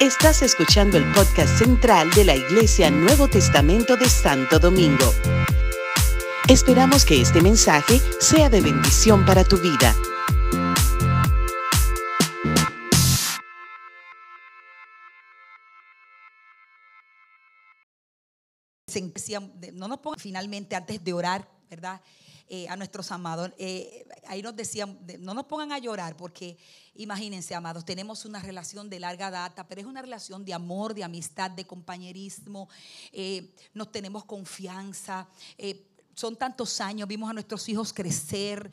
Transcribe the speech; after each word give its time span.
Estás 0.00 0.42
escuchando 0.42 0.98
el 0.98 1.04
podcast 1.12 1.58
central 1.58 2.10
de 2.10 2.24
la 2.24 2.34
Iglesia 2.34 2.90
Nuevo 2.90 3.28
Testamento 3.28 3.96
de 3.96 4.08
Santo 4.08 4.58
Domingo. 4.58 5.12
Esperamos 6.48 7.04
que 7.04 7.20
este 7.20 7.40
mensaje 7.40 8.00
sea 8.20 8.50
de 8.50 8.60
bendición 8.60 9.24
para 9.24 9.44
tu 9.44 9.56
vida. 9.58 9.94
no 19.72 19.88
nos 19.88 20.00
finalmente 20.18 20.76
antes 20.76 21.02
de 21.02 21.12
orar, 21.12 21.48
¿verdad? 21.68 22.00
Eh, 22.50 22.68
a 22.68 22.76
nuestros 22.76 23.10
amados. 23.10 23.52
Eh, 23.56 24.06
ahí 24.26 24.42
nos 24.42 24.54
decían, 24.54 24.98
no 25.20 25.32
nos 25.32 25.46
pongan 25.46 25.72
a 25.72 25.78
llorar 25.78 26.14
porque 26.14 26.58
imagínense, 26.94 27.54
amados, 27.54 27.86
tenemos 27.86 28.26
una 28.26 28.38
relación 28.38 28.90
de 28.90 29.00
larga 29.00 29.30
data, 29.30 29.66
pero 29.66 29.80
es 29.80 29.86
una 29.86 30.02
relación 30.02 30.44
de 30.44 30.52
amor, 30.52 30.92
de 30.92 31.04
amistad, 31.04 31.50
de 31.50 31.66
compañerismo, 31.66 32.68
eh, 33.12 33.54
nos 33.72 33.90
tenemos 33.90 34.26
confianza. 34.26 35.26
son 36.14 36.36
tantos 36.36 36.82
años, 36.82 37.08
vimos 37.08 37.30
a 37.30 37.32
nuestros 37.32 37.66
hijos 37.70 37.94
crecer, 37.94 38.70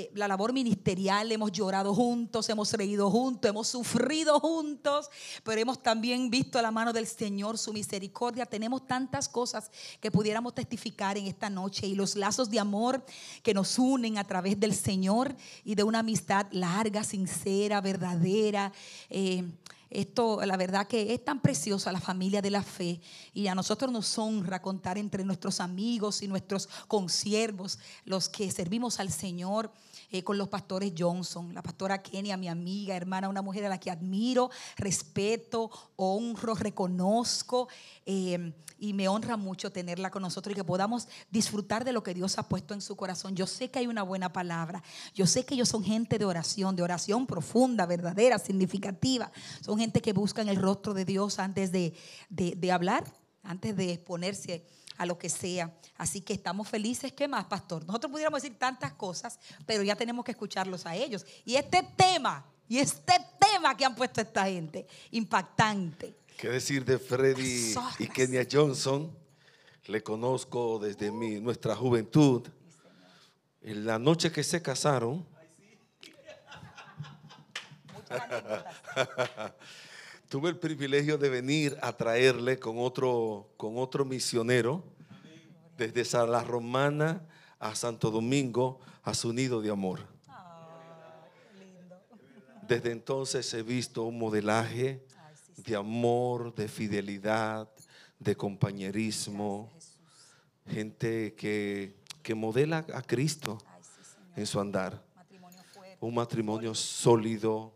eh, 0.00 0.10
la 0.14 0.26
labor 0.26 0.52
ministerial, 0.52 1.30
hemos 1.30 1.52
llorado 1.52 1.94
juntos, 1.94 2.48
hemos 2.48 2.72
reído 2.72 3.10
juntos, 3.10 3.48
hemos 3.48 3.68
sufrido 3.68 4.40
juntos, 4.40 5.10
pero 5.44 5.60
hemos 5.60 5.82
también 5.82 6.30
visto 6.30 6.60
la 6.62 6.70
mano 6.70 6.92
del 6.92 7.06
Señor, 7.06 7.58
su 7.58 7.72
misericordia. 7.72 8.46
Tenemos 8.46 8.86
tantas 8.86 9.28
cosas 9.28 9.70
que 10.00 10.10
pudiéramos 10.10 10.54
testificar 10.54 11.18
en 11.18 11.26
esta 11.26 11.50
noche 11.50 11.86
y 11.86 11.94
los 11.94 12.16
lazos 12.16 12.48
de 12.50 12.60
amor 12.60 13.04
que 13.42 13.54
nos 13.54 13.78
unen 13.78 14.16
a 14.18 14.24
través 14.24 14.58
del 14.58 14.74
Señor 14.74 15.36
y 15.64 15.74
de 15.74 15.84
una 15.84 15.98
amistad 15.98 16.46
larga, 16.50 17.04
sincera, 17.04 17.80
verdadera. 17.80 18.72
Eh, 19.10 19.44
esto, 19.90 20.40
la 20.46 20.56
verdad 20.56 20.86
que 20.86 21.12
es 21.12 21.24
tan 21.24 21.42
preciosa 21.42 21.90
la 21.90 22.00
familia 22.00 22.40
de 22.40 22.50
la 22.50 22.62
fe 22.62 23.00
y 23.34 23.48
a 23.48 23.56
nosotros 23.56 23.90
nos 23.90 24.16
honra 24.18 24.62
contar 24.62 24.98
entre 24.98 25.24
nuestros 25.24 25.58
amigos 25.58 26.22
y 26.22 26.28
nuestros 26.28 26.68
consiervos, 26.86 27.80
los 28.04 28.28
que 28.28 28.50
servimos 28.52 29.00
al 29.00 29.10
Señor. 29.10 29.72
Eh, 30.12 30.24
con 30.24 30.36
los 30.36 30.48
pastores 30.48 30.92
Johnson, 30.98 31.54
la 31.54 31.62
pastora 31.62 32.02
Kenia, 32.02 32.36
mi 32.36 32.48
amiga, 32.48 32.96
hermana, 32.96 33.28
una 33.28 33.42
mujer 33.42 33.64
a 33.66 33.68
la 33.68 33.78
que 33.78 33.92
admiro, 33.92 34.50
respeto, 34.76 35.70
honro, 35.94 36.56
reconozco 36.56 37.68
eh, 38.04 38.52
y 38.80 38.92
me 38.92 39.06
honra 39.06 39.36
mucho 39.36 39.70
tenerla 39.70 40.10
con 40.10 40.22
nosotros 40.22 40.52
y 40.52 40.56
que 40.56 40.64
podamos 40.64 41.06
disfrutar 41.30 41.84
de 41.84 41.92
lo 41.92 42.02
que 42.02 42.12
Dios 42.12 42.38
ha 42.38 42.48
puesto 42.48 42.74
en 42.74 42.80
su 42.80 42.96
corazón. 42.96 43.36
Yo 43.36 43.46
sé 43.46 43.70
que 43.70 43.78
hay 43.78 43.86
una 43.86 44.02
buena 44.02 44.32
palabra, 44.32 44.82
yo 45.14 45.28
sé 45.28 45.44
que 45.44 45.54
ellos 45.54 45.68
son 45.68 45.84
gente 45.84 46.18
de 46.18 46.24
oración, 46.24 46.74
de 46.74 46.82
oración 46.82 47.28
profunda, 47.28 47.86
verdadera, 47.86 48.40
significativa. 48.40 49.30
Son 49.60 49.78
gente 49.78 50.00
que 50.02 50.12
buscan 50.12 50.48
el 50.48 50.56
rostro 50.56 50.92
de 50.92 51.04
Dios 51.04 51.38
antes 51.38 51.70
de, 51.70 51.94
de 52.30 52.72
hablar, 52.72 53.04
antes 53.44 53.76
de 53.76 53.92
exponerse 53.92 54.66
a 55.00 55.06
lo 55.06 55.16
que 55.16 55.30
sea. 55.30 55.74
Así 55.96 56.20
que 56.20 56.34
estamos 56.34 56.68
felices. 56.68 57.10
¿Qué 57.14 57.26
más, 57.26 57.46
pastor? 57.46 57.86
Nosotros 57.86 58.12
pudiéramos 58.12 58.42
decir 58.42 58.58
tantas 58.58 58.92
cosas, 58.92 59.38
pero 59.64 59.82
ya 59.82 59.96
tenemos 59.96 60.22
que 60.26 60.32
escucharlos 60.32 60.84
a 60.84 60.94
ellos. 60.94 61.24
Y 61.46 61.54
este 61.56 61.82
tema, 61.96 62.44
y 62.68 62.76
este 62.80 63.14
tema 63.40 63.74
que 63.74 63.86
han 63.86 63.94
puesto 63.94 64.20
esta 64.20 64.44
gente, 64.44 64.86
impactante. 65.12 66.16
¿Qué 66.36 66.50
decir 66.50 66.84
de 66.84 66.98
Freddy 66.98 67.74
y 67.98 68.08
Kenia 68.08 68.46
Johnson? 68.50 69.10
Le 69.86 70.02
conozco 70.02 70.78
desde 70.78 71.10
mi, 71.10 71.40
nuestra 71.40 71.74
juventud. 71.74 72.46
En 73.62 73.86
la 73.86 73.98
noche 73.98 74.30
que 74.30 74.44
se 74.44 74.60
casaron, 74.60 75.26
tuve 80.30 80.48
el 80.48 80.56
privilegio 80.56 81.18
de 81.18 81.28
venir 81.28 81.76
a 81.82 81.92
traerle 81.92 82.56
con 82.60 82.78
otro, 82.78 83.50
con 83.56 83.76
otro 83.78 84.04
misionero 84.04 84.84
desde 85.76 86.04
Sala 86.04 86.44
Romana 86.44 87.26
a 87.58 87.74
Santo 87.74 88.12
Domingo 88.12 88.78
a 89.02 89.12
su 89.12 89.32
nido 89.32 89.60
de 89.60 89.70
amor. 89.70 90.06
Desde 92.68 92.92
entonces 92.92 93.52
he 93.54 93.64
visto 93.64 94.04
un 94.04 94.20
modelaje 94.20 95.04
de 95.56 95.74
amor, 95.74 96.54
de 96.54 96.68
fidelidad, 96.68 97.68
de 98.20 98.36
compañerismo, 98.36 99.68
gente 100.68 101.34
que, 101.34 101.96
que 102.22 102.36
modela 102.36 102.86
a 102.94 103.02
Cristo 103.02 103.58
en 104.36 104.46
su 104.46 104.60
andar. 104.60 105.02
Un 105.98 106.14
matrimonio 106.14 106.72
sólido, 106.72 107.74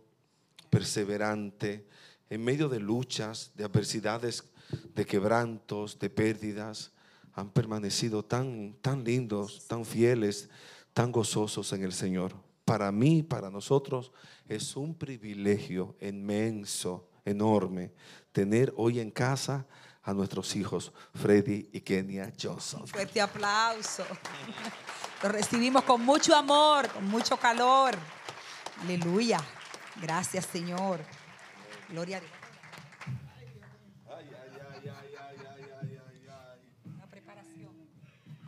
perseverante, 0.71 1.85
en 2.31 2.43
medio 2.43 2.69
de 2.69 2.81
luchas, 2.81 3.53
de 3.55 3.65
adversidades, 3.65 4.45
de 4.95 5.05
quebrantos, 5.05 5.99
de 5.99 6.11
pérdidas, 6.11 6.93
han 7.35 7.51
permanecido 7.51 8.25
tan, 8.25 8.75
tan 8.81 9.05
lindos, 9.05 9.67
tan 9.67 9.85
fieles, 9.85 10.49
tan 10.93 11.11
gozosos 11.11 11.73
en 11.73 11.83
el 11.83 11.93
Señor. 11.93 12.35
Para 12.65 12.91
mí, 12.93 13.23
para 13.23 13.51
nosotros, 13.51 14.13
es 14.49 14.77
un 14.77 14.95
privilegio 14.95 15.97
inmenso, 16.01 17.09
enorme, 17.25 17.93
tener 18.33 18.73
hoy 18.77 19.01
en 19.01 19.11
casa 19.11 19.67
a 20.03 20.13
nuestros 20.13 20.55
hijos, 20.55 20.93
Freddy 21.15 21.69
y 21.73 21.81
Kenia 21.81 22.33
Johnson. 22.41 22.87
fuerte 22.87 23.21
aplauso. 23.21 24.05
Lo 25.23 25.29
recibimos 25.31 25.83
con 25.85 26.05
mucho 26.05 26.35
amor, 26.37 26.89
con 26.89 27.07
mucho 27.09 27.37
calor. 27.39 27.95
Aleluya. 28.83 29.41
Gracias, 30.01 30.47
Señor. 30.47 31.01
Gloria 31.95 32.17
a 32.17 32.21
Dios. 32.21 32.33
Una 36.87 37.07
preparación. 37.07 37.73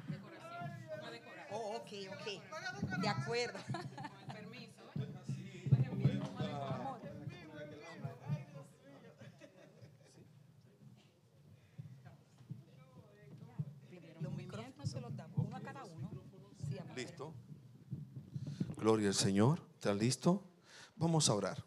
Decoración. 0.09 0.73
Una 0.99 1.11
decoración. 1.13 1.47
Oh, 1.53 1.77
ok, 1.77 1.91
ok. 2.11 3.01
De 3.01 3.09
acuerdo. 3.09 3.59
Permiso. 4.33 4.83
Los 14.23 14.35
micrófonos 14.35 14.91
se 14.91 15.01
los 15.01 15.17
damos 15.17 15.39
uno 15.39 15.57
a 15.57 15.61
cada 15.61 15.85
uno. 15.85 16.11
¿Listo? 16.97 17.33
Gloria 18.77 19.07
al 19.07 19.15
Señor. 19.15 19.61
¿Están 19.77 19.99
listo? 19.99 20.43
Vamos 20.97 21.29
a 21.29 21.35
orar. 21.35 21.66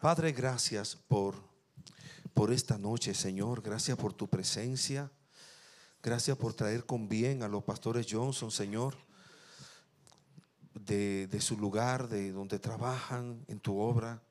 Padre, 0.00 0.30
gracias 0.30 0.94
por, 0.94 1.34
por 2.32 2.52
esta 2.52 2.78
noche, 2.78 3.14
Señor. 3.14 3.62
Gracias 3.62 3.98
por 3.98 4.12
tu 4.12 4.28
presencia. 4.28 5.10
Gracias 6.00 6.36
por 6.36 6.54
traer 6.54 6.86
con 6.86 7.08
bien 7.08 7.42
a 7.42 7.48
los 7.48 7.64
pastores 7.64 8.06
Johnson, 8.08 8.52
Señor, 8.52 8.96
de, 10.72 11.26
de 11.26 11.40
su 11.40 11.56
lugar, 11.56 12.08
de 12.08 12.30
donde 12.30 12.60
trabajan 12.60 13.44
en 13.48 13.58
tu 13.58 13.80
obra. 13.80 14.22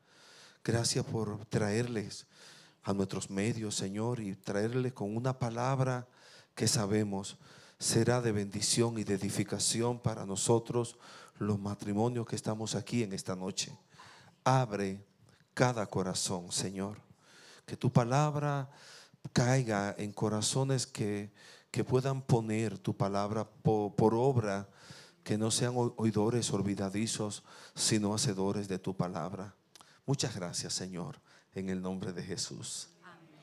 Gracias 0.64 1.04
por 1.04 1.46
traerles 1.48 2.28
a 2.84 2.94
nuestros 2.94 3.30
medios, 3.30 3.76
Señor, 3.76 4.22
y 4.22 4.36
traerles 4.36 4.94
con 4.94 5.18
una 5.18 5.38
palabra 5.38 6.08
que 6.56 6.70
sabemos 6.70 7.38
será 7.78 8.22
de 8.22 8.32
bendición 8.32 8.98
y 9.00 9.04
de 9.04 9.16
edificación 9.16 10.00
para 10.00 10.26
nosotros, 10.26 10.98
los 11.40 11.60
matrimonios 11.60 12.26
que 12.26 12.38
estamos 12.38 12.74
aquí 12.74 13.04
en 13.04 13.12
esta 13.12 13.36
noche. 13.36 13.78
Abre 14.46 15.06
cada 15.58 15.88
corazón, 15.88 16.52
Señor. 16.52 17.00
Que 17.66 17.76
tu 17.76 17.92
palabra 17.92 18.70
caiga 19.34 19.96
en 19.98 20.14
corazones 20.14 20.86
que, 20.86 21.32
que 21.72 21.84
puedan 21.84 22.22
poner 22.22 22.78
tu 22.78 22.96
palabra 22.96 23.44
por, 23.44 24.14
obra, 24.14 24.70
que 25.24 25.36
no 25.36 25.50
sean 25.50 25.74
oidores 25.76 26.54
olvidadizos, 26.54 27.44
sino 27.74 28.14
hacedores 28.14 28.68
de 28.68 28.78
tu 28.78 28.96
palabra. 28.96 29.56
Muchas 30.06 30.36
gracias, 30.36 30.74
Señor, 30.74 31.20
en 31.56 31.70
el 31.70 31.82
nombre 31.82 32.14
de 32.14 32.22
Jesús. 32.22 32.90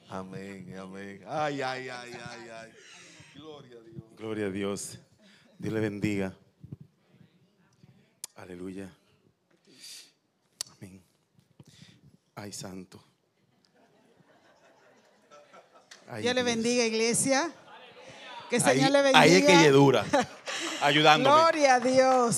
Amén, 0.08 0.72
amén. 0.78 1.20
Ay, 1.26 1.62
ay, 1.62 1.88
ay, 1.88 2.12
ay, 2.12 2.48
ay. 2.48 2.72
Gloria 3.34 3.76
a 3.76 3.82
Dios. 3.82 4.04
Gloria 4.16 4.46
a 4.46 4.50
Dios. 4.50 4.98
Dios 5.58 5.74
le 5.74 5.80
bendiga. 5.80 6.36
Aleluya. 8.36 8.88
Ay, 12.34 12.52
santo. 12.52 13.02
Dios 16.20 16.34
le 16.34 16.42
bendiga, 16.42 16.84
iglesia. 16.84 17.50
Que 18.50 18.56
el 18.56 18.62
Señor 18.62 18.90
le 18.90 19.02
bendiga. 19.02 19.20
Ahí 19.20 19.34
es 19.34 19.44
que 19.44 19.70
dura, 19.70 20.04
ayudándome. 20.82 21.34
Gloria 21.34 21.76
a 21.76 21.80
Dios. 21.80 22.36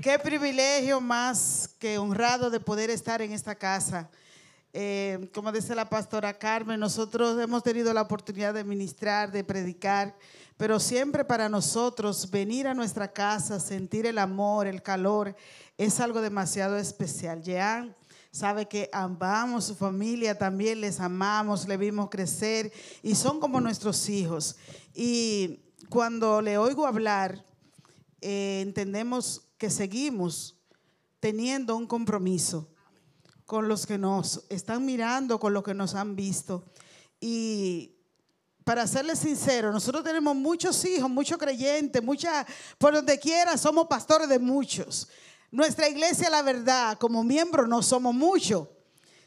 Qué 0.00 0.18
privilegio 0.18 1.00
más 1.00 1.70
que 1.78 1.98
honrado 1.98 2.48
de 2.48 2.60
poder 2.60 2.90
estar 2.90 3.20
en 3.20 3.32
esta 3.32 3.54
casa. 3.54 4.08
Eh, 4.72 5.28
como 5.34 5.50
dice 5.50 5.74
la 5.74 5.88
pastora 5.88 6.38
Carmen, 6.38 6.78
nosotros 6.78 7.40
hemos 7.40 7.62
tenido 7.62 7.92
la 7.92 8.02
oportunidad 8.02 8.54
de 8.54 8.62
ministrar, 8.62 9.32
de 9.32 9.42
predicar, 9.42 10.14
pero 10.56 10.78
siempre 10.78 11.24
para 11.24 11.48
nosotros 11.48 12.30
venir 12.30 12.68
a 12.68 12.74
nuestra 12.74 13.08
casa, 13.08 13.58
sentir 13.58 14.06
el 14.06 14.18
amor, 14.18 14.66
el 14.66 14.82
calor, 14.82 15.34
es 15.76 15.98
algo 15.98 16.20
demasiado 16.20 16.76
especial. 16.76 17.42
Jean 17.42 17.94
sabe 18.36 18.68
que 18.68 18.90
amamos 18.92 19.64
su 19.64 19.74
familia, 19.74 20.36
también 20.36 20.82
les 20.82 21.00
amamos, 21.00 21.66
le 21.66 21.78
vimos 21.78 22.10
crecer 22.10 22.70
y 23.02 23.14
son 23.14 23.40
como 23.40 23.62
nuestros 23.62 24.10
hijos. 24.10 24.56
Y 24.92 25.60
cuando 25.88 26.42
le 26.42 26.58
oigo 26.58 26.86
hablar, 26.86 27.46
eh, 28.20 28.60
entendemos 28.60 29.48
que 29.56 29.70
seguimos 29.70 30.54
teniendo 31.18 31.76
un 31.76 31.86
compromiso 31.86 32.68
con 33.46 33.68
los 33.68 33.86
que 33.86 33.96
nos 33.96 34.44
están 34.50 34.84
mirando, 34.84 35.40
con 35.40 35.54
los 35.54 35.62
que 35.62 35.72
nos 35.72 35.94
han 35.94 36.14
visto. 36.14 36.66
Y 37.18 37.96
para 38.64 38.86
serles 38.86 39.20
sincero, 39.20 39.72
nosotros 39.72 40.04
tenemos 40.04 40.36
muchos 40.36 40.84
hijos, 40.84 41.08
muchos 41.08 41.38
creyentes, 41.38 42.02
mucha, 42.02 42.46
por 42.76 42.92
donde 42.92 43.18
quiera 43.18 43.56
somos 43.56 43.86
pastores 43.86 44.28
de 44.28 44.38
muchos. 44.38 45.08
Nuestra 45.50 45.88
iglesia, 45.88 46.28
la 46.30 46.42
verdad, 46.42 46.98
como 46.98 47.22
miembro 47.22 47.66
no 47.66 47.82
somos 47.82 48.14
muchos. 48.14 48.68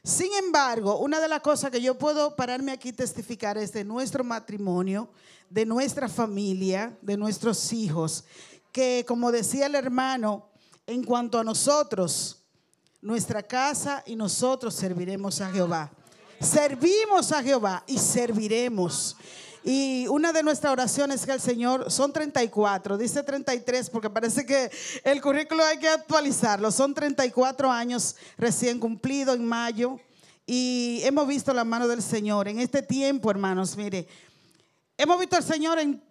Sin 0.04 0.31
embargo, 0.33 1.00
una 1.00 1.19
de 1.19 1.27
las 1.27 1.42
cosas 1.42 1.71
que 1.71 1.81
yo 1.81 1.98
puedo 1.98 2.36
pararme 2.36 2.71
aquí 2.71 2.89
y 2.89 2.94
testificar 2.94 3.57
es 3.57 3.74
de 3.74 3.83
nuestro 3.83 4.24
matrimonio, 4.24 5.10
de 5.50 5.66
nuestra 5.66 6.07
familia, 6.07 6.98
de 7.01 7.18
nuestros 7.18 7.74
hijos, 7.74 8.24
que 8.71 9.04
como 9.07 9.31
decía 9.31 9.66
el 9.66 9.75
hermano, 9.75 10.50
en 10.88 11.04
cuanto 11.04 11.38
a 11.38 11.44
nosotros, 11.44 12.44
nuestra 13.01 13.44
casa 13.44 14.04
y 14.06 14.15
nosotros 14.15 14.74
serviremos 14.74 15.42
a 15.42 15.51
Jehová. 15.51 15.92
Servimos 16.39 17.31
a 17.31 17.44
Jehová 17.44 17.83
y 17.86 17.98
serviremos. 17.98 19.15
Y 19.64 20.08
una 20.08 20.32
de 20.32 20.44
nuestras 20.44 20.72
oraciones 20.72 21.26
que 21.26 21.34
el 21.34 21.42
Señor, 21.42 21.92
son 21.92 22.14
34, 22.14 22.98
dice 22.98 23.24
33 23.24 23.90
porque 23.90 24.10
parece 24.10 24.46
que 24.46 24.72
el 25.04 25.22
currículo 25.22 25.64
hay 25.64 25.78
que 25.78 25.90
actualizarlo. 25.90 26.72
Son 26.72 26.94
34 26.94 27.70
años 27.70 28.16
recién 28.38 28.80
cumplido 28.80 29.34
en 29.34 29.46
mayo 29.46 30.00
y 30.46 31.02
hemos 31.04 31.28
visto 31.28 31.54
la 31.54 31.64
mano 31.64 31.88
del 31.88 32.02
Señor. 32.02 32.48
En 32.48 32.60
este 32.60 32.82
tiempo, 32.82 33.30
hermanos, 33.30 33.76
mire, 33.76 34.08
hemos 34.98 35.20
visto 35.20 35.36
al 35.36 35.44
Señor 35.44 35.78
en 35.80 36.02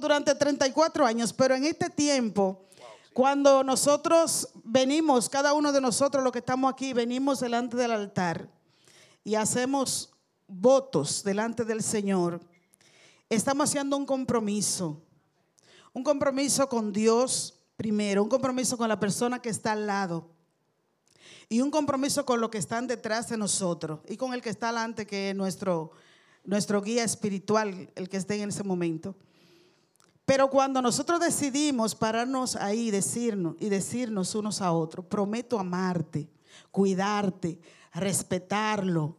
durante 0.00 0.34
34 0.34 1.06
años, 1.06 1.32
pero 1.32 1.54
en 1.54 1.64
este 1.64 1.90
tiempo, 1.90 2.66
cuando 3.12 3.62
nosotros 3.62 4.48
venimos, 4.64 5.28
cada 5.28 5.52
uno 5.52 5.72
de 5.72 5.80
nosotros, 5.80 6.22
los 6.22 6.32
que 6.32 6.40
estamos 6.40 6.72
aquí, 6.72 6.92
venimos 6.92 7.40
delante 7.40 7.76
del 7.76 7.92
altar 7.92 8.48
y 9.24 9.34
hacemos 9.34 10.10
votos 10.46 11.22
delante 11.22 11.64
del 11.64 11.82
Señor, 11.82 12.40
estamos 13.36 13.68
haciendo 13.68 13.96
un 13.96 14.06
compromiso. 14.06 15.02
Un 15.92 16.02
compromiso 16.02 16.68
con 16.68 16.92
Dios 16.92 17.60
primero, 17.76 18.22
un 18.22 18.28
compromiso 18.28 18.76
con 18.76 18.88
la 18.88 19.00
persona 19.00 19.40
que 19.40 19.48
está 19.48 19.72
al 19.72 19.86
lado 19.86 20.28
y 21.48 21.60
un 21.60 21.70
compromiso 21.70 22.24
con 22.24 22.40
los 22.40 22.50
que 22.50 22.58
están 22.58 22.86
detrás 22.86 23.28
de 23.28 23.36
nosotros 23.36 24.00
y 24.08 24.16
con 24.16 24.34
el 24.34 24.42
que 24.42 24.50
está 24.50 24.68
delante, 24.68 25.06
que 25.06 25.30
es 25.30 25.36
nuestro, 25.36 25.92
nuestro 26.44 26.82
guía 26.82 27.04
espiritual, 27.04 27.90
el 27.94 28.08
que 28.08 28.18
esté 28.18 28.40
en 28.40 28.50
ese 28.50 28.64
momento. 28.64 29.16
Pero 30.26 30.50
cuando 30.50 30.82
nosotros 30.82 31.20
decidimos 31.20 31.94
pararnos 31.94 32.54
ahí 32.56 32.90
decirnos, 32.90 33.56
y 33.60 33.70
decirnos 33.70 34.34
unos 34.34 34.60
a 34.60 34.72
otros, 34.72 35.06
prometo 35.06 35.58
amarte, 35.58 36.28
cuidarte, 36.70 37.58
respetarlo, 37.94 39.16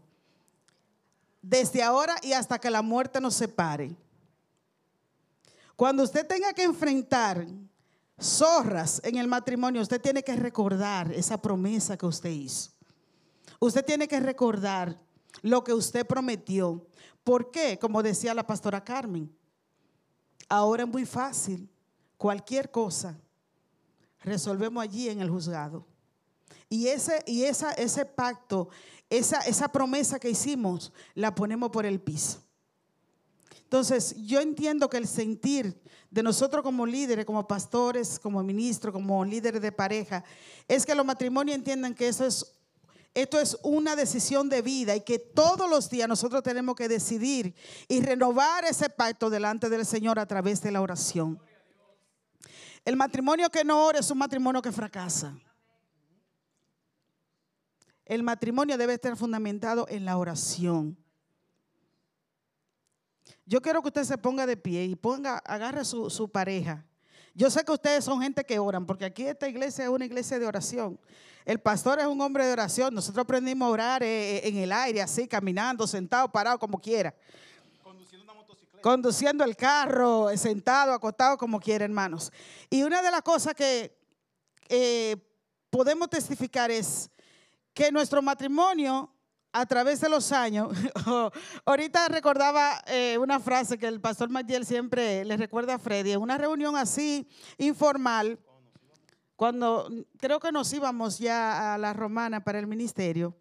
desde 1.41 1.83
ahora 1.83 2.15
y 2.21 2.33
hasta 2.33 2.59
que 2.59 2.69
la 2.69 2.81
muerte 2.81 3.21
nos 3.21 3.35
separe. 3.35 3.95
Cuando 5.75 6.03
usted 6.03 6.27
tenga 6.27 6.53
que 6.53 6.63
enfrentar 6.63 7.47
zorras 8.19 9.01
en 9.03 9.17
el 9.17 9.27
matrimonio, 9.27 9.81
usted 9.81 10.01
tiene 10.01 10.23
que 10.23 10.35
recordar 10.35 11.11
esa 11.13 11.41
promesa 11.41 11.97
que 11.97 12.05
usted 12.05 12.29
hizo. 12.29 12.71
Usted 13.59 13.85
tiene 13.85 14.07
que 14.07 14.19
recordar 14.19 14.99
lo 15.41 15.63
que 15.63 15.73
usted 15.73 16.05
prometió. 16.05 16.85
¿Por 17.23 17.51
qué? 17.51 17.77
Como 17.79 18.03
decía 18.03 18.33
la 18.33 18.45
pastora 18.45 18.83
Carmen, 18.83 19.33
Ahora 20.49 20.83
es 20.83 20.89
muy 20.89 21.05
fácil. 21.05 21.69
Cualquier 22.17 22.71
cosa 22.71 23.17
resolvemos 24.21 24.83
allí 24.83 25.07
en 25.07 25.21
el 25.21 25.29
juzgado. 25.29 25.85
Y 26.69 26.87
ese, 26.87 27.23
y 27.25 27.43
esa, 27.43 27.71
ese 27.73 28.05
pacto, 28.05 28.69
esa, 29.09 29.39
esa 29.39 29.67
promesa 29.69 30.19
que 30.19 30.29
hicimos, 30.29 30.93
la 31.15 31.33
ponemos 31.33 31.71
por 31.71 31.85
el 31.85 31.99
piso. 31.99 32.43
Entonces, 33.63 34.15
yo 34.17 34.39
entiendo 34.39 34.89
que 34.89 34.97
el 34.97 35.07
sentir 35.07 35.79
de 36.09 36.23
nosotros 36.23 36.63
como 36.63 36.85
líderes, 36.85 37.25
como 37.25 37.47
pastores, 37.47 38.19
como 38.19 38.41
ministros, 38.43 38.93
como 38.93 39.23
líderes 39.25 39.61
de 39.61 39.71
pareja, 39.71 40.23
es 40.67 40.85
que 40.85 40.95
los 40.95 41.05
matrimonios 41.05 41.55
entiendan 41.55 41.93
que 41.93 42.07
eso 42.07 42.25
es 42.25 42.55
esto 43.13 43.39
es 43.39 43.57
una 43.63 43.95
decisión 43.95 44.49
de 44.49 44.61
vida 44.61 44.95
y 44.95 45.01
que 45.01 45.17
todos 45.17 45.69
los 45.69 45.89
días 45.89 46.07
nosotros 46.07 46.43
tenemos 46.43 46.75
que 46.75 46.87
decidir 46.87 47.55
y 47.87 48.01
renovar 48.01 48.65
ese 48.65 48.89
pacto 48.89 49.29
delante 49.29 49.67
del 49.69 49.85
Señor 49.85 50.19
a 50.19 50.27
través 50.27 50.61
de 50.61 50.71
la 50.71 50.81
oración. 50.81 51.41
El 52.85 52.95
matrimonio 52.95 53.49
que 53.49 53.65
no 53.65 53.85
ora 53.85 53.99
es 53.99 54.09
un 54.11 54.19
matrimonio 54.19 54.61
que 54.61 54.71
fracasa. 54.71 55.35
El 58.09 58.23
matrimonio 58.23 58.75
debe 58.75 58.95
estar 58.95 59.15
fundamentado 59.15 59.85
en 59.87 60.03
la 60.03 60.17
oración. 60.17 60.97
Yo 63.45 63.61
quiero 63.61 63.83
que 63.83 63.89
usted 63.89 64.03
se 64.03 64.17
ponga 64.17 64.47
de 64.47 64.57
pie 64.57 64.83
y 64.85 64.95
ponga, 64.95 65.37
agarre 65.37 65.85
su, 65.85 66.09
su 66.09 66.27
pareja. 66.27 66.83
Yo 67.35 67.51
sé 67.51 67.63
que 67.63 67.71
ustedes 67.71 68.03
son 68.03 68.19
gente 68.19 68.43
que 68.43 68.57
oran, 68.57 68.87
porque 68.87 69.05
aquí 69.05 69.27
esta 69.27 69.47
iglesia 69.47 69.83
es 69.83 69.91
una 69.91 70.05
iglesia 70.05 70.39
de 70.39 70.47
oración. 70.47 70.99
El 71.45 71.59
pastor 71.59 71.99
es 71.99 72.07
un 72.07 72.19
hombre 72.19 72.47
de 72.47 72.51
oración. 72.51 72.95
Nosotros 72.95 73.21
aprendimos 73.21 73.67
a 73.67 73.69
orar 73.69 74.01
eh, 74.01 74.37
eh, 74.37 74.41
en 74.45 74.57
el 74.57 74.71
aire, 74.71 75.03
así, 75.03 75.27
caminando, 75.27 75.85
sentado, 75.85 76.31
parado, 76.31 76.57
como 76.57 76.81
quiera. 76.81 77.13
Conduciendo 77.83 78.23
una 78.23 78.33
motocicleta. 78.33 78.81
Conduciendo 78.81 79.43
el 79.43 79.55
carro, 79.55 80.35
sentado, 80.35 80.93
acostado, 80.93 81.37
como 81.37 81.59
quiera, 81.59 81.85
hermanos. 81.85 82.31
Y 82.71 82.81
una 82.81 83.03
de 83.03 83.11
las 83.11 83.21
cosas 83.21 83.53
que 83.53 83.95
eh, 84.67 85.15
podemos 85.69 86.09
testificar 86.09 86.71
es 86.71 87.11
que 87.73 87.91
nuestro 87.91 88.21
matrimonio 88.21 89.13
a 89.51 89.65
través 89.65 89.99
de 90.01 90.09
los 90.09 90.31
años, 90.31 90.71
ahorita 91.65 92.07
recordaba 92.07 92.83
una 93.19 93.39
frase 93.39 93.79
que 93.79 93.87
el 93.87 93.99
pastor 93.99 94.29
Magdiel 94.29 94.65
siempre 94.65 95.25
le 95.25 95.37
recuerda 95.37 95.75
a 95.75 95.79
Freddy, 95.79 96.11
en 96.11 96.21
una 96.21 96.37
reunión 96.37 96.75
así 96.75 97.27
informal, 97.57 98.39
cuando 99.35 99.89
creo 100.19 100.39
que 100.39 100.51
nos 100.51 100.71
íbamos 100.73 101.17
ya 101.17 101.73
a 101.73 101.77
la 101.77 101.93
romana 101.93 102.43
para 102.43 102.59
el 102.59 102.67
ministerio, 102.67 103.35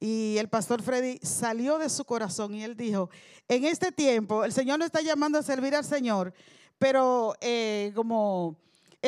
y 0.00 0.36
el 0.38 0.48
pastor 0.48 0.82
Freddy 0.82 1.18
salió 1.22 1.78
de 1.78 1.88
su 1.88 2.04
corazón 2.04 2.54
y 2.54 2.64
él 2.64 2.76
dijo, 2.76 3.08
en 3.48 3.64
este 3.64 3.92
tiempo 3.92 4.44
el 4.44 4.52
Señor 4.52 4.78
nos 4.78 4.86
está 4.86 5.00
llamando 5.00 5.38
a 5.38 5.42
servir 5.42 5.74
al 5.74 5.84
Señor, 5.84 6.34
pero 6.78 7.34
eh, 7.40 7.92
como 7.94 8.58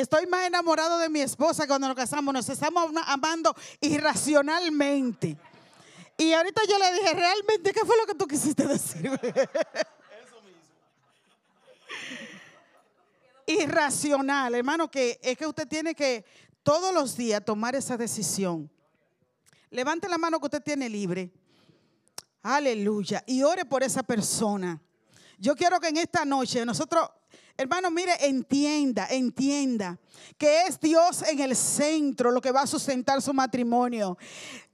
estoy 0.00 0.26
más 0.26 0.46
enamorado 0.46 0.98
de 0.98 1.08
mi 1.08 1.20
esposa 1.20 1.66
cuando 1.66 1.88
nos 1.88 1.96
casamos, 1.96 2.32
nos 2.34 2.48
estamos 2.48 2.90
amando 3.06 3.56
irracionalmente. 3.80 5.38
Y 6.18 6.32
ahorita 6.32 6.62
yo 6.68 6.78
le 6.78 6.92
dije, 6.92 7.14
realmente, 7.14 7.72
¿qué 7.72 7.80
fue 7.84 7.96
lo 7.96 8.06
que 8.06 8.14
tú 8.14 8.26
quisiste 8.26 8.66
decir? 8.66 9.06
Eso 9.06 9.20
mismo. 10.42 10.62
irracional, 13.46 14.54
hermano, 14.54 14.90
que 14.90 15.18
es 15.22 15.36
que 15.36 15.46
usted 15.46 15.66
tiene 15.66 15.94
que 15.94 16.24
todos 16.62 16.92
los 16.92 17.16
días 17.16 17.44
tomar 17.44 17.74
esa 17.74 17.96
decisión. 17.96 18.70
Levante 19.70 20.08
la 20.08 20.18
mano 20.18 20.38
que 20.40 20.46
usted 20.46 20.62
tiene 20.62 20.88
libre. 20.88 21.30
Aleluya. 22.42 23.24
Y 23.26 23.42
ore 23.42 23.64
por 23.64 23.82
esa 23.82 24.02
persona. 24.02 24.80
Yo 25.38 25.54
quiero 25.54 25.80
que 25.80 25.88
en 25.88 25.96
esta 25.98 26.24
noche 26.24 26.64
nosotros, 26.64 27.10
hermano, 27.56 27.90
mire, 27.90 28.12
entienda, 28.20 29.06
entienda 29.10 29.98
que 30.38 30.62
es 30.62 30.80
Dios 30.80 31.22
en 31.22 31.40
el 31.40 31.56
centro 31.56 32.30
lo 32.30 32.40
que 32.40 32.52
va 32.52 32.62
a 32.62 32.66
sustentar 32.66 33.22
su 33.22 33.32
matrimonio. 33.32 34.18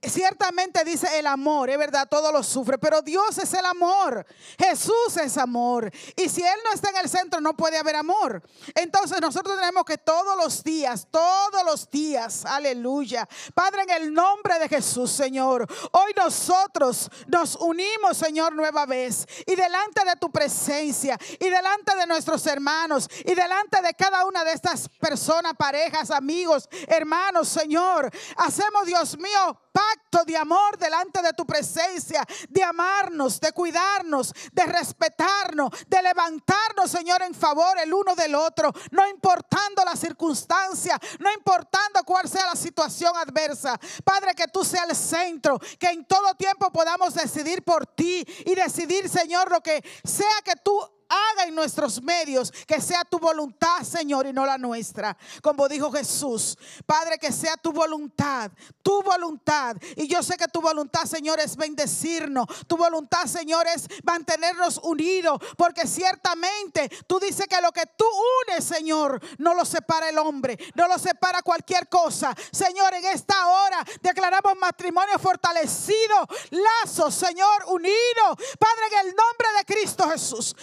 Ciertamente 0.04 0.82
dice 0.82 1.06
el 1.16 1.28
amor, 1.28 1.70
es 1.70 1.78
verdad, 1.78 2.08
todo 2.08 2.32
lo 2.32 2.42
sufre, 2.42 2.76
pero 2.76 3.02
Dios 3.02 3.38
es 3.38 3.54
el 3.54 3.64
amor. 3.64 4.26
Jesús 4.58 5.16
es 5.22 5.38
amor. 5.38 5.92
Y 6.16 6.28
si 6.28 6.42
Él 6.42 6.58
no 6.64 6.72
está 6.72 6.90
en 6.90 6.96
el 6.96 7.08
centro, 7.08 7.40
no 7.40 7.56
puede 7.56 7.78
haber 7.78 7.94
amor. 7.94 8.42
Entonces 8.74 9.20
nosotros 9.20 9.56
tenemos 9.56 9.84
que 9.84 9.98
todos 9.98 10.36
los 10.36 10.64
días, 10.64 11.06
todos 11.08 11.64
los 11.64 11.88
días, 11.88 12.44
aleluya. 12.44 13.28
Padre, 13.54 13.82
en 13.82 13.90
el 13.90 14.12
nombre 14.12 14.58
de 14.58 14.68
Jesús, 14.68 15.12
Señor, 15.12 15.68
hoy 15.92 16.12
nosotros 16.16 17.08
nos 17.28 17.54
unimos, 17.54 18.16
Señor, 18.16 18.54
nueva 18.54 18.86
vez. 18.86 19.24
Y 19.46 19.54
delante 19.54 20.04
de 20.04 20.16
tu 20.16 20.32
presencia, 20.32 21.16
y 21.38 21.48
delante 21.48 21.94
de 21.94 22.08
nuestros 22.08 22.44
hermanos, 22.48 23.08
y 23.24 23.36
delante 23.36 23.80
de 23.80 23.94
cada 23.94 24.24
una 24.24 24.42
de 24.42 24.52
estas 24.52 24.88
personas, 24.98 25.52
parejas, 25.56 26.10
amigos, 26.10 26.68
hermanos, 26.88 27.46
Señor, 27.46 28.10
hacemos, 28.36 28.84
Dios 28.84 29.16
mío, 29.16 29.56
pacto 29.72 29.91
acto 29.92 30.24
de 30.24 30.36
amor 30.36 30.78
delante 30.78 31.22
de 31.22 31.32
tu 31.32 31.46
presencia, 31.46 32.24
de 32.48 32.62
amarnos, 32.62 33.40
de 33.40 33.52
cuidarnos, 33.52 34.32
de 34.52 34.66
respetarnos, 34.66 35.70
de 35.86 36.02
levantarnos, 36.02 36.90
Señor, 36.90 37.22
en 37.22 37.34
favor 37.34 37.78
el 37.78 37.92
uno 37.92 38.14
del 38.14 38.34
otro, 38.34 38.72
no 38.90 39.08
importando 39.08 39.84
la 39.84 39.96
circunstancia, 39.96 40.98
no 41.18 41.32
importando 41.32 42.02
cuál 42.04 42.28
sea 42.28 42.46
la 42.46 42.56
situación 42.56 43.16
adversa. 43.16 43.78
Padre, 44.04 44.34
que 44.34 44.48
tú 44.48 44.64
seas 44.64 44.88
el 44.88 44.96
centro, 44.96 45.58
que 45.78 45.88
en 45.88 46.04
todo 46.04 46.34
tiempo 46.34 46.70
podamos 46.72 47.14
decidir 47.14 47.62
por 47.62 47.86
ti 47.86 48.24
y 48.46 48.54
decidir, 48.54 49.08
Señor, 49.08 49.50
lo 49.50 49.62
que 49.62 49.82
sea 50.04 50.42
que 50.44 50.56
tú 50.56 50.80
haga 51.12 51.44
en 51.44 51.54
nuestros 51.54 52.02
medios, 52.02 52.50
que 52.66 52.80
sea 52.80 53.04
tu 53.04 53.18
voluntad, 53.18 53.82
Señor, 53.82 54.26
y 54.26 54.32
no 54.32 54.46
la 54.46 54.58
nuestra. 54.58 55.16
Como 55.42 55.68
dijo 55.68 55.90
Jesús, 55.92 56.56
Padre, 56.86 57.18
que 57.18 57.30
sea 57.32 57.56
tu 57.56 57.72
voluntad, 57.72 58.50
tu 58.82 59.02
voluntad. 59.02 59.76
Y 59.96 60.08
yo 60.08 60.22
sé 60.22 60.36
que 60.36 60.48
tu 60.48 60.60
voluntad, 60.60 61.04
Señor, 61.04 61.40
es 61.40 61.56
bendecirnos. 61.56 62.46
Tu 62.66 62.76
voluntad, 62.76 63.26
Señor, 63.26 63.66
es 63.66 63.86
mantenernos 64.04 64.80
unidos, 64.82 65.38
porque 65.56 65.86
ciertamente 65.86 66.88
tú 67.06 67.18
dices 67.18 67.46
que 67.46 67.60
lo 67.60 67.72
que 67.72 67.84
tú 67.96 68.06
unes, 68.48 68.64
Señor, 68.64 69.20
no 69.38 69.54
lo 69.54 69.64
separa 69.64 70.08
el 70.08 70.18
hombre, 70.18 70.58
no 70.74 70.88
lo 70.88 70.98
separa 70.98 71.42
cualquier 71.42 71.88
cosa. 71.88 72.34
Señor, 72.50 72.94
en 72.94 73.04
esta 73.06 73.46
hora 73.46 73.84
declaramos 74.00 74.56
matrimonio 74.56 75.18
fortalecido, 75.18 76.26
lazos, 76.50 77.14
Señor, 77.14 77.64
unidos. 77.68 78.36
Padre, 78.58 78.86
en 78.92 79.08
el 79.08 79.14
nombre 79.14 79.48
de 79.58 79.64
Cristo 79.64 80.08
Jesús, 80.10 80.56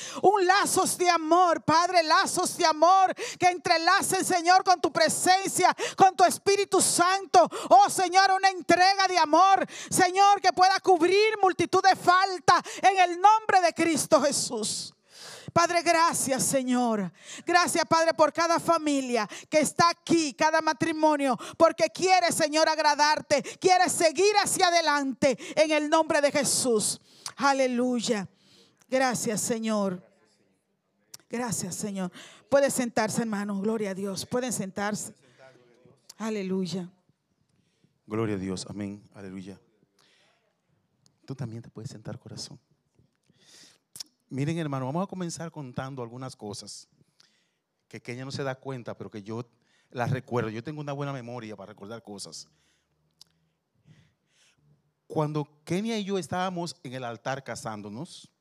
lazos 0.46 0.98
de 0.98 1.10
amor, 1.10 1.62
Padre, 1.64 2.04
lazos 2.04 2.58
de 2.58 2.66
amor 2.66 3.14
que 3.38 3.48
entrelacen, 3.48 4.24
Señor, 4.24 4.64
con 4.64 4.80
tu 4.80 4.92
presencia, 4.92 5.76
con 5.96 6.16
tu 6.16 6.24
Espíritu 6.24 6.82
Santo. 6.82 7.50
Oh, 7.70 7.90
Señor, 7.90 8.32
una 8.32 8.50
entrega 8.50 9.08
de 9.08 9.18
amor, 9.18 9.66
Señor, 9.90 10.42
que 10.42 10.54
pueda 10.54 10.80
cubrir 10.80 11.38
multitud 11.42 11.82
de 11.84 11.96
falta 11.96 12.62
en 12.82 13.00
el 13.00 13.22
nombre 13.22 13.62
de 13.62 13.74
Cristo 13.74 14.22
Jesús. 14.22 14.94
Padre, 15.52 15.82
gracias 15.82 16.44
Señor. 16.44 17.12
Gracias 17.46 17.84
Padre 17.86 18.14
por 18.14 18.32
cada 18.32 18.60
familia 18.60 19.28
que 19.50 19.60
está 19.60 19.90
aquí, 19.90 20.34
cada 20.34 20.62
matrimonio, 20.62 21.38
porque 21.58 21.90
quiere 21.90 22.32
Señor 22.32 22.70
agradarte, 22.70 23.42
quiere 23.60 23.90
seguir 23.90 24.34
hacia 24.44 24.68
adelante 24.68 25.38
en 25.56 25.72
el 25.72 25.90
nombre 25.90 26.22
de 26.22 26.32
Jesús. 26.32 27.00
Aleluya. 27.38 28.28
Gracias 28.88 29.42
Señor. 29.42 30.09
Gracias, 31.30 31.76
Señor. 31.76 32.12
Puede 32.50 32.72
sentarse, 32.72 33.22
hermano. 33.22 33.62
Gloria 33.62 33.92
a 33.92 33.96
Dios. 33.96 34.26
Pueden 34.26 34.52
sentarse. 34.52 35.14
Aleluya. 36.18 36.90
Gloria 38.08 38.36
a 38.36 38.40
Dios. 38.40 38.66
Amén. 38.68 39.04
Aleluya. 39.14 39.60
Tú 41.26 41.36
también 41.36 41.62
te 41.62 41.70
puedes 41.70 41.92
sentar, 41.92 42.18
corazón. 42.18 42.60
Miren, 44.30 44.58
hermano, 44.58 44.88
vamos 44.88 45.04
a 45.04 45.08
comenzar 45.08 45.52
contando 45.52 46.02
algunas 46.02 46.36
cosas 46.36 46.88
que 47.88 48.02
Kenia 48.02 48.26
no 48.26 48.32
se 48.32 48.44
da 48.44 48.56
cuenta, 48.56 48.98
pero 48.98 49.12
que 49.12 49.22
yo 49.22 49.48
las 49.92 50.10
recuerdo. 50.12 50.50
Yo 50.50 50.64
tengo 50.64 50.82
una 50.82 50.94
buena 50.94 51.14
memoria 51.14 51.56
para 51.56 51.74
recordar 51.74 52.02
cosas. 52.02 52.48
Cuando 55.08 55.48
Kenia 55.64 55.98
y 55.98 56.04
yo 56.04 56.18
estábamos 56.18 56.76
en 56.84 56.94
el 56.94 57.04
altar 57.04 57.44
casándonos, 57.44 58.32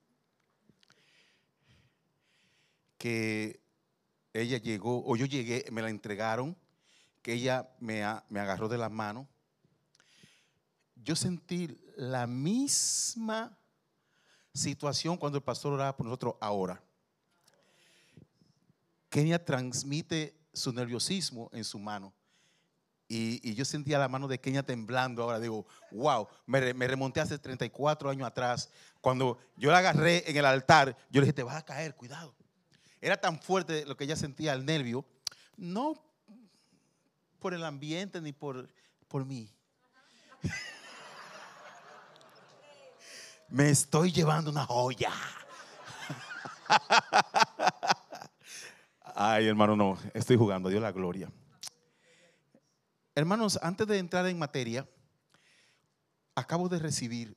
que 2.99 3.61
ella 4.33 4.59
llegó, 4.59 5.03
o 5.07 5.17
yo 5.17 5.27
llegué, 5.27 5.65
me 5.71 5.81
la 5.83 5.91
entregaron, 5.91 6.57
que 7.23 7.33
ella 7.33 7.71
me, 7.81 8.03
me 8.29 8.41
agarró 8.41 8.69
de 8.69 8.79
la 8.79 8.89
mano. 8.89 9.29
Yo 10.97 11.17
sentí 11.17 11.79
la 11.97 12.27
misma 12.27 13.57
situación 14.53 15.17
cuando 15.17 15.39
el 15.39 15.45
pastor 15.45 15.73
oraba 15.73 15.97
por 15.97 16.07
nosotros 16.07 16.35
ahora. 16.41 16.83
Kenia 19.09 19.43
transmite 19.43 20.37
su 20.53 20.73
nerviosismo 20.73 21.49
en 21.53 21.65
su 21.65 21.79
mano. 21.79 22.13
Y, 23.11 23.55
yo 23.55 23.65
sentía 23.65 23.99
la 23.99 24.09
mano 24.09 24.29
de 24.29 24.39
Kenia 24.39 24.63
temblando. 24.63 25.23
Ahora 25.23 25.41
digo, 25.41 25.67
wow, 25.91 26.29
me, 26.45 26.75
me, 26.75 26.87
remonté 26.87 27.21
hace 27.21 27.39
34 27.39 28.11
años 28.11 28.27
atrás. 28.27 28.71
Cuando 29.01 29.39
yo 29.57 29.73
la 29.73 29.79
agarré 29.79 30.29
en 30.29 30.37
el 30.37 30.45
altar, 30.45 30.95
yo 31.11 31.21
le 31.21 31.27
dije, 31.27 31.33
te 31.33 31.43
vas 31.43 31.57
a 31.57 31.65
caer, 31.65 31.95
cuidado. 31.95 32.35
Era 33.01 33.17
tan 33.17 33.41
fuerte 33.41 33.87
lo 33.87 33.97
que 33.97 34.05
ella 34.05 34.17
sentía, 34.17 34.53
el 34.53 34.67
nervio, 34.67 35.07
no 35.57 35.95
por 37.39 37.55
el 37.55 37.65
ambiente 37.65 38.21
ni 38.21 38.33
por, 38.33 38.69
por 39.07 39.25
mí. 39.25 39.49
Me 43.49 43.71
estoy 43.71 44.13
llevando 44.13 44.51
una 44.51 44.67
joya. 44.67 45.13
Ay, 49.15 49.47
hermano, 49.47 49.77
no, 49.77 49.99
estoy 50.13 50.37
jugando, 50.37 50.69
Dios 50.69 50.83
la 50.83 50.93
gloria. 50.93 51.33
Hermanos, 53.15 53.59
antes 53.63 53.87
de 53.87 53.99
entrar 53.99 54.27
en 54.27 54.39
materia, 54.39 54.87
acabo 56.35 56.69
de 56.69 56.79
recibir, 56.79 57.37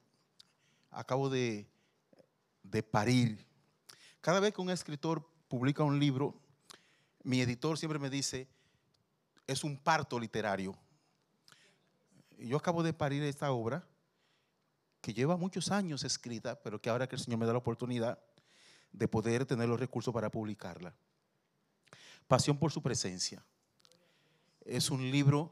acabo 0.92 1.30
de, 1.30 1.68
de 2.64 2.84
parir. 2.84 3.48
Cada 4.20 4.40
vez 4.40 4.54
que 4.54 4.62
un 4.62 4.70
escritor 4.70 5.31
publica 5.52 5.84
un 5.84 6.00
libro, 6.00 6.34
mi 7.24 7.42
editor 7.42 7.78
siempre 7.78 8.00
me 8.00 8.10
dice, 8.10 8.48
es 9.46 9.66
un 9.66 9.78
parto 9.78 10.18
literario. 10.18 10.74
Yo 12.38 12.56
acabo 12.56 12.84
de 12.84 12.94
parir 12.94 13.22
esta 13.24 13.52
obra 13.52 13.86
que 15.02 15.14
lleva 15.14 15.36
muchos 15.36 15.70
años 15.70 16.06
escrita, 16.06 16.58
pero 16.64 16.82
que 16.82 16.90
ahora 16.90 17.06
que 17.06 17.18
el 17.18 17.22
Señor 17.22 17.38
me 17.38 17.46
da 17.46 17.52
la 17.52 17.58
oportunidad 17.58 18.18
de 18.94 19.10
poder 19.10 19.46
tener 19.46 19.68
los 19.68 19.78
recursos 19.78 20.14
para 20.14 20.32
publicarla. 20.32 20.96
Pasión 22.30 22.58
por 22.58 22.72
su 22.72 22.82
presencia. 22.82 23.44
Es 24.64 24.90
un 24.90 25.12
libro 25.12 25.52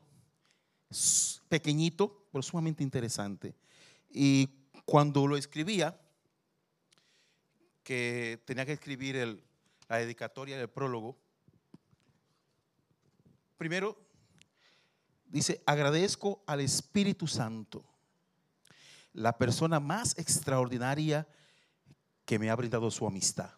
pequeñito, 1.49 2.25
pero 2.31 2.41
sumamente 2.41 2.83
interesante. 2.83 3.53
Y 4.09 4.47
cuando 4.85 5.27
lo 5.27 5.35
escribía, 5.35 5.99
que 7.83 8.41
tenía 8.45 8.65
que 8.65 8.73
escribir 8.73 9.17
el, 9.17 9.48
la 9.89 9.97
dedicatoria 9.97 10.57
del 10.57 10.69
prólogo. 10.69 11.17
Primero, 13.57 13.97
dice, 15.25 15.61
agradezco 15.65 16.43
al 16.45 16.61
Espíritu 16.61 17.27
Santo, 17.27 17.83
la 19.13 19.37
persona 19.37 19.79
más 19.79 20.17
extraordinaria 20.17 21.27
que 22.23 22.37
me 22.37 22.49
ha 22.49 22.55
brindado 22.55 22.89
su 22.91 23.05
amistad. 23.05 23.51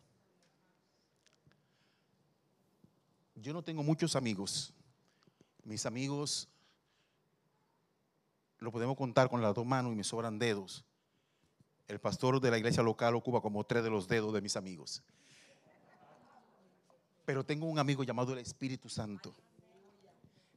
Yo 3.35 3.53
no 3.53 3.63
tengo 3.63 3.83
muchos 3.83 4.15
amigos. 4.15 4.73
Mis 5.63 5.85
amigos 5.85 6.47
lo 8.59 8.71
podemos 8.71 8.95
contar 8.95 9.29
con 9.29 9.41
las 9.41 9.53
dos 9.53 9.65
manos 9.65 9.91
y 9.91 9.95
me 9.95 10.03
sobran 10.03 10.39
dedos. 10.39 10.85
El 11.87 11.99
pastor 11.99 12.39
de 12.39 12.51
la 12.51 12.57
iglesia 12.57 12.83
local 12.83 13.15
ocupa 13.15 13.41
como 13.41 13.65
tres 13.65 13.83
de 13.83 13.89
los 13.89 14.07
dedos 14.07 14.33
de 14.33 14.41
mis 14.41 14.55
amigos. 14.55 15.03
Pero 17.31 17.45
tengo 17.45 17.65
un 17.65 17.79
amigo 17.79 18.03
llamado 18.03 18.33
el 18.33 18.39
Espíritu 18.39 18.89
Santo. 18.89 19.33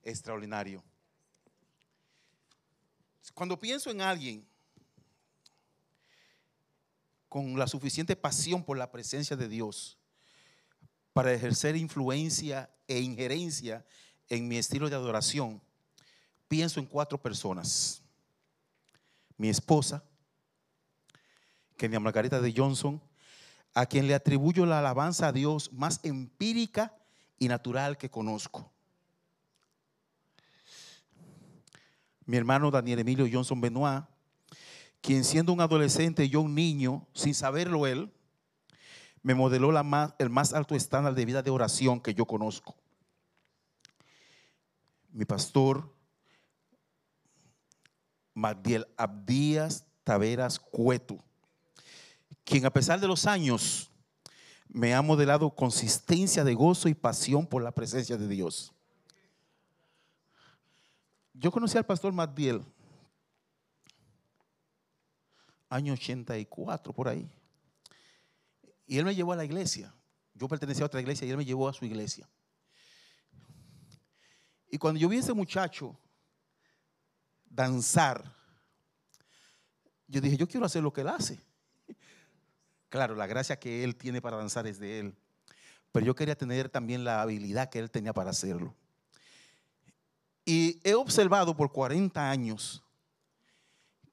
Extraordinario. 0.03 0.83
Cuando 3.33 3.61
pienso 3.61 3.93
en 3.93 4.01
alguien 4.01 4.45
con 7.29 7.57
la 7.57 7.69
suficiente 7.69 8.17
pasión 8.17 8.65
por 8.65 8.77
la 8.77 8.91
presencia 8.91 9.37
de 9.37 9.47
Dios 9.47 9.97
para 11.13 11.33
ejercer 11.33 11.77
influencia 11.77 12.69
e 12.89 12.99
injerencia 12.99 13.87
en 14.29 14.49
mi 14.49 14.57
estilo 14.57 14.91
de 14.91 14.97
adoración, 14.97 15.63
pienso 16.49 16.81
en 16.81 16.87
cuatro 16.87 17.23
personas. 17.23 18.03
Mi 19.37 19.49
esposa, 19.49 20.03
Kenia 21.77 22.01
Margarita 22.01 22.41
de 22.41 22.53
Johnson, 22.53 23.01
a 23.75 23.87
quien 23.87 24.07
le 24.07 24.15
atribuyo 24.15 24.65
la 24.65 24.79
alabanza 24.79 25.29
a 25.29 25.33
Dios 25.33 25.73
más 25.73 26.01
empírica 26.05 26.97
y 27.39 27.49
natural 27.49 27.99
que 27.99 28.09
conozco. 28.09 28.71
Mi 32.25 32.37
hermano 32.37 32.71
Daniel 32.71 33.01
Emilio 33.01 33.29
Johnson 33.31 33.61
Benoit, 33.61 34.05
quien 35.01 35.25
siendo 35.25 35.53
un 35.53 35.61
adolescente 35.61 36.25
y 36.25 36.31
yo 36.31 36.41
un 36.41 36.55
niño, 36.55 37.07
sin 37.13 37.35
saberlo 37.35 37.87
él, 37.87 38.11
me 39.23 39.35
modeló 39.35 39.71
el 40.19 40.31
más 40.31 40.53
alto 40.53 40.75
estándar 40.75 41.15
de 41.15 41.25
vida 41.25 41.43
de 41.43 41.51
oración 41.51 42.01
que 42.01 42.15
yo 42.15 42.27
conozco. 42.27 42.77
Mi 45.13 45.25
pastor, 45.25 45.93
Magdiel 48.35 48.87
Abdías 48.97 49.85
Taveras 50.05 50.59
Cueto 50.59 51.19
quien 52.45 52.67
a 52.67 52.71
pesar 52.71 53.01
de 53.01 53.09
los 53.09 53.27
años 53.27 53.91
me 54.69 54.95
ha 54.95 55.03
modelado 55.03 55.51
consistencia 55.51 56.45
de 56.45 56.55
gozo 56.55 56.89
y 56.89 56.95
pasión 56.95 57.47
por 57.47 57.63
la 57.63 57.73
presencia 57.73 58.17
de 58.17 58.29
Dios. 58.29 58.73
Yo 61.33 61.51
conocí 61.51 61.77
al 61.77 61.87
pastor 61.87 62.13
Matiel 62.13 62.63
año 65.75 65.95
84, 65.95 66.93
por 66.93 67.09
ahí. 67.09 67.29
Y 68.87 68.99
él 68.99 69.05
me 69.05 69.15
llevó 69.15 69.33
a 69.33 69.37
la 69.37 69.45
iglesia. 69.45 69.93
Yo 70.35 70.47
pertenecía 70.47 70.85
a 70.85 70.87
otra 70.87 71.01
iglesia 71.01 71.27
y 71.27 71.31
él 71.31 71.37
me 71.37 71.45
llevó 71.45 71.69
a 71.69 71.73
su 71.73 71.85
iglesia. 71.85 72.29
Y 74.71 74.79
cuando 74.79 75.01
yo 75.01 75.09
vi 75.09 75.17
a 75.17 75.21
ese 75.21 75.33
muchacho 75.33 75.97
danzar, 77.45 78.25
yo 80.07 80.21
dije, 80.21 80.37
yo 80.37 80.47
quiero 80.47 80.67
hacer 80.67 80.83
lo 80.83 80.93
que 80.93 81.01
él 81.01 81.09
hace. 81.09 81.41
Claro, 82.95 83.17
la 83.17 83.27
gracia 83.27 83.59
que 83.59 83.83
él 83.83 83.97
tiene 83.97 84.23
para 84.23 84.37
danzar 84.37 84.69
es 84.69 84.79
de 84.79 85.01
él. 85.01 85.17
Pero 85.91 86.07
yo 86.07 86.15
quería 86.15 86.39
tener 86.39 86.69
también 86.69 87.03
la 87.03 87.23
habilidad 87.23 87.69
que 87.69 87.81
él 87.81 87.91
tenía 87.91 88.13
para 88.13 88.31
hacerlo. 88.31 88.73
Y 90.45 90.79
he 90.85 90.95
observado 90.95 91.57
por 91.57 91.73
40 91.73 92.31
años 92.31 92.85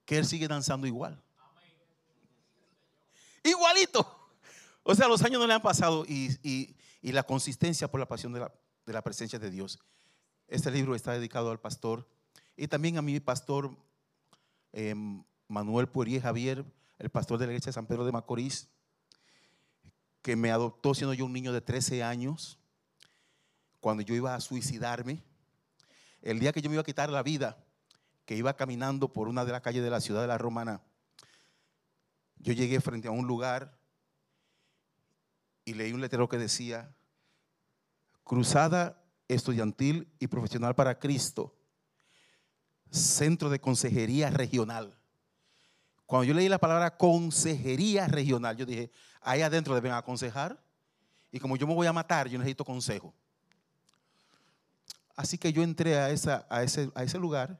que 0.03 0.17
él 0.17 0.25
sigue 0.25 0.47
danzando 0.47 0.88
igual. 0.88 1.21
Igualito. 3.43 4.31
O 4.81 4.95
sea, 4.95 5.07
los 5.07 5.21
años 5.21 5.39
no 5.39 5.45
le 5.45 5.53
han 5.53 5.61
pasado 5.61 6.03
y, 6.07 6.75
la 7.03 7.21
consistencia 7.21 7.88
por 7.88 8.00
la 8.00 8.07
pasión 8.07 8.33
de 8.33 8.50
la, 8.88 9.01
presencia 9.03 9.38
de 9.38 9.51
Dios. 9.51 9.77
Este 10.47 10.71
libro 10.71 10.95
está 10.95 11.11
dedicado 11.11 11.51
al 11.51 11.59
pastor 11.59 12.09
y 12.57 12.67
también 12.67 12.97
a 12.97 13.03
mi 13.03 13.19
pastor 13.19 13.77
em, 14.73 15.23
Manuel 15.47 15.88
Poirier 15.88 16.23
Javier, 16.23 16.65
el 17.01 17.10
pastor 17.10 17.39
de 17.39 17.48
la 17.48 17.53
iglesia 17.53 17.72
de 17.72 17.74
San 17.74 17.88
Pedro 17.88 18.05
de 18.05 18.12
Macorís, 18.12 18.70
que 20.22 20.36
me 20.36 20.51
adoptó 20.51 20.93
siendo 20.93 21.15
yo 21.15 21.25
un 21.25 21.34
niño 21.34 21.51
de 21.51 21.60
13 21.60 22.03
años, 22.03 22.60
cuando 23.79 24.03
yo 24.03 24.13
iba 24.13 24.36
a 24.36 24.39
suicidarme. 24.39 25.24
El 26.22 26.39
día 26.39 26.53
que 26.53 26.62
yo 26.62 26.70
me 26.70 26.75
iba 26.75 26.81
a 26.81 26.86
quitar 26.86 27.10
la 27.10 27.24
vida, 27.24 27.65
que 28.25 28.36
iba 28.36 28.55
caminando 28.55 29.12
por 29.12 29.27
una 29.27 29.43
de 29.46 29.51
las 29.51 29.62
calles 29.62 29.84
de 29.84 29.89
la 29.89 30.00
ciudad 30.00 30.22
de 30.22 30.27
la 30.27 30.38
Romana, 30.38 30.84
yo 32.38 32.53
llegué 32.53 32.79
frente 32.81 33.08
a 33.08 33.12
un 33.12 33.25
lugar 33.25 33.75
y 35.65 35.74
leí 35.74 35.93
un 35.93 36.01
letrero 36.01 36.29
que 36.29 36.38
decía, 36.38 36.93
Cruzada 38.24 39.03
Estudiantil 39.27 40.13
y 40.20 40.27
Profesional 40.27 40.75
para 40.75 41.00
Cristo, 41.00 41.58
Centro 42.91 43.50
de 43.50 43.60
Consejería 43.60 44.29
Regional. 44.29 45.00
Cuando 46.11 46.25
yo 46.25 46.33
leí 46.33 46.49
la 46.49 46.57
palabra 46.57 46.97
consejería 46.97 48.05
regional, 48.05 48.57
yo 48.57 48.65
dije, 48.65 48.91
ahí 49.21 49.41
adentro 49.43 49.73
deben 49.73 49.93
aconsejar. 49.93 50.61
Y 51.31 51.39
como 51.39 51.55
yo 51.55 51.65
me 51.65 51.73
voy 51.73 51.87
a 51.87 51.93
matar, 51.93 52.27
yo 52.27 52.37
necesito 52.37 52.65
consejo. 52.65 53.13
Así 55.15 55.37
que 55.37 55.53
yo 55.53 55.63
entré 55.63 55.97
a, 55.97 56.09
ese, 56.11 57.17
lugar. 57.17 57.57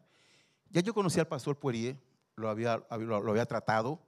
Ya 0.70 0.82
yo 0.82 0.94
conocí 0.94 1.18
al 1.18 1.30
pastor 1.30 1.58
Poirier, 1.58 1.96
lo 2.36 2.50
había, 2.50 2.84
lo 2.90 3.32
había 3.32 3.46
tratado, 3.46 4.02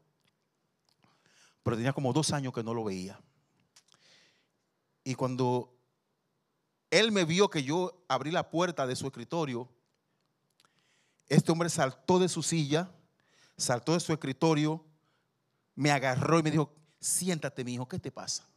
pero 1.64 1.78
tenía 1.78 1.94
como 1.94 2.12
dos 2.12 2.34
años 2.34 2.52
que 2.52 2.64
no 2.64 2.74
lo 2.74 2.84
veía. 2.84 3.18
Y 5.06 5.16
cuando 5.16 5.74
él 6.92 7.14
me 7.14 7.24
vio 7.24 7.50
que 7.50 7.64
yo 7.64 8.04
abrí 8.10 8.30
la 8.30 8.50
puerta 8.50 8.86
de 8.88 8.98
su 8.98 9.06
escritorio, 9.08 9.70
este 11.30 11.50
hombre 11.50 11.70
saltó 11.70 12.20
de 12.20 12.28
su 12.28 12.44
silla 12.44 12.92
saltó 13.58 13.94
de 13.94 14.00
su 14.00 14.14
escritorio, 14.14 14.84
me 15.76 15.92
agarró 15.92 16.40
y 16.40 16.44
me 16.44 16.52
dijo, 16.52 16.74
siéntate 17.00 17.64
mi 17.64 17.74
hijo, 17.74 17.88
¿qué 17.88 18.00
te 18.00 18.12
pasa? 18.12 18.48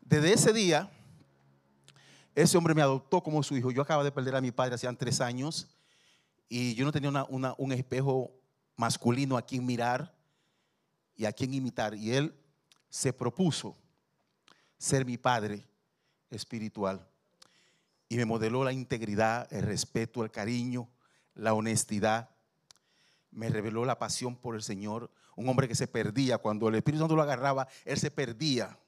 Desde 0.00 0.32
ese 0.32 0.52
día, 0.52 0.90
ese 2.34 2.56
hombre 2.56 2.74
me 2.74 2.82
adoptó 2.82 3.22
como 3.22 3.42
su 3.42 3.56
hijo. 3.56 3.70
Yo 3.70 3.82
acababa 3.82 4.04
de 4.04 4.12
perder 4.12 4.36
a 4.36 4.40
mi 4.40 4.50
padre 4.50 4.74
hacían 4.74 4.96
tres 4.96 5.20
años 5.20 5.68
y 6.48 6.74
yo 6.74 6.84
no 6.84 6.92
tenía 6.92 7.24
un 7.28 7.72
espejo 7.72 8.32
masculino 8.76 9.36
a 9.36 9.42
quien 9.42 9.66
mirar 9.66 10.14
y 11.16 11.24
a 11.24 11.32
quien 11.32 11.52
imitar. 11.52 11.94
Y 11.94 12.12
él 12.14 12.34
se 12.88 13.12
propuso 13.12 13.76
ser 14.78 15.04
mi 15.04 15.18
padre 15.18 15.66
espiritual. 16.30 17.06
Y 18.08 18.16
me 18.16 18.24
modeló 18.24 18.64
la 18.64 18.72
integridad, 18.72 19.52
el 19.52 19.64
respeto, 19.64 20.24
el 20.24 20.30
cariño, 20.30 20.88
la 21.34 21.52
honestidad 21.52 22.30
me 23.30 23.48
reveló 23.48 23.84
la 23.84 23.98
pasión 23.98 24.36
por 24.36 24.54
el 24.54 24.62
Señor. 24.62 25.10
Un 25.36 25.48
hombre 25.48 25.68
que 25.68 25.74
se 25.74 25.86
perdía. 25.86 26.38
Cuando 26.38 26.68
el 26.68 26.74
Espíritu 26.74 27.00
Santo 27.00 27.16
lo 27.16 27.22
agarraba, 27.22 27.68
él 27.84 27.98
se 27.98 28.10
perdía. 28.10 28.78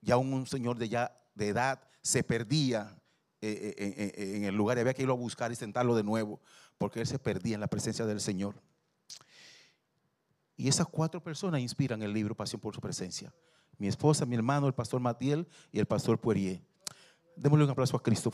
Ya 0.00 0.16
un, 0.16 0.46
señor 0.46 0.78
de, 0.78 0.88
ya, 0.88 1.16
de 1.34 1.48
edad 1.48 1.82
se 2.02 2.22
perdía 2.22 2.96
eh, 3.42 3.74
eh, 3.76 4.14
eh, 4.16 4.36
en 4.36 4.44
el 4.44 4.54
lugar 4.54 4.76
y 4.76 4.80
había 4.80 4.94
que 4.94 5.02
irlo 5.02 5.14
a 5.14 5.16
buscar 5.16 5.52
y 5.52 5.56
sentarlo 5.56 5.94
de 5.94 6.02
nuevo, 6.02 6.40
porque 6.78 7.00
él 7.00 7.06
se 7.06 7.18
perdía 7.18 7.54
en 7.54 7.60
la 7.60 7.66
presencia 7.68 8.06
del 8.06 8.20
Señor. 8.20 8.54
Y 10.56 10.68
esas 10.68 10.86
cuatro 10.86 11.22
personas 11.22 11.60
inspiran 11.60 12.02
el 12.02 12.12
libro 12.12 12.34
Pasión 12.34 12.60
por 12.60 12.74
su 12.74 12.80
presencia. 12.80 13.32
Mi 13.78 13.88
esposa, 13.88 14.26
mi 14.26 14.36
hermano, 14.36 14.66
el 14.66 14.74
pastor 14.74 15.00
Matiel 15.00 15.48
y 15.72 15.78
el 15.78 15.86
pastor 15.86 16.20
Poirier. 16.20 16.60
Démosle 17.34 17.64
un 17.64 17.70
aplauso 17.70 17.96
a 17.96 18.02
Cristo. 18.02 18.30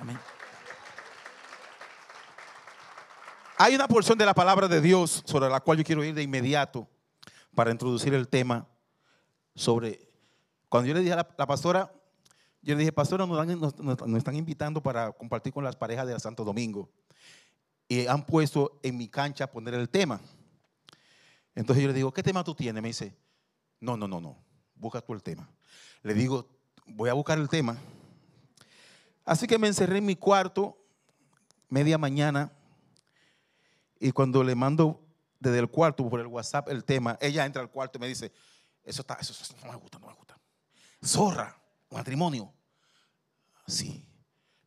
Amén. 0.00 0.16
Hay 3.56 3.76
una 3.76 3.86
porción 3.86 4.18
de 4.18 4.26
la 4.26 4.34
palabra 4.34 4.66
de 4.66 4.80
Dios 4.80 5.22
sobre 5.24 5.48
la 5.48 5.60
cual 5.60 5.78
yo 5.78 5.84
quiero 5.84 6.02
ir 6.02 6.12
de 6.12 6.24
inmediato 6.24 6.88
para 7.54 7.70
introducir 7.70 8.12
el 8.12 8.26
tema 8.26 8.66
sobre, 9.54 10.10
cuando 10.68 10.88
yo 10.88 10.94
le 10.94 11.00
dije 11.00 11.12
a 11.12 11.28
la, 11.38 11.46
pastora, 11.46 11.92
yo 12.62 12.74
le 12.74 12.80
dije, 12.80 12.90
pastora, 12.90 13.26
nos, 13.26 13.78
nos, 13.78 14.18
están 14.18 14.34
invitando 14.34 14.82
para 14.82 15.12
compartir 15.12 15.52
con 15.52 15.62
las 15.62 15.76
parejas 15.76 16.08
de 16.08 16.18
Santo 16.18 16.42
Domingo. 16.42 16.90
Y 17.86 18.08
han 18.08 18.26
puesto 18.26 18.80
en 18.82 18.96
mi 18.96 19.06
cancha 19.06 19.46
poner 19.46 19.74
el 19.74 19.88
tema. 19.88 20.20
Entonces 21.54 21.80
yo 21.80 21.88
le 21.88 21.94
digo, 21.94 22.12
¿qué 22.12 22.24
tema 22.24 22.42
tú 22.42 22.56
tienes? 22.56 22.82
Me 22.82 22.88
dice, 22.88 23.14
no, 23.78 23.96
no, 23.96 24.08
no, 24.08 24.20
no, 24.20 24.36
busca 24.74 25.00
tú 25.00 25.12
el 25.12 25.22
tema. 25.22 25.48
Le 26.02 26.12
digo, 26.14 26.48
voy 26.86 27.08
a 27.08 27.12
buscar 27.12 27.38
el 27.38 27.48
tema. 27.48 27.78
Así 29.24 29.46
que 29.46 29.58
me 29.58 29.68
encerré 29.68 29.98
en 29.98 30.06
mi 30.06 30.16
cuarto, 30.16 30.76
media 31.68 31.98
mañana, 31.98 32.50
y 33.98 34.12
cuando 34.12 34.42
le 34.42 34.54
mando 34.54 35.00
desde 35.38 35.58
el 35.58 35.68
cuarto 35.68 36.08
por 36.08 36.20
el 36.20 36.26
WhatsApp 36.26 36.68
el 36.68 36.84
tema, 36.84 37.18
ella 37.20 37.44
entra 37.44 37.62
al 37.62 37.70
cuarto 37.70 37.98
y 37.98 38.00
me 38.00 38.08
dice, 38.08 38.32
eso, 38.82 39.02
está, 39.02 39.14
eso, 39.14 39.34
no 39.64 39.72
me 39.72 39.78
gusta, 39.78 39.98
no 39.98 40.06
me 40.06 40.14
gusta. 40.14 40.38
Zorra, 41.04 41.56
matrimonio. 41.90 42.52
Sí. 43.66 44.06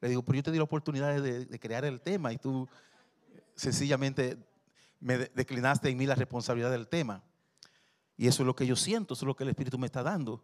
Le 0.01 0.09
digo, 0.09 0.23
pero 0.23 0.37
yo 0.37 0.43
te 0.43 0.51
di 0.51 0.57
la 0.57 0.63
oportunidad 0.63 1.21
de, 1.21 1.59
crear 1.59 1.85
el 1.85 2.01
tema 2.01 2.31
y 2.31 2.37
tú 2.37 2.67
sencillamente 3.55 4.37
me 4.99 5.17
declinaste 5.17 5.89
en 5.89 5.97
mí 5.97 6.05
la 6.05 6.15
responsabilidad 6.15 6.71
del 6.71 6.87
tema. 6.87 7.23
Y 8.15 8.27
eso 8.27 8.43
es 8.43 8.47
lo 8.47 8.55
que 8.55 8.65
yo 8.65 8.75
siento, 8.75 9.13
eso 9.13 9.25
es 9.25 9.27
lo 9.27 9.35
que 9.35 9.43
el 9.43 9.49
Espíritu 9.49 9.77
me 9.77 9.85
está 9.85 10.03
dando. 10.03 10.43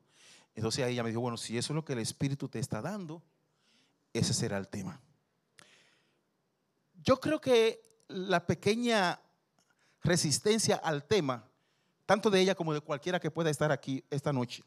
Entonces 0.55 0.85
ella 0.85 1.03
me 1.03 1.09
dijo, 1.09 1.21
bueno, 1.21 1.37
si 1.37 1.57
eso 1.57 1.73
es 1.73 1.75
lo 1.75 1.85
que 1.85 1.93
el 1.93 1.99
Espíritu 1.99 2.47
te 2.47 2.59
está 2.59 2.81
dando, 2.81 3.23
ese 4.13 4.33
será 4.33 4.57
el 4.57 4.67
tema. 4.67 5.01
Yo 7.03 7.19
creo 7.19 7.41
que 7.41 7.81
la 8.13 8.45
pequeña 8.45 9.19
resistencia 10.03 10.75
al 10.75 11.03
tema, 11.03 11.49
tanto 12.05 12.29
de 12.29 12.39
ella 12.39 12.55
como 12.55 12.73
de 12.73 12.81
cualquiera 12.81 13.19
que 13.19 13.31
pueda 13.31 13.49
estar 13.49 13.71
aquí 13.71 14.03
esta 14.09 14.31
noche, 14.31 14.63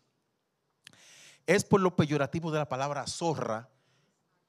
es 1.46 1.64
por 1.64 1.80
lo 1.80 1.94
peyorativo 1.94 2.50
de 2.50 2.58
la 2.58 2.68
palabra 2.68 3.06
zorra, 3.06 3.70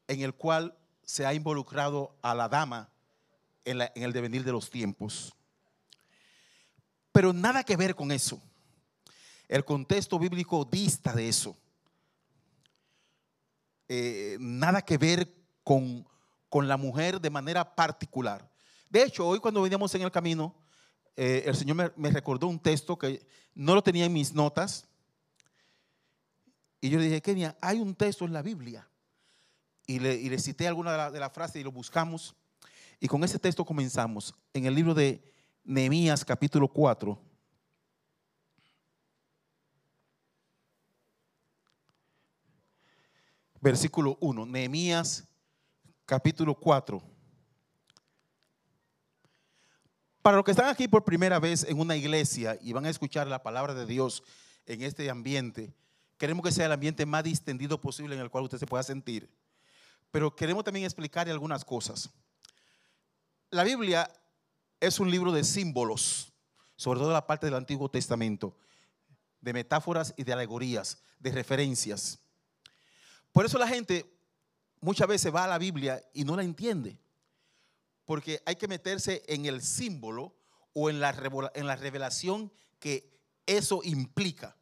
en 0.08 0.22
el 0.22 0.34
cual 0.34 0.76
se 1.04 1.26
ha 1.26 1.34
involucrado 1.34 2.18
a 2.22 2.34
la 2.34 2.50
dama 2.50 2.90
en, 3.66 3.82
el 3.96 4.14
devenir 4.14 4.44
de 4.44 4.52
los 4.52 4.70
tiempos. 4.70 5.34
Pero 7.12 7.34
nada 7.34 7.64
que 7.64 7.78
ver 7.78 7.96
con 7.96 8.12
eso. 8.12 8.42
El 9.48 9.64
contexto 9.64 10.18
bíblico 10.18 10.66
dista 10.66 11.14
de 11.14 11.30
eso. 11.30 11.56
Eh, 13.88 14.38
nada 14.40 14.82
que 14.82 14.98
ver 14.98 15.34
con, 15.64 16.08
con 16.50 16.68
la 16.68 16.78
mujer 16.78 17.22
de 17.22 17.30
manera 17.30 17.76
particular. 17.76 18.50
De 18.90 19.04
hecho, 19.04 19.28
hoy 19.28 19.40
cuando 19.40 19.62
veníamos 19.62 19.94
en 19.96 20.02
el 20.02 20.12
camino, 20.12 20.56
eh, 21.16 21.44
el 21.46 21.56
Señor 21.56 21.94
me, 21.96 22.12
recordó 22.12 22.48
un 22.48 22.60
texto 22.60 22.98
que 22.98 23.26
no 23.54 23.76
lo 23.76 23.82
tenía 23.82 24.06
en 24.06 24.14
mis 24.14 24.34
notas. 24.34 24.88
Y 26.80 26.90
yo 26.90 27.00
le 27.00 27.06
dije, 27.06 27.22
Kenia, 27.22 27.58
hay 27.60 27.80
un 27.80 27.96
texto 27.96 28.24
en 28.26 28.34
la 28.34 28.42
Biblia. 28.42 28.88
Y 29.88 30.00
le, 30.00 30.40
cité 30.40 30.68
alguna 30.68 31.10
de 31.10 31.20
las 31.20 31.34
frases 31.34 31.58
y 31.58 31.64
lo 31.64 31.72
buscamos. 31.72 32.36
Y 33.00 33.08
con 33.08 33.24
ese 33.24 33.40
texto 33.40 33.66
comenzamos. 33.66 34.36
En 34.54 34.66
el 34.66 34.76
libro 34.76 34.94
de 34.94 35.22
Nehemías 35.64 36.24
capítulo 36.24 36.68
4. 36.68 37.20
Versículo 43.60 44.18
1. 44.22 44.46
Nehemías 44.46 45.28
capítulo 46.06 46.54
4. 46.54 47.17
Para 50.28 50.36
los 50.36 50.44
que 50.44 50.52
están 50.52 50.68
aquí 50.68 50.90
por 50.90 51.06
primera 51.06 51.40
vez 51.40 51.64
en 51.64 51.80
una 51.80 51.96
iglesia 51.96 52.60
y 52.62 52.74
van 52.74 52.86
a 52.86 52.90
escuchar 52.90 53.28
la 53.28 53.44
palabra 53.44 53.74
de 53.74 53.86
Dios 53.86 54.24
en 54.66 54.82
este 54.82 55.10
ambiente, 55.10 55.74
queremos 56.18 56.44
que 56.44 56.52
sea 56.52 56.66
el 56.66 56.74
ambiente 56.74 57.06
más 57.06 57.24
distendido 57.24 57.80
posible 57.80 58.14
en 58.14 58.20
el 58.20 58.30
cual 58.30 58.44
usted 58.44 58.58
se 58.58 58.66
pueda 58.66 58.84
sentir. 58.84 59.34
Pero 60.12 60.36
queremos 60.36 60.66
también 60.66 60.84
explicarle 60.84 61.32
algunas 61.32 61.64
cosas. 61.64 62.10
La 63.52 63.64
Biblia 63.64 64.12
es 64.82 65.00
un 65.00 65.10
libro 65.10 65.32
de 65.32 65.46
símbolos, 65.46 66.34
sobre 66.76 67.00
todo 67.00 67.14
la 67.14 67.26
parte 67.26 67.46
del 67.46 67.56
Antiguo 67.56 67.90
Testamento, 67.90 68.58
de 69.40 69.54
metáforas 69.54 70.14
y 70.18 70.26
de 70.26 70.34
alegorías, 70.34 71.02
de 71.20 71.32
referencias. 71.32 72.20
Por 73.32 73.46
eso 73.46 73.58
la 73.58 73.70
gente 73.70 74.06
muchas 74.82 75.08
veces 75.08 75.34
va 75.34 75.46
a 75.46 75.48
la 75.48 75.58
Biblia 75.58 76.04
y 76.14 76.26
no 76.26 76.36
la 76.36 76.44
entiende, 76.44 77.00
porque 78.08 78.42
hay 78.46 78.56
que 78.56 78.70
meterse 78.70 79.22
en 79.28 79.46
el 79.46 79.62
símbolo 79.62 80.34
o 80.72 80.90
en 80.90 81.02
la, 81.02 81.12
la 81.12 81.76
revelación 81.76 82.52
que 82.80 83.12
eso 83.46 83.82
implica. 83.84 84.56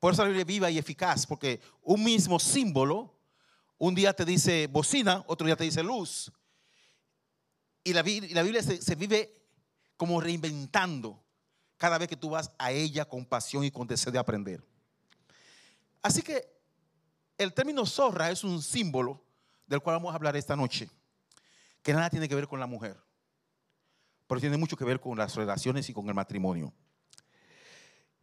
Por 0.00 0.12
eso 0.12 0.22
la 0.22 0.28
Biblia 0.28 0.42
es 0.42 0.46
viva 0.46 0.70
y 0.70 0.78
eficaz, 0.78 1.26
porque 1.28 1.60
un 1.80 2.02
mismo 2.02 2.40
símbolo, 2.40 3.16
un 3.78 3.94
día 3.94 4.12
te 4.12 4.24
dice 4.24 4.66
bocina, 4.66 5.24
otro 5.28 5.46
día 5.46 5.54
te 5.54 5.62
dice 5.62 5.84
luz. 5.84 6.32
Y 7.84 7.92
la, 7.92 8.02
Biblia 8.02 8.64
se, 8.64 8.82
se 8.82 8.96
vive 8.96 9.40
como 9.96 10.20
reinventando 10.20 11.22
cada 11.76 11.98
vez 11.98 12.08
que 12.08 12.16
tú 12.16 12.30
vas 12.30 12.50
a 12.58 12.72
ella 12.72 13.04
con 13.04 13.24
pasión 13.24 13.62
y 13.62 13.70
con 13.70 13.86
deseo 13.86 14.10
de 14.10 14.18
aprender. 14.18 14.66
Así 16.02 16.22
que 16.22 16.50
el 17.38 17.54
término 17.54 17.86
zorra 17.86 18.32
es 18.32 18.42
un 18.42 18.60
símbolo 18.60 19.24
del 19.68 19.80
cual 19.80 19.96
vamos 19.96 20.12
a 20.12 20.16
hablar 20.16 20.34
esta 20.34 20.56
noche, 20.56 20.90
que 21.82 21.92
nada 21.92 22.10
tiene 22.10 22.28
que 22.28 22.34
ver 22.34 22.48
con 22.48 22.60
la 22.60 22.66
mujer, 22.66 23.00
pero 24.26 24.40
tiene 24.40 24.56
mucho 24.56 24.76
que 24.76 24.84
ver 24.84 25.00
con 25.00 25.16
las 25.16 25.34
relaciones 25.34 25.88
y 25.88 25.92
con 25.92 26.06
el 26.08 26.14
matrimonio. 26.14 26.72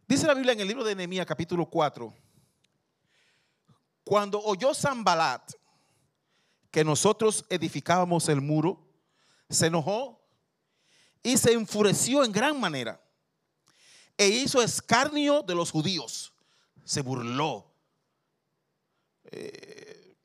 Dice 0.06 0.26
la 0.26 0.34
Biblia 0.34 0.52
en 0.52 0.60
el 0.60 0.68
libro 0.68 0.84
de 0.84 0.94
Nehemías 0.94 1.26
capítulo 1.26 1.66
4, 1.66 2.14
cuando 4.04 4.40
oyó 4.40 4.72
Zambalat 4.72 5.52
que 6.70 6.84
nosotros 6.84 7.44
edificábamos 7.48 8.28
el 8.28 8.40
muro, 8.40 8.86
se 9.48 9.66
enojó 9.66 10.20
y 11.22 11.36
se 11.38 11.52
enfureció 11.52 12.24
en 12.24 12.32
gran 12.32 12.60
manera 12.60 13.00
e 14.16 14.28
hizo 14.28 14.62
escarnio 14.62 15.42
de 15.42 15.54
los 15.54 15.70
judíos, 15.70 16.32
se 16.84 17.02
burló, 17.02 17.72
eh, 19.24 20.16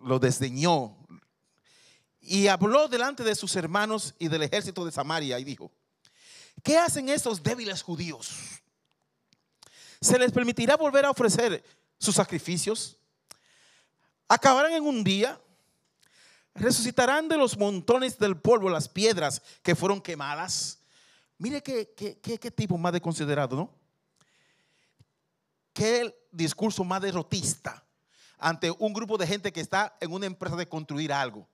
lo 0.00 0.18
desdeñó 0.18 1.01
y 2.22 2.46
habló 2.46 2.86
delante 2.88 3.24
de 3.24 3.34
sus 3.34 3.54
hermanos 3.56 4.14
y 4.18 4.28
del 4.28 4.44
ejército 4.44 4.84
de 4.84 4.92
Samaria 4.92 5.38
y 5.38 5.44
dijo, 5.44 5.72
¿qué 6.62 6.78
hacen 6.78 7.08
estos 7.08 7.42
débiles 7.42 7.82
judíos? 7.82 8.30
¿Se 10.00 10.18
les 10.18 10.32
permitirá 10.32 10.76
volver 10.76 11.04
a 11.04 11.10
ofrecer 11.10 11.62
sus 11.98 12.14
sacrificios? 12.14 12.96
¿Acabarán 14.28 14.72
en 14.72 14.84
un 14.84 15.02
día? 15.02 15.40
¿Resucitarán 16.54 17.28
de 17.28 17.36
los 17.36 17.56
montones 17.58 18.18
del 18.18 18.36
polvo 18.36 18.70
las 18.70 18.88
piedras 18.88 19.42
que 19.62 19.74
fueron 19.74 20.00
quemadas? 20.00 20.78
Mire 21.38 21.62
qué, 21.62 21.92
qué, 21.94 22.50
tipo 22.50 22.78
más 22.78 22.92
de 22.92 23.00
considerado, 23.00 23.56
¿no? 23.56 23.74
Qué 25.72 26.14
discurso 26.30 26.84
más 26.84 27.02
derrotista 27.02 27.84
ante 28.38 28.70
un 28.70 28.92
grupo 28.92 29.18
de 29.18 29.26
gente 29.26 29.52
que 29.52 29.60
está 29.60 29.96
en 30.00 30.12
una 30.12 30.26
empresa 30.26 30.54
de 30.56 30.68
construir 30.68 31.12
algo. 31.12 31.48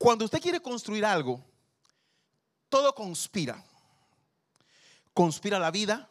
Cuando 0.00 0.24
usted 0.24 0.40
quiere 0.40 0.60
construir 0.60 1.04
algo, 1.04 1.44
todo 2.70 2.94
conspira 2.94 3.62
conspira 5.12 5.58
la 5.58 5.70
vida, 5.70 6.08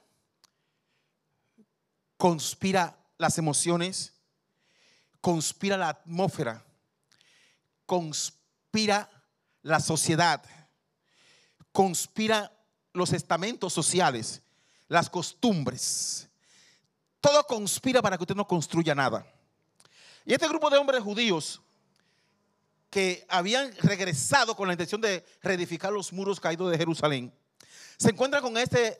conspira 2.16 2.96
las 3.18 3.40
emociones, 3.40 4.14
conspira 5.20 5.78
la 5.78 5.90
atmósfera, 5.90 6.64
conspira 7.88 9.10
la 9.64 9.80
sociedad, 9.80 10.44
conspira 11.72 12.56
los 12.94 13.14
estamentos 13.14 13.74
sociales, 13.74 14.44
las 14.88 15.10
costumbres. 15.10 16.30
Todo 17.20 17.44
conspira 17.46 18.02
para 18.02 18.16
que 18.16 18.24
usted 18.24 18.36
no 18.36 18.48
construya 18.48 18.94
nada. 18.94 19.26
Y 20.24 20.34
este 20.34 20.48
grupo 20.48 20.70
de 20.70 20.78
hombres 20.78 21.02
judíos 21.02 21.62
que 22.90 23.26
habían 23.30 23.72
regresado 23.78 24.56
con 24.56 24.68
la 24.68 24.74
intención 24.74 25.02
de 25.02 25.24
reedificar 25.42 25.92
los 25.92 26.12
muros 26.12 26.40
caídos 26.40 26.72
de 26.72 26.78
Jerusalén, 26.78 27.34
se 27.98 28.10
encuentra 28.10 28.42
con 28.42 28.58
este 28.58 29.00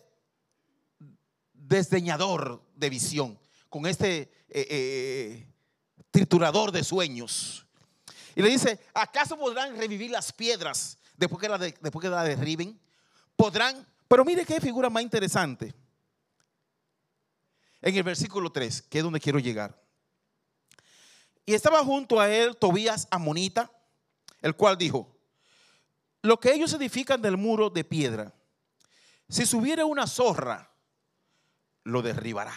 desdeñador 1.54 2.62
de 2.76 2.90
visión, 2.90 3.40
con 3.70 3.86
este 3.86 4.32
eh, 4.50 4.68
eh, 4.70 5.48
triturador 6.12 6.72
de 6.72 6.84
sueños. 6.84 7.66
Y 8.36 8.42
le 8.42 8.50
dice, 8.50 8.80
¿acaso 8.94 9.38
podrán 9.38 9.78
revivir 9.78 10.12
las 10.12 10.32
piedras 10.32 10.98
después 11.16 11.42
que, 11.42 11.50
la 11.50 11.58
después 11.58 12.02
que 12.02 12.10
derriben? 12.10 12.80
Podrán, 13.36 13.86
pero 14.08 14.26
mire 14.26 14.46
qué 14.46 14.60
figura 14.60 14.90
más 14.90 15.04
interesante. 15.04 15.74
En 17.82 17.96
el 17.96 18.04
versículo 18.04 18.52
3, 18.52 18.82
que 18.84 18.98
es 18.98 19.04
donde 19.04 19.20
quiero 19.20 19.40
llegar. 19.40 19.82
Y 21.46 21.54
estaba 21.54 21.84
junto 21.84 22.20
a 22.20 22.30
él 22.30 22.58
Tobías 22.58 23.08
Amonita, 23.10 23.72
el 24.42 24.56
cual 24.56 24.78
dijo, 24.78 25.16
lo 26.22 26.40
que 26.40 26.54
ellos 26.54 26.74
edifican 26.74 27.22
del 27.22 27.38
muro 27.38 27.70
de 27.70 27.84
piedra, 27.84 28.34
si 29.30 29.46
subiera 29.46 29.86
una 29.86 30.08
zorra, 30.08 30.72
lo 31.84 32.02
derribará. 32.02 32.54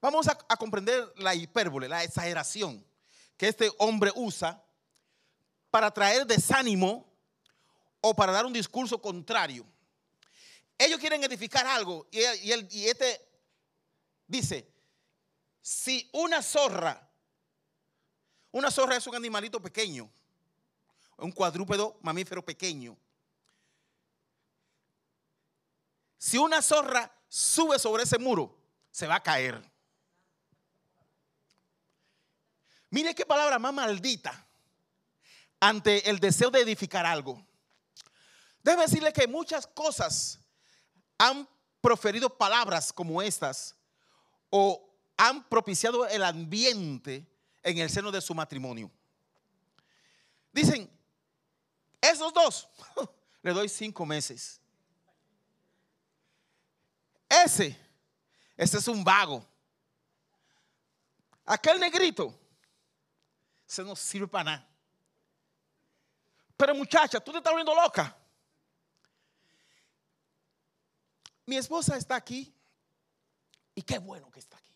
Vamos 0.00 0.28
a, 0.28 0.36
comprender 0.56 1.12
la 1.16 1.34
hipérbole, 1.34 1.88
la 1.88 2.04
exageración 2.04 2.86
que 3.36 3.48
este 3.48 3.70
hombre 3.78 4.12
usa 4.14 4.62
para 5.70 5.90
traer 5.90 6.26
desánimo 6.26 7.12
o 8.00 8.14
para 8.14 8.32
dar 8.32 8.46
un 8.46 8.52
discurso 8.52 9.00
contrario. 9.00 9.66
Ellos 10.78 11.00
quieren 11.00 11.24
edificar 11.24 11.66
algo 11.66 12.06
y, 12.12 12.20
y 12.20 12.86
este 12.86 13.20
dice, 14.26 14.72
si 15.60 16.08
una 16.12 16.42
zorra, 16.42 17.05
una 18.56 18.70
zorra 18.70 18.96
es 18.96 19.06
un 19.06 19.14
animalito 19.14 19.60
pequeño, 19.60 20.10
un 21.18 21.30
cuadrúpedo 21.30 21.98
mamífero 22.00 22.42
pequeño, 22.42 22.96
si 26.16 26.38
una 26.38 26.62
zorra 26.62 27.14
sube 27.28 27.78
sobre 27.78 28.04
ese 28.04 28.18
muro, 28.18 28.58
se 28.90 29.06
va 29.06 29.16
a 29.16 29.22
caer. 29.22 29.62
Mire 32.88 33.14
qué 33.14 33.26
palabra 33.26 33.58
más 33.58 33.74
maldita 33.74 34.46
ante 35.60 36.08
el 36.08 36.18
deseo 36.18 36.50
de 36.50 36.62
edificar 36.62 37.04
algo. 37.04 37.46
Debe 38.62 38.82
decirle 38.82 39.12
que 39.12 39.28
muchas 39.28 39.66
cosas 39.66 40.40
han 41.18 41.46
proferido 41.82 42.38
palabras 42.38 42.90
como 42.90 43.20
estas 43.20 43.76
o 44.48 44.82
han 45.18 45.46
propiciado 45.46 46.06
el 46.06 46.24
ambiente 46.24 47.35
en 47.66 47.78
el 47.78 47.90
seno 47.90 48.12
de 48.12 48.20
su 48.20 48.32
matrimonio. 48.32 48.88
Dicen, 50.52 50.88
esos 52.00 52.32
dos, 52.32 52.68
le 53.42 53.52
doy 53.52 53.68
cinco 53.68 54.06
meses. 54.06 54.60
Ese, 57.28 57.76
ese 58.56 58.78
es 58.78 58.86
un 58.86 59.02
vago. 59.02 59.44
Aquel 61.44 61.80
negrito, 61.80 62.32
se 63.66 63.82
no 63.82 63.96
sirve 63.96 64.28
para 64.28 64.44
nada. 64.44 64.68
Pero 66.56 66.72
muchacha, 66.72 67.18
tú 67.18 67.32
te 67.32 67.38
estás 67.38 67.52
volviendo 67.52 67.74
loca. 67.74 68.16
Mi 71.44 71.56
esposa 71.56 71.96
está 71.96 72.14
aquí 72.14 72.54
y 73.74 73.82
qué 73.82 73.98
bueno 73.98 74.30
que 74.30 74.38
está 74.38 74.56
aquí. 74.56 74.75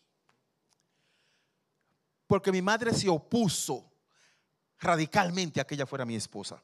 Porque 2.31 2.49
mi 2.49 2.61
madre 2.61 2.93
se 2.93 3.09
opuso 3.09 3.91
radicalmente 4.79 5.59
a 5.59 5.67
que 5.67 5.75
ella 5.75 5.85
fuera 5.85 6.05
mi 6.05 6.15
esposa. 6.15 6.63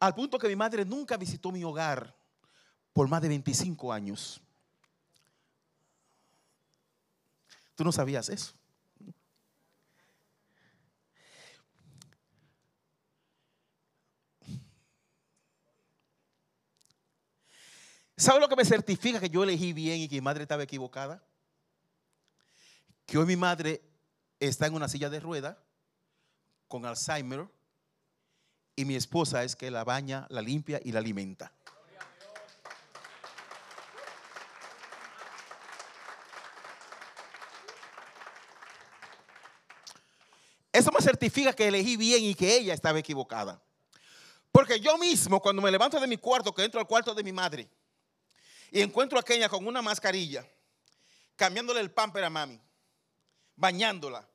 Al 0.00 0.14
punto 0.14 0.38
que 0.38 0.48
mi 0.48 0.56
madre 0.56 0.86
nunca 0.86 1.18
visitó 1.18 1.52
mi 1.52 1.62
hogar 1.64 2.16
por 2.94 3.06
más 3.08 3.20
de 3.20 3.28
25 3.28 3.92
años. 3.92 4.40
¿Tú 7.74 7.84
no 7.84 7.92
sabías 7.92 8.30
eso? 8.30 8.54
¿Sabe 18.16 18.40
lo 18.40 18.48
que 18.48 18.56
me 18.56 18.64
certifica 18.64 19.20
que 19.20 19.28
yo 19.28 19.44
elegí 19.44 19.74
bien 19.74 20.00
y 20.00 20.08
que 20.08 20.14
mi 20.14 20.22
madre 20.22 20.44
estaba 20.44 20.62
equivocada? 20.62 21.22
Que 23.06 23.18
hoy 23.18 23.26
mi 23.26 23.36
madre 23.36 23.82
está 24.40 24.66
en 24.66 24.74
una 24.74 24.88
silla 24.88 25.10
de 25.10 25.20
rueda 25.20 25.62
con 26.68 26.86
Alzheimer 26.86 27.46
y 28.76 28.84
mi 28.84 28.96
esposa 28.96 29.44
es 29.44 29.54
que 29.54 29.70
la 29.70 29.84
baña, 29.84 30.26
la 30.30 30.42
limpia 30.42 30.80
y 30.82 30.92
la 30.92 30.98
alimenta. 30.98 31.52
Eso 40.72 40.90
me 40.90 41.00
certifica 41.00 41.52
que 41.52 41.68
elegí 41.68 41.96
bien 41.96 42.24
y 42.24 42.34
que 42.34 42.56
ella 42.56 42.74
estaba 42.74 42.98
equivocada. 42.98 43.62
Porque 44.50 44.80
yo 44.80 44.98
mismo, 44.98 45.40
cuando 45.40 45.62
me 45.62 45.70
levanto 45.70 46.00
de 46.00 46.06
mi 46.08 46.16
cuarto, 46.16 46.52
que 46.52 46.64
entro 46.64 46.80
al 46.80 46.86
cuarto 46.88 47.14
de 47.14 47.22
mi 47.22 47.32
madre, 47.32 47.70
y 48.72 48.80
encuentro 48.80 49.16
a 49.16 49.22
Kenia 49.22 49.48
con 49.48 49.64
una 49.68 49.82
mascarilla, 49.82 50.44
cambiándole 51.36 51.78
el 51.78 51.92
pamper 51.92 52.24
a 52.24 52.30
mami, 52.30 52.60
bañándola, 53.56 54.28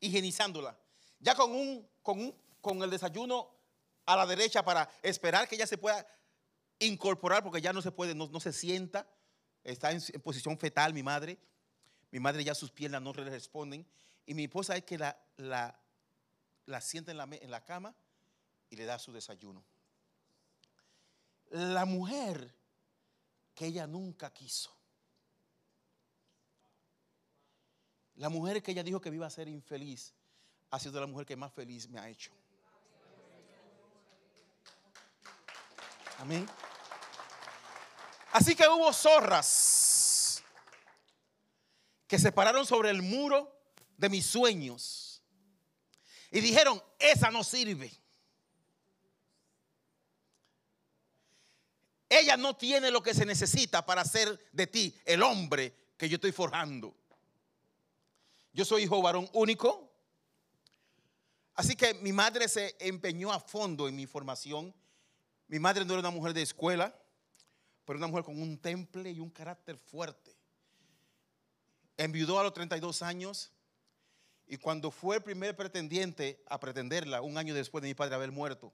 higienizándola, 0.00 0.78
ya 1.18 1.34
con, 1.34 1.52
un, 1.52 1.88
con, 2.02 2.34
con 2.60 2.82
el 2.82 2.90
desayuno 2.90 3.50
a 4.06 4.16
la 4.16 4.26
derecha 4.26 4.64
para 4.64 4.88
esperar 5.02 5.48
que 5.48 5.56
ella 5.56 5.66
se 5.66 5.78
pueda 5.78 6.06
incorporar, 6.78 7.42
porque 7.42 7.60
ya 7.60 7.72
no 7.72 7.82
se 7.82 7.92
puede, 7.92 8.14
no, 8.14 8.40
se 8.40 8.52
sienta, 8.52 9.06
está 9.62 9.92
en, 9.92 10.02
en 10.12 10.20
posición 10.20 10.58
fetal 10.58 10.94
mi 10.94 11.02
madre. 11.02 11.38
Mi 12.10 12.18
madre 12.18 12.42
ya 12.42 12.54
sus 12.54 12.72
piernas 12.72 13.02
no 13.02 13.12
le 13.12 13.24
responden. 13.24 13.86
Y 14.26 14.34
mi 14.34 14.44
esposa 14.44 14.76
es 14.76 14.84
que 14.84 14.98
la, 14.98 15.16
la, 15.36 15.78
la 16.66 16.80
sienta 16.80 17.12
en 17.12 17.18
la, 17.18 17.28
en 17.30 17.50
la 17.50 17.64
cama 17.64 17.94
y 18.68 18.76
le 18.76 18.84
da 18.84 18.98
su 18.98 19.12
desayuno. 19.12 19.62
La 21.50 21.84
mujer 21.84 22.54
que 23.54 23.66
ella 23.66 23.86
nunca 23.86 24.32
quiso. 24.32 24.79
La 28.20 28.28
mujer 28.28 28.62
que 28.62 28.72
ella 28.72 28.82
dijo 28.82 29.00
que 29.00 29.08
iba 29.08 29.26
a 29.26 29.30
ser 29.30 29.48
infeliz 29.48 30.12
ha 30.70 30.78
sido 30.78 31.00
la 31.00 31.06
mujer 31.06 31.24
que 31.24 31.36
más 31.36 31.54
feliz 31.54 31.88
me 31.88 31.98
ha 31.98 32.06
hecho. 32.06 32.30
Amén. 36.18 36.46
Así 38.32 38.54
que 38.54 38.68
hubo 38.68 38.92
zorras 38.92 40.42
que 42.06 42.18
se 42.18 42.30
pararon 42.30 42.66
sobre 42.66 42.90
el 42.90 43.00
muro 43.00 43.58
de 43.96 44.10
mis 44.10 44.26
sueños. 44.26 45.22
Y 46.30 46.40
dijeron, 46.40 46.82
esa 46.98 47.30
no 47.30 47.42
sirve. 47.42 47.90
Ella 52.06 52.36
no 52.36 52.54
tiene 52.54 52.90
lo 52.90 53.02
que 53.02 53.14
se 53.14 53.24
necesita 53.24 53.86
para 53.86 54.04
ser 54.04 54.50
de 54.52 54.66
ti 54.66 54.94
el 55.06 55.22
hombre 55.22 55.74
que 55.96 56.06
yo 56.06 56.16
estoy 56.16 56.32
forjando. 56.32 56.99
Yo 58.52 58.64
soy 58.64 58.84
hijo 58.84 59.00
varón 59.00 59.28
único. 59.32 59.90
Así 61.54 61.76
que 61.76 61.94
mi 61.94 62.12
madre 62.12 62.48
se 62.48 62.76
empeñó 62.80 63.32
a 63.32 63.40
fondo 63.40 63.88
en 63.88 63.96
mi 63.96 64.06
formación. 64.06 64.74
Mi 65.46 65.58
madre 65.58 65.84
no 65.84 65.92
era 65.92 66.00
una 66.00 66.10
mujer 66.10 66.32
de 66.32 66.42
escuela, 66.42 66.94
pero 67.84 67.98
una 67.98 68.06
mujer 68.06 68.24
con 68.24 68.40
un 68.40 68.58
temple 68.58 69.10
y 69.10 69.20
un 69.20 69.30
carácter 69.30 69.76
fuerte. 69.76 70.34
Enviudó 71.96 72.38
a 72.38 72.42
los 72.42 72.54
32 72.54 73.02
años 73.02 73.52
y 74.50 74.56
cuando 74.56 74.90
fue 74.90 75.16
el 75.16 75.22
primer 75.22 75.54
pretendiente 75.54 76.42
a 76.46 76.58
pretenderla, 76.58 77.22
un 77.22 77.38
año 77.38 77.54
después 77.54 77.82
de 77.82 77.88
mi 77.88 77.94
padre 77.94 78.16
haber 78.16 78.32
muerto, 78.32 78.72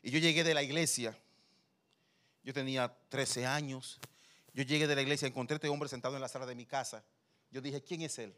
y 0.00 0.12
yo 0.12 0.20
llegué 0.20 0.44
de 0.44 0.54
la 0.54 0.62
iglesia, 0.62 1.18
yo 2.44 2.52
tenía 2.52 2.96
13 3.08 3.46
años, 3.46 3.98
yo 4.52 4.62
llegué 4.62 4.86
de 4.86 4.94
la 4.94 5.02
iglesia, 5.02 5.26
encontré 5.26 5.54
a 5.54 5.56
este 5.56 5.68
hombre 5.68 5.88
sentado 5.88 6.14
en 6.14 6.20
la 6.20 6.28
sala 6.28 6.46
de 6.46 6.54
mi 6.54 6.66
casa, 6.66 7.04
yo 7.50 7.60
dije, 7.60 7.82
¿quién 7.82 8.02
es 8.02 8.16
él? 8.20 8.36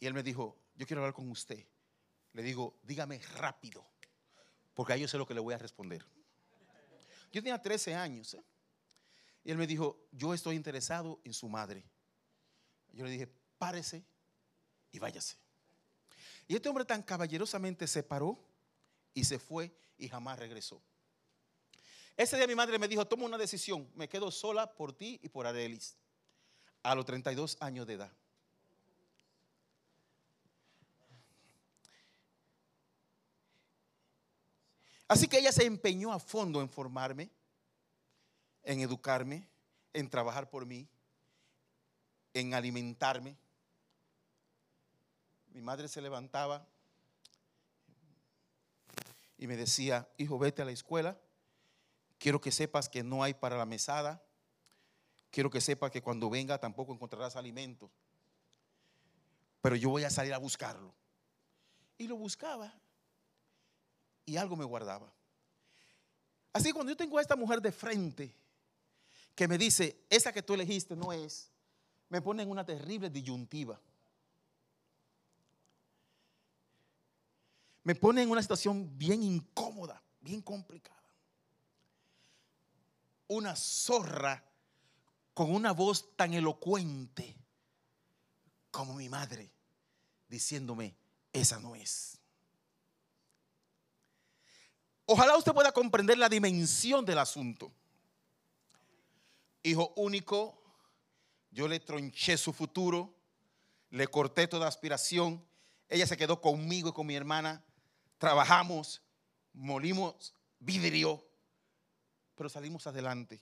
Y 0.00 0.06
él 0.06 0.14
me 0.14 0.22
dijo, 0.22 0.56
yo 0.76 0.86
quiero 0.86 1.02
hablar 1.02 1.14
con 1.14 1.30
usted. 1.30 1.64
Le 2.32 2.42
digo, 2.42 2.78
dígame 2.82 3.18
rápido, 3.36 3.86
porque 4.74 4.92
ahí 4.92 5.00
yo 5.00 5.08
sé 5.08 5.18
lo 5.18 5.26
que 5.26 5.34
le 5.34 5.40
voy 5.40 5.54
a 5.54 5.58
responder. 5.58 6.04
Yo 7.32 7.42
tenía 7.42 7.60
13 7.60 7.94
años. 7.94 8.34
¿eh? 8.34 8.44
Y 9.44 9.50
él 9.50 9.58
me 9.58 9.66
dijo, 9.66 10.08
yo 10.12 10.34
estoy 10.34 10.56
interesado 10.56 11.20
en 11.24 11.34
su 11.34 11.48
madre. 11.48 11.84
Yo 12.92 13.04
le 13.04 13.10
dije, 13.10 13.28
párese 13.58 14.04
y 14.92 14.98
váyase. 14.98 15.36
Y 16.46 16.56
este 16.56 16.68
hombre 16.68 16.84
tan 16.84 17.02
caballerosamente 17.02 17.86
se 17.86 18.02
paró 18.02 18.38
y 19.12 19.24
se 19.24 19.38
fue 19.38 19.76
y 19.98 20.08
jamás 20.08 20.38
regresó. 20.38 20.80
Ese 22.16 22.36
día 22.36 22.46
mi 22.46 22.54
madre 22.54 22.78
me 22.78 22.88
dijo, 22.88 23.06
toma 23.06 23.26
una 23.26 23.38
decisión, 23.38 23.88
me 23.94 24.08
quedo 24.08 24.30
sola 24.30 24.74
por 24.74 24.92
ti 24.92 25.20
y 25.22 25.28
por 25.28 25.46
Arelis, 25.46 25.96
a 26.82 26.94
los 26.94 27.04
32 27.04 27.58
años 27.60 27.86
de 27.86 27.94
edad. 27.94 28.12
Así 35.08 35.26
que 35.26 35.38
ella 35.38 35.52
se 35.52 35.64
empeñó 35.64 36.12
a 36.12 36.18
fondo 36.18 36.60
en 36.60 36.68
formarme, 36.68 37.30
en 38.62 38.80
educarme, 38.80 39.48
en 39.94 40.10
trabajar 40.10 40.50
por 40.50 40.66
mí, 40.66 40.86
en 42.34 42.52
alimentarme. 42.52 43.36
Mi 45.48 45.62
madre 45.62 45.88
se 45.88 46.02
levantaba 46.02 46.68
y 49.38 49.46
me 49.46 49.56
decía, 49.56 50.06
hijo, 50.18 50.38
vete 50.38 50.60
a 50.60 50.66
la 50.66 50.72
escuela. 50.72 51.18
Quiero 52.18 52.40
que 52.40 52.52
sepas 52.52 52.90
que 52.90 53.02
no 53.02 53.22
hay 53.22 53.32
para 53.32 53.56
la 53.56 53.64
mesada. 53.64 54.22
Quiero 55.30 55.48
que 55.48 55.62
sepas 55.62 55.90
que 55.90 56.02
cuando 56.02 56.28
venga 56.28 56.58
tampoco 56.58 56.92
encontrarás 56.92 57.36
alimento. 57.36 57.90
Pero 59.62 59.76
yo 59.76 59.88
voy 59.88 60.04
a 60.04 60.10
salir 60.10 60.34
a 60.34 60.38
buscarlo. 60.38 60.94
Y 61.96 62.08
lo 62.08 62.16
buscaba. 62.16 62.74
Y 64.28 64.36
algo 64.36 64.56
me 64.56 64.64
guardaba. 64.66 65.10
Así 66.52 66.70
cuando 66.70 66.92
yo 66.92 66.96
tengo 66.98 67.16
a 67.16 67.22
esta 67.22 67.34
mujer 67.34 67.62
de 67.62 67.72
frente 67.72 68.36
que 69.34 69.48
me 69.48 69.56
dice, 69.56 70.04
esa 70.10 70.34
que 70.34 70.42
tú 70.42 70.52
elegiste 70.52 70.94
no 70.94 71.14
es, 71.14 71.50
me 72.10 72.20
pone 72.20 72.42
en 72.42 72.50
una 72.50 72.66
terrible 72.66 73.08
disyuntiva. 73.08 73.80
Me 77.84 77.94
pone 77.94 78.22
en 78.22 78.28
una 78.28 78.42
situación 78.42 78.98
bien 78.98 79.22
incómoda, 79.22 80.02
bien 80.20 80.42
complicada. 80.42 81.08
Una 83.28 83.56
zorra 83.56 84.44
con 85.32 85.54
una 85.54 85.72
voz 85.72 86.14
tan 86.16 86.34
elocuente 86.34 87.34
como 88.70 88.92
mi 88.92 89.08
madre, 89.08 89.50
diciéndome, 90.28 90.94
esa 91.32 91.58
no 91.60 91.74
es. 91.74 92.17
Ojalá 95.10 95.38
usted 95.38 95.54
pueda 95.54 95.72
comprender 95.72 96.18
la 96.18 96.28
dimensión 96.28 97.02
del 97.02 97.16
asunto. 97.16 97.72
Hijo 99.62 99.94
único, 99.96 100.62
yo 101.50 101.66
le 101.66 101.80
tronché 101.80 102.36
su 102.36 102.52
futuro, 102.52 103.14
le 103.88 104.06
corté 104.06 104.46
toda 104.46 104.68
aspiración. 104.68 105.42
Ella 105.88 106.06
se 106.06 106.18
quedó 106.18 106.42
conmigo 106.42 106.90
y 106.90 106.92
con 106.92 107.06
mi 107.06 107.14
hermana. 107.14 107.64
Trabajamos, 108.18 109.00
molimos 109.54 110.34
vidrio, 110.58 111.26
pero 112.34 112.50
salimos 112.50 112.86
adelante. 112.86 113.40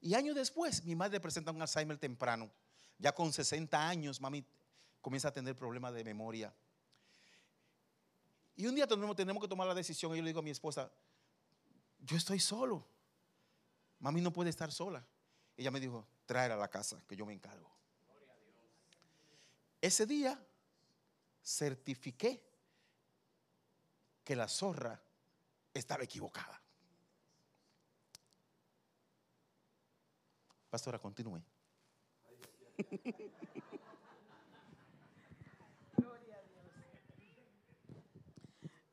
Y 0.00 0.14
años 0.14 0.34
después, 0.34 0.84
mi 0.84 0.96
madre 0.96 1.20
presenta 1.20 1.52
un 1.52 1.62
Alzheimer 1.62 1.98
temprano. 1.98 2.50
Ya 2.98 3.14
con 3.14 3.32
60 3.32 3.88
años, 3.88 4.20
mami 4.20 4.44
comienza 5.00 5.28
a 5.28 5.32
tener 5.32 5.54
problemas 5.54 5.94
de 5.94 6.02
memoria. 6.02 6.52
Y 8.58 8.66
un 8.66 8.74
día 8.74 8.88
tenemos, 8.88 9.14
que 9.14 9.48
tomar 9.48 9.68
la 9.68 9.74
decisión. 9.74 10.12
Y 10.12 10.16
yo 10.16 10.22
le 10.22 10.30
digo 10.30 10.40
a 10.40 10.42
mi 10.42 10.50
esposa, 10.50 10.90
yo 12.00 12.16
estoy 12.16 12.40
solo. 12.40 12.84
Mami 14.00 14.20
no 14.20 14.32
puede 14.32 14.50
estar 14.50 14.72
sola. 14.72 15.06
Ella 15.56 15.70
me 15.70 15.78
dijo, 15.78 16.04
traer 16.26 16.50
a 16.50 16.56
la 16.56 16.66
casa, 16.66 17.00
que 17.06 17.14
yo 17.14 17.24
me 17.24 17.32
encargo. 17.32 17.70
Ese 19.80 20.06
día 20.06 20.44
certifiqué 21.40 22.44
que 24.24 24.34
la 24.34 24.48
zorra 24.48 25.00
estaba 25.72 26.02
equivocada. 26.02 26.60
Pastora, 30.68 30.98
continúe. 30.98 31.40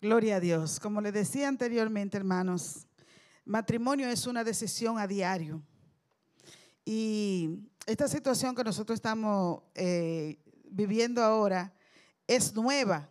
Gloria 0.05 0.35
a 0.35 0.39
Dios. 0.39 0.79
Como 0.79 1.01
le 1.01 1.11
decía 1.11 1.47
anteriormente, 1.47 2.15
hermanos, 2.15 2.85
matrimonio 3.43 4.07
es 4.07 4.27
una 4.27 4.43
decisión 4.43 4.99
a 4.99 5.07
diario. 5.07 5.63
Y 6.85 7.61
esta 7.87 8.07
situación 8.07 8.53
que 8.53 8.63
nosotros 8.63 8.97
estamos 8.97 9.63
eh, 9.73 10.37
viviendo 10.69 11.23
ahora 11.23 11.73
es 12.27 12.53
nueva. 12.53 13.09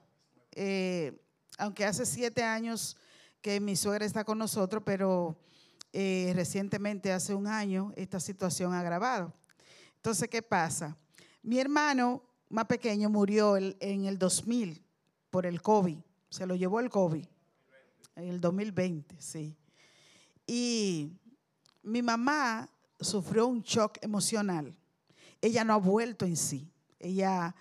Eh, 0.52 1.20
aunque 1.58 1.84
hace 1.84 2.06
siete 2.06 2.44
años 2.44 2.96
que 3.40 3.58
mi 3.58 3.74
suegra 3.74 4.06
está 4.06 4.22
con 4.22 4.38
nosotros, 4.38 4.80
pero 4.86 5.36
eh, 5.92 6.30
recientemente, 6.36 7.10
hace 7.10 7.34
un 7.34 7.48
año, 7.48 7.92
esta 7.96 8.20
situación 8.20 8.72
ha 8.72 8.78
agravado. 8.78 9.34
Entonces, 9.96 10.28
¿qué 10.28 10.42
pasa? 10.42 10.96
Mi 11.42 11.58
hermano 11.58 12.22
más 12.50 12.66
pequeño 12.66 13.10
murió 13.10 13.56
en 13.56 14.04
el 14.04 14.16
2000 14.16 14.80
por 15.28 15.44
el 15.44 15.60
COVID. 15.60 15.98
Se 16.34 16.46
lo 16.46 16.56
llevó 16.56 16.80
el 16.80 16.90
COVID 16.90 17.24
en 18.16 18.28
el 18.28 18.40
2020, 18.40 19.14
sí. 19.20 19.56
Y 20.48 21.12
mi 21.84 22.02
mamá 22.02 22.68
sufrió 22.98 23.46
un 23.46 23.62
shock 23.62 23.98
emocional. 24.00 24.76
Ella 25.40 25.62
no 25.62 25.74
ha 25.74 25.76
vuelto 25.76 26.24
en 26.24 26.36
sí. 26.36 26.68
Ella 26.98 27.54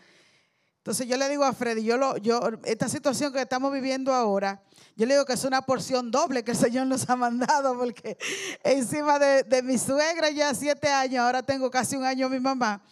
entonces 0.78 1.08
yo 1.08 1.16
le 1.16 1.30
digo 1.30 1.46
a 1.46 1.54
Freddy, 1.54 1.84
yo 1.84 1.98
lo, 1.98 2.18
yo, 2.18 2.42
esta 2.66 2.90
situación 2.90 3.32
que 3.32 3.42
estamos 3.42 3.72
viviendo 3.72 4.12
ahora, 4.12 4.62
yo 4.98 5.06
le 5.06 5.14
digo 5.14 5.26
que 5.26 5.32
es 5.34 5.46
una 5.46 5.62
porción 5.62 6.12
doble 6.12 6.44
que 6.44 6.52
el 6.52 6.58
Señor 6.58 6.88
nos 6.88 7.10
ha 7.10 7.16
mandado, 7.16 7.78
porque 7.78 8.18
encima 8.66 9.18
de, 9.18 9.44
de 9.44 9.62
mi 9.62 9.78
suegra 9.78 10.30
ya 10.32 10.54
siete 10.54 10.90
años, 10.90 11.20
ahora 11.20 11.42
tengo 11.42 11.72
casi 11.72 11.96
un 11.96 12.04
año 12.04 12.28
mi 12.28 12.40
mamá. 12.40 12.84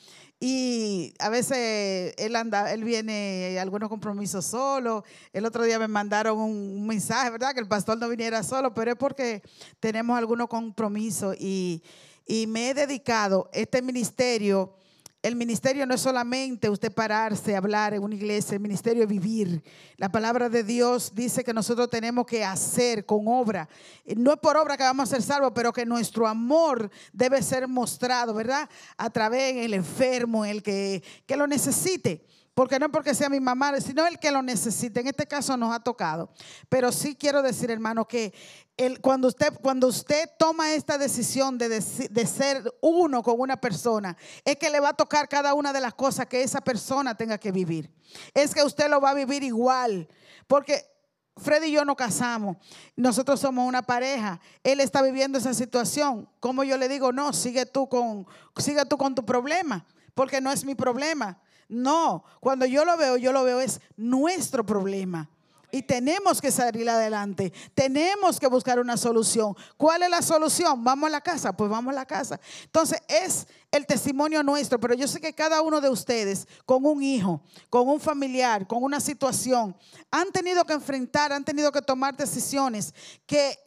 Y 0.43 1.13
a 1.19 1.29
veces 1.29 2.15
él 2.17 2.35
anda, 2.35 2.73
él 2.73 2.83
viene 2.83 3.59
algunos 3.61 3.89
compromisos 3.89 4.43
solo. 4.43 5.03
El 5.33 5.45
otro 5.45 5.63
día 5.63 5.77
me 5.77 5.87
mandaron 5.87 6.35
un, 6.39 6.87
mensaje, 6.87 7.29
¿verdad? 7.29 7.53
Que 7.53 7.59
el 7.59 7.67
pastor 7.67 7.99
no 7.99 8.09
viniera 8.09 8.41
solo, 8.41 8.73
pero 8.73 8.89
es 8.89 8.97
porque 8.97 9.43
tenemos 9.79 10.17
algunos 10.17 10.47
compromisos 10.47 11.35
y, 11.39 11.83
y 12.25 12.47
me 12.47 12.71
he 12.71 12.73
dedicado 12.73 13.51
este 13.53 13.83
ministerio 13.83 14.73
el 15.23 15.35
ministerio 15.35 15.85
no 15.85 15.93
es 15.93 16.01
solamente 16.01 16.67
usted 16.67 16.91
pararse, 16.91 17.55
hablar 17.55 17.93
en 17.93 18.01
una 18.01 18.15
iglesia, 18.15 18.55
el 18.55 18.59
ministerio 18.61 19.03
es 19.03 19.09
vivir. 19.09 19.61
La 19.97 20.09
palabra 20.09 20.49
de 20.49 20.63
Dios 20.63 21.13
dice 21.13 21.43
que 21.43 21.53
nosotros 21.53 21.89
tenemos 21.91 22.25
que 22.25 22.43
hacer 22.43 23.05
con 23.05 23.27
obra. 23.27 23.69
No 24.15 24.33
es 24.33 24.39
por 24.39 24.57
obra 24.57 24.77
que 24.77 24.83
vamos 24.83 25.09
a 25.11 25.15
ser 25.15 25.21
salvos, 25.21 25.51
pero 25.53 25.71
que 25.71 25.85
nuestro 25.85 26.27
amor 26.27 26.89
debe 27.13 27.43
ser 27.43 27.67
mostrado, 27.67 28.33
¿verdad? 28.33 28.67
A 28.97 29.11
través 29.11 29.53
del 29.55 29.75
enfermo, 29.75 30.43
el 30.43 30.63
que, 30.63 31.03
que 31.27 31.37
lo 31.37 31.45
necesite 31.45 32.25
porque 32.53 32.79
no 32.79 32.87
es 32.87 32.91
porque 32.91 33.15
sea 33.15 33.29
mi 33.29 33.39
mamá, 33.39 33.79
sino 33.79 34.05
el 34.05 34.19
que 34.19 34.31
lo 34.31 34.41
necesite. 34.41 34.99
En 34.99 35.07
este 35.07 35.25
caso 35.25 35.55
nos 35.55 35.73
ha 35.73 35.79
tocado. 35.79 36.33
Pero 36.67 36.91
sí 36.91 37.15
quiero 37.15 37.41
decir, 37.41 37.71
hermano, 37.71 38.07
que 38.07 38.33
cuando, 39.01 39.29
usted, 39.29 39.53
cuando 39.61 39.87
usted 39.87 40.29
toma 40.37 40.73
esta 40.73 40.97
decisión 40.97 41.57
de, 41.57 41.69
de, 41.69 42.25
ser 42.27 42.63
uno 42.81 43.23
con 43.23 43.39
una 43.39 43.55
persona, 43.57 44.17
es 44.43 44.57
que 44.57 44.69
le 44.69 44.79
va 44.79 44.89
a 44.89 44.93
tocar 44.93 45.29
cada 45.29 45.53
una 45.53 45.71
de 45.71 45.79
las 45.79 45.93
cosas 45.93 46.25
que 46.25 46.43
esa 46.43 46.61
persona 46.61 47.15
tenga 47.15 47.37
que 47.37 47.51
vivir. 47.51 47.89
Es 48.33 48.53
que 48.53 48.63
usted 48.63 48.89
lo 48.89 48.99
va 48.99 49.11
a 49.11 49.15
vivir 49.15 49.43
igual. 49.43 50.07
Porque 50.47 50.85
Freddy 51.37 51.67
y 51.67 51.71
yo 51.71 51.85
nos 51.85 51.95
casamos. 51.95 52.57
Nosotros 52.95 53.39
somos 53.39 53.67
una 53.67 53.81
pareja. 53.81 54.39
Él 54.63 54.79
está 54.79 55.01
viviendo 55.01 55.37
esa 55.37 55.53
situación. 55.53 56.29
Como 56.39 56.63
yo 56.63 56.77
le 56.77 56.89
digo, 56.89 57.13
no, 57.13 57.31
sigue 57.33 57.65
tú 57.65 57.87
con, 57.87 58.27
sigue 58.57 58.85
tú 58.85 58.97
con 58.97 59.15
tu 59.15 59.25
problema, 59.25 59.85
porque 60.13 60.41
no 60.41 60.51
es 60.51 60.65
mi 60.65 60.75
problema. 60.75 61.41
No, 61.71 62.25
cuando 62.41 62.65
yo 62.65 62.83
lo 62.83 62.97
veo, 62.97 63.15
yo 63.15 63.31
lo 63.31 63.45
veo 63.45 63.61
es 63.61 63.79
nuestro 63.95 64.65
problema. 64.65 65.29
Y 65.71 65.81
tenemos 65.83 66.41
que 66.41 66.51
salir 66.51 66.89
adelante. 66.89 67.53
Tenemos 67.73 68.41
que 68.41 68.47
buscar 68.47 68.77
una 68.77 68.97
solución. 68.97 69.55
¿Cuál 69.77 70.03
es 70.03 70.09
la 70.09 70.21
solución? 70.21 70.83
Vamos 70.83 71.07
a 71.07 71.11
la 71.11 71.21
casa. 71.21 71.53
Pues 71.53 71.71
vamos 71.71 71.93
a 71.93 71.95
la 71.95 72.05
casa. 72.05 72.41
Entonces 72.65 72.99
es 73.07 73.47
el 73.71 73.85
testimonio 73.85 74.43
nuestro. 74.43 74.81
Pero 74.81 74.95
yo 74.95 75.07
sé 75.07 75.21
que 75.21 75.31
cada 75.31 75.61
uno 75.61 75.79
de 75.79 75.89
ustedes, 75.89 76.45
con 76.65 76.85
un 76.85 77.01
hijo, 77.01 77.41
con 77.69 77.87
un 77.87 78.01
familiar, 78.01 78.67
con 78.67 78.83
una 78.83 78.99
situación, 78.99 79.73
han 80.11 80.29
tenido 80.33 80.65
que 80.65 80.73
enfrentar, 80.73 81.31
han 81.31 81.45
tenido 81.45 81.71
que 81.71 81.81
tomar 81.81 82.17
decisiones 82.17 82.93
que 83.25 83.57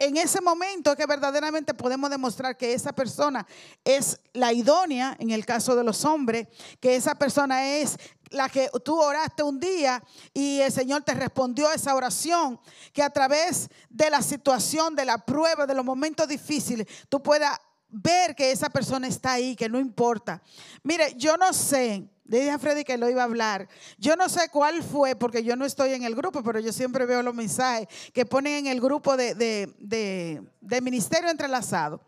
en 0.00 0.16
ese 0.16 0.40
momento 0.40 0.90
es 0.90 0.96
que 0.96 1.06
verdaderamente 1.06 1.74
podemos 1.74 2.08
demostrar 2.08 2.56
que 2.56 2.72
esa 2.72 2.92
persona 2.92 3.46
es 3.84 4.18
la 4.32 4.52
idónea, 4.52 5.14
en 5.20 5.30
el 5.30 5.44
caso 5.44 5.76
de 5.76 5.84
los 5.84 6.06
hombres, 6.06 6.48
que 6.80 6.96
esa 6.96 7.14
persona 7.14 7.76
es 7.76 7.98
la 8.30 8.48
que 8.48 8.70
tú 8.82 8.98
oraste 8.98 9.42
un 9.42 9.60
día 9.60 10.02
y 10.32 10.60
el 10.60 10.72
Señor 10.72 11.02
te 11.02 11.12
respondió 11.12 11.70
esa 11.70 11.94
oración, 11.94 12.58
que 12.94 13.02
a 13.02 13.10
través 13.10 13.68
de 13.90 14.08
la 14.08 14.22
situación, 14.22 14.96
de 14.96 15.04
la 15.04 15.18
prueba, 15.18 15.66
de 15.66 15.74
los 15.74 15.84
momentos 15.84 16.26
difíciles, 16.26 16.86
tú 17.10 17.22
puedas 17.22 17.58
ver 17.90 18.34
que 18.34 18.52
esa 18.52 18.70
persona 18.70 19.06
está 19.06 19.32
ahí, 19.32 19.54
que 19.54 19.68
no 19.68 19.78
importa. 19.78 20.40
Mire, 20.82 21.12
yo 21.16 21.36
no 21.36 21.52
sé 21.52 22.08
le 22.30 22.38
dije 22.38 22.50
a 22.52 22.60
Freddy 22.60 22.84
que 22.84 22.96
lo 22.96 23.10
iba 23.10 23.22
a 23.22 23.24
hablar. 23.24 23.68
Yo 23.98 24.14
no 24.14 24.28
sé 24.28 24.50
cuál 24.50 24.84
fue, 24.84 25.16
porque 25.16 25.42
yo 25.42 25.56
no 25.56 25.64
estoy 25.64 25.94
en 25.94 26.04
el 26.04 26.14
grupo, 26.14 26.44
pero 26.44 26.60
yo 26.60 26.72
siempre 26.72 27.04
veo 27.04 27.24
los 27.24 27.34
mensajes 27.34 27.88
que 28.14 28.24
ponen 28.24 28.54
en 28.54 28.66
el 28.68 28.80
grupo 28.80 29.16
de, 29.16 29.34
de, 29.34 30.80
Ministerio 30.80 31.28
Entrelazado. 31.28 32.00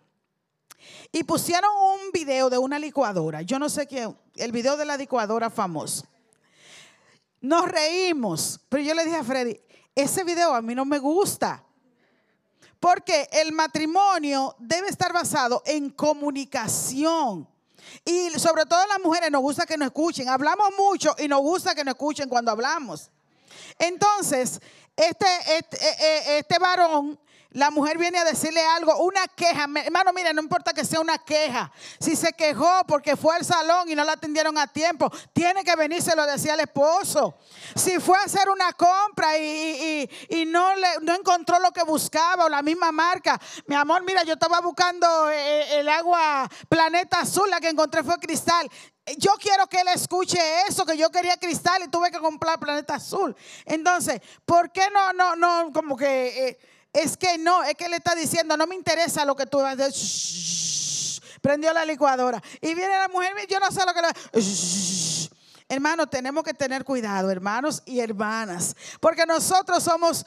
Y 1.11 1.25
pusieron 1.25 1.71
un 1.75 2.13
video 2.13 2.49
de 2.51 2.57
una 2.57 2.79
licuadora. 2.79 3.43
Yo 3.43 3.59
no 3.59 3.69
sé 3.69 3.89
quién, 3.89 4.17
el 4.37 4.53
video 4.53 4.77
de 4.77 4.85
la 4.85 4.97
licuadora 4.97 5.51
famoso. 5.51 6.07
Nos 7.41 7.69
reímos, 7.69 8.61
pero 8.69 8.81
yo 8.81 8.95
le 8.95 9.05
dije 9.05 9.17
a 9.17 9.25
Freddy, 9.25 9.59
ese 9.93 10.23
video 10.23 10.55
a 10.55 10.63
mí 10.63 10.77
no 10.77 10.85
me 10.85 11.01
gusta. 11.01 11.65
Porque 12.79 13.29
el 13.33 13.51
matrimonio 13.51 14.55
debe 14.61 14.87
estar 14.87 15.13
basado 15.13 15.65
en 15.67 15.91
comunicación. 15.91 17.52
Y 18.05 18.31
sobre 18.39 18.67
todo 18.67 18.87
las 18.87 19.01
mujeres 19.01 19.31
nos 19.31 19.43
gusta 19.43 19.67
que 19.67 19.77
nos 19.77 19.87
escuchen. 19.87 20.29
Hablamos 20.29 20.71
mucho 20.77 21.15
y 21.19 21.29
nos 21.29 21.41
gusta 21.41 21.75
que 21.75 21.85
nos 21.85 21.95
escuchen 21.95 22.29
cuando 22.29 22.51
hablamos. 22.51 23.11
Entonces, 23.79 24.61
este, 24.97 25.27
este, 25.57 25.77
eh, 25.77 25.97
eh, 26.01 26.39
este 26.39 26.59
varón 26.59 27.19
la 27.53 27.71
mujer 27.71 27.99
viene 27.99 28.19
a 28.19 28.25
decirle 28.25 28.65
algo, 28.65 28.97
una 29.03 29.27
queja. 29.29 29.67
Hermano, 29.85 30.12
mire, 30.12 30.33
no 30.33 30.43
importa 30.43 30.73
que 30.73 30.85
sea 30.85 31.01
una 31.01 31.19
queja. 31.19 31.71
Si 32.01 32.17
se 32.17 32.33
quejó 32.33 32.85
porque 32.87 33.17
fue 33.17 33.37
al 33.37 33.45
salón 33.45 33.88
y 33.91 33.95
no 33.95 34.05
la 34.05 34.12
atendieron 34.12 34.57
a 34.59 34.67
tiempo, 34.67 35.11
tiene 35.33 35.65
que 35.65 35.77
venirse, 35.77 36.17
lo 36.17 36.25
decía 36.27 36.55
el 36.55 36.61
esposo. 36.61 37.37
Si 37.75 37.99
fue 38.01 38.17
a 38.19 38.23
hacer 38.23 38.49
una 38.49 38.73
compra 38.73 39.37
y, 39.38 40.09
no, 40.47 40.75
le, 40.77 41.15
encontró 41.15 41.59
lo 41.59 41.73
que 41.73 41.83
buscaba 41.83 42.47
o 42.47 42.49
la 42.49 42.62
misma 42.62 42.91
marca. 42.93 43.41
Mi 43.67 43.75
amor, 43.75 44.03
mira, 44.05 44.23
yo 44.23 44.35
estaba 44.35 44.61
buscando 44.61 45.31
eh, 45.31 45.81
el 45.81 45.88
agua 45.88 46.49
Planeta 46.69 47.21
Azul, 47.21 47.51
la 47.51 47.61
que 47.61 47.69
encontré 47.69 48.03
fue 48.03 48.19
cristal 48.19 48.71
yo 49.19 49.33
quiero 49.41 49.67
que 49.67 49.81
él 49.81 49.88
escuche 49.88 50.38
eso, 50.69 50.87
que 50.87 50.97
yo 50.97 51.11
quería 51.11 51.37
cristal 51.37 51.83
y 51.83 51.88
tuve 51.88 52.11
que 52.11 52.19
comprar 52.19 52.61
planeta 52.61 52.95
azul. 52.95 53.35
Entonces, 53.65 54.21
¿por 54.45 54.71
qué 54.71 54.88
no, 54.93 55.12
no, 55.12 55.35
no, 55.35 55.73
como 55.73 55.97
que 55.97 56.49
eh, 56.49 56.59
es 56.93 57.17
que 57.17 57.39
no, 57.39 57.63
es 57.65 57.75
que 57.75 57.89
le 57.89 57.97
está 57.97 58.15
diciendo, 58.15 58.57
no 58.57 58.67
me 58.67 58.75
interesa 58.75 59.25
lo 59.25 59.35
que 59.35 59.47
tú 59.47 59.59
vas 59.59 59.73
a 59.73 59.77
decir. 59.77 61.23
Prendió 61.41 61.73
la 61.73 61.85
licuadora. 61.85 62.41
Y 62.61 62.75
viene 62.75 62.97
la 62.99 63.09
mujer, 63.09 63.33
yo 63.49 63.59
no 63.59 63.71
sé 63.71 63.81
lo 63.85 63.93
que 63.95 64.03
le... 64.03 65.33
Hermanos, 65.69 66.11
tenemos 66.11 66.45
que 66.45 66.53
tener 66.53 66.85
cuidado, 66.85 67.31
hermanos 67.31 67.83
y 67.87 68.01
hermanas, 68.01 68.77
porque 69.01 69.25
nosotros 69.25 69.83
somos 69.83 70.27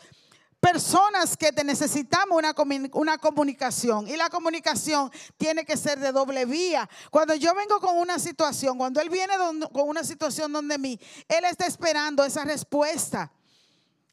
personas 0.60 1.38
que 1.38 1.51
necesitamos 1.63 2.36
una, 2.36 2.56
una, 2.93 3.19
comunicación 3.19 4.08
y 4.08 4.17
la 4.17 4.32
comunicación 4.32 5.12
tiene 5.38 5.63
que 5.63 5.78
ser 5.78 5.99
de 5.99 6.12
doble 6.12 6.45
vía. 6.45 6.89
Cuando 7.12 7.36
yo 7.36 7.54
vengo 7.54 7.80
con 7.80 7.95
una 7.99 8.17
situación, 8.17 8.80
cuando 8.80 8.99
él 8.99 9.10
viene 9.10 9.36
con 9.71 9.88
una 9.88 10.04
situación 10.04 10.51
donde 10.51 10.80
mí, 10.80 10.99
él 11.28 11.45
está 11.45 11.67
esperando 11.67 12.25
esa 12.25 12.43
respuesta. 12.43 13.32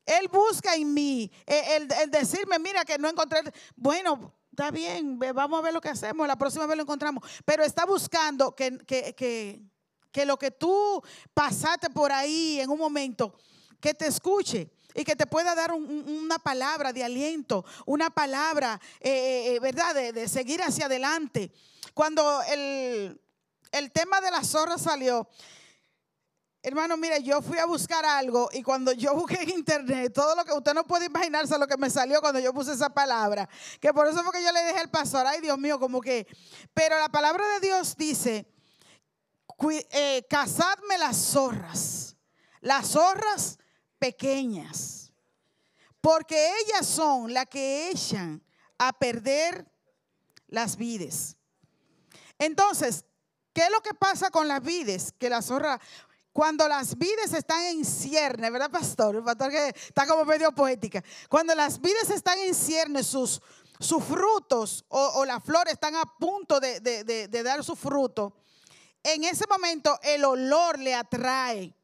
Él 0.04 0.28
busca 0.28 0.74
en 0.74 0.92
mí 0.92 1.30
eh, 1.46 1.88
el, 2.02 2.10
decirme, 2.10 2.58
mira 2.58 2.84
que 2.84 2.98
no 2.98 3.08
encontré, 3.08 3.40
bueno, 3.76 4.34
está 4.50 4.70
bien, 4.70 5.18
vamos 5.18 5.58
a 5.58 5.62
ver 5.62 5.72
lo 5.72 5.80
que 5.80 5.88
hacemos, 5.88 6.26
la 6.26 6.36
próxima 6.36 6.66
vez 6.66 6.76
lo 6.76 6.82
encontramos, 6.82 7.22
pero 7.44 7.62
está 7.62 7.86
buscando 7.86 8.54
que, 8.54 8.78
que, 8.78 10.26
lo 10.26 10.38
que 10.38 10.50
tú 10.50 11.02
pasaste 11.32 11.88
por 11.90 12.10
ahí 12.10 12.60
en 12.60 12.70
un 12.70 12.78
momento, 12.78 13.34
que 13.80 13.94
te 13.94 14.06
escuche 14.06 14.70
y 14.94 15.04
que 15.04 15.16
te 15.16 15.26
pueda 15.26 15.54
dar 15.54 15.72
una 15.72 16.38
palabra 16.38 16.92
de 16.92 17.04
aliento, 17.04 17.64
una 17.86 18.10
palabra, 18.10 18.80
eh, 19.00 19.54
eh, 19.54 19.60
¿verdad?, 19.60 19.94
de, 19.94 20.28
seguir 20.28 20.62
hacia 20.62 20.86
adelante. 20.86 21.50
Cuando 21.94 22.42
el, 22.42 23.20
el 23.70 23.92
tema 23.92 24.20
de 24.20 24.30
la 24.30 24.44
zorra 24.44 24.76
salió, 24.78 25.28
Hermano, 26.64 26.96
mire, 26.96 27.20
yo 27.24 27.42
fui 27.42 27.58
a 27.58 27.66
buscar 27.66 28.04
algo 28.04 28.48
y 28.52 28.62
cuando 28.62 28.92
yo 28.92 29.14
busqué 29.16 29.42
en 29.42 29.50
internet, 29.50 30.12
todo 30.12 30.36
lo 30.36 30.44
que 30.44 30.52
usted 30.52 30.72
no 30.74 30.84
puede 30.84 31.06
imaginarse 31.06 31.58
lo 31.58 31.66
que 31.66 31.76
me 31.76 31.90
salió 31.90 32.20
cuando 32.20 32.38
yo 32.38 32.54
puse 32.54 32.72
esa 32.72 32.88
palabra, 32.90 33.48
que 33.80 33.92
por 33.92 34.06
eso 34.06 34.22
fue 34.22 34.32
que 34.32 34.44
yo 34.44 34.52
le 34.52 34.64
dije 34.66 34.78
al 34.78 34.90
pastor, 34.90 35.26
ay 35.26 35.40
Dios 35.40 35.58
mío, 35.58 35.80
como 35.80 36.00
que, 36.00 36.26
pero 36.72 36.98
la 37.00 37.08
palabra 37.08 37.44
de 37.54 37.66
Dios 37.66 37.96
dice, 37.96 38.46
eh, 39.90 40.24
cazadme 40.30 40.98
las 40.98 41.16
zorras, 41.16 42.16
las 42.60 42.90
zorras 42.90 43.58
pequeñas, 43.98 45.12
porque 46.00 46.52
ellas 46.60 46.86
son 46.86 47.32
las 47.32 47.46
que 47.46 47.90
echan 47.90 48.40
a 48.78 48.92
perder 48.92 49.66
las 50.46 50.76
vides. 50.76 51.36
Entonces, 52.38 53.04
¿qué 53.52 53.62
es 53.62 53.70
lo 53.70 53.80
que 53.80 53.94
pasa 53.94 54.30
con 54.30 54.48
las 54.48 54.62
vides? 54.62 55.12
Que 55.18 55.30
la 55.30 55.42
zorra, 55.42 55.80
cuando 56.32 56.66
las 56.68 56.96
vides 56.96 57.32
están 57.32 57.62
en 57.64 57.84
cierne, 57.84 58.50
¿verdad, 58.50 58.70
pastor? 58.70 59.16
El 59.16 59.24
pastor 59.24 59.50
que 59.50 59.68
está 59.68 60.06
como 60.06 60.24
medio 60.24 60.52
poética. 60.52 61.02
Cuando 61.28 61.54
las 61.54 61.80
vides 61.80 62.10
están 62.10 62.38
en 62.38 62.54
cierne, 62.54 63.02
sus, 63.02 63.40
sus 63.78 64.02
frutos 64.02 64.84
o, 64.88 65.24
las 65.24 65.44
flores 65.44 65.74
están 65.74 65.94
a 65.96 66.04
punto 66.04 66.58
de, 66.60 66.80
de 66.80 67.42
dar 67.42 67.62
su 67.62 67.76
fruto, 67.76 68.34
en 69.02 69.24
ese 69.24 69.44
momento 69.48 69.98
el 70.02 70.24
olor 70.24 70.78
le 70.78 70.94
atrae. 70.94 71.74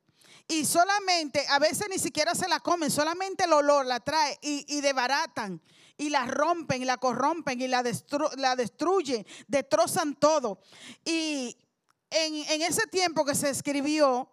Y 0.46 0.64
solamente, 0.64 1.44
a 1.50 1.58
veces 1.58 1.88
ni 1.90 1.98
siquiera 1.98 2.34
se 2.34 2.48
la 2.48 2.60
comen, 2.60 2.90
solamente 2.90 3.44
el 3.44 3.52
olor 3.52 3.84
la 3.84 3.96
atrae 3.96 4.38
y, 4.40 4.64
y 4.76 4.80
debaratan 4.80 5.60
y 5.98 6.08
la 6.08 6.24
rompen 6.26 6.80
y 6.80 6.84
la 6.84 6.96
corrompen 6.96 7.60
y 7.60 7.68
la, 7.68 7.84
la 8.36 8.56
destruyen, 8.56 9.26
destrozan 9.46 10.14
todo. 10.14 10.60
Y 11.04 11.54
en, 12.08 12.34
en 12.50 12.62
ese 12.62 12.86
tiempo 12.86 13.24
que 13.26 13.34
se 13.34 13.50
escribió, 13.50 14.30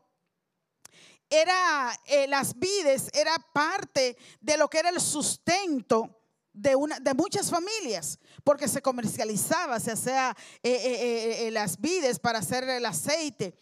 era 1.30 1.98
eh, 2.06 2.28
las 2.28 2.58
vides, 2.58 3.10
era 3.14 3.38
parte 3.54 4.18
de 4.40 4.58
lo 4.58 4.70
que 4.70 4.80
era 4.80 4.90
el 4.90 5.02
sustento 5.02 6.22
de, 6.54 6.76
una, 6.76 7.00
de 7.00 7.14
muchas 7.14 7.50
familias, 7.50 8.20
porque 8.44 8.68
se 8.68 8.82
comercializaba, 8.82 9.80
se 9.80 9.92
hacía 9.92 10.36
eh, 10.64 11.46
eh, 11.48 11.52
las 11.52 11.80
vides 11.80 12.20
para 12.20 12.40
hacer 12.40 12.68
el 12.70 12.86
aceite, 12.86 13.58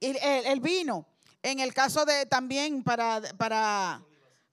el, 0.00 0.16
el, 0.16 0.60
vino. 0.60 1.06
En 1.42 1.60
el 1.60 1.72
caso 1.74 2.04
de 2.04 2.26
también 2.26 2.82
para, 2.82 3.20
para 3.36 4.02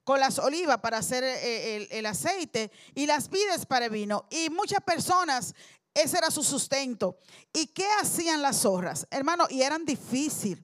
con 0.04 0.20
las 0.20 0.38
olivas 0.38 0.78
para 0.78 0.98
hacer 0.98 1.24
el, 1.24 1.88
el, 1.90 2.06
aceite 2.06 2.70
y 2.94 3.06
las 3.06 3.30
vides 3.30 3.66
para 3.66 3.86
el 3.86 3.92
vino. 3.92 4.26
Y 4.30 4.50
muchas 4.50 4.82
personas, 4.84 5.54
ese 5.94 6.18
era 6.18 6.30
su 6.30 6.42
sustento. 6.42 7.16
¿Y 7.52 7.68
qué 7.68 7.86
hacían 8.00 8.42
las 8.42 8.60
zorras? 8.60 9.06
Hermano, 9.10 9.46
y 9.48 9.62
eran 9.62 9.84
difíciles 9.84 10.62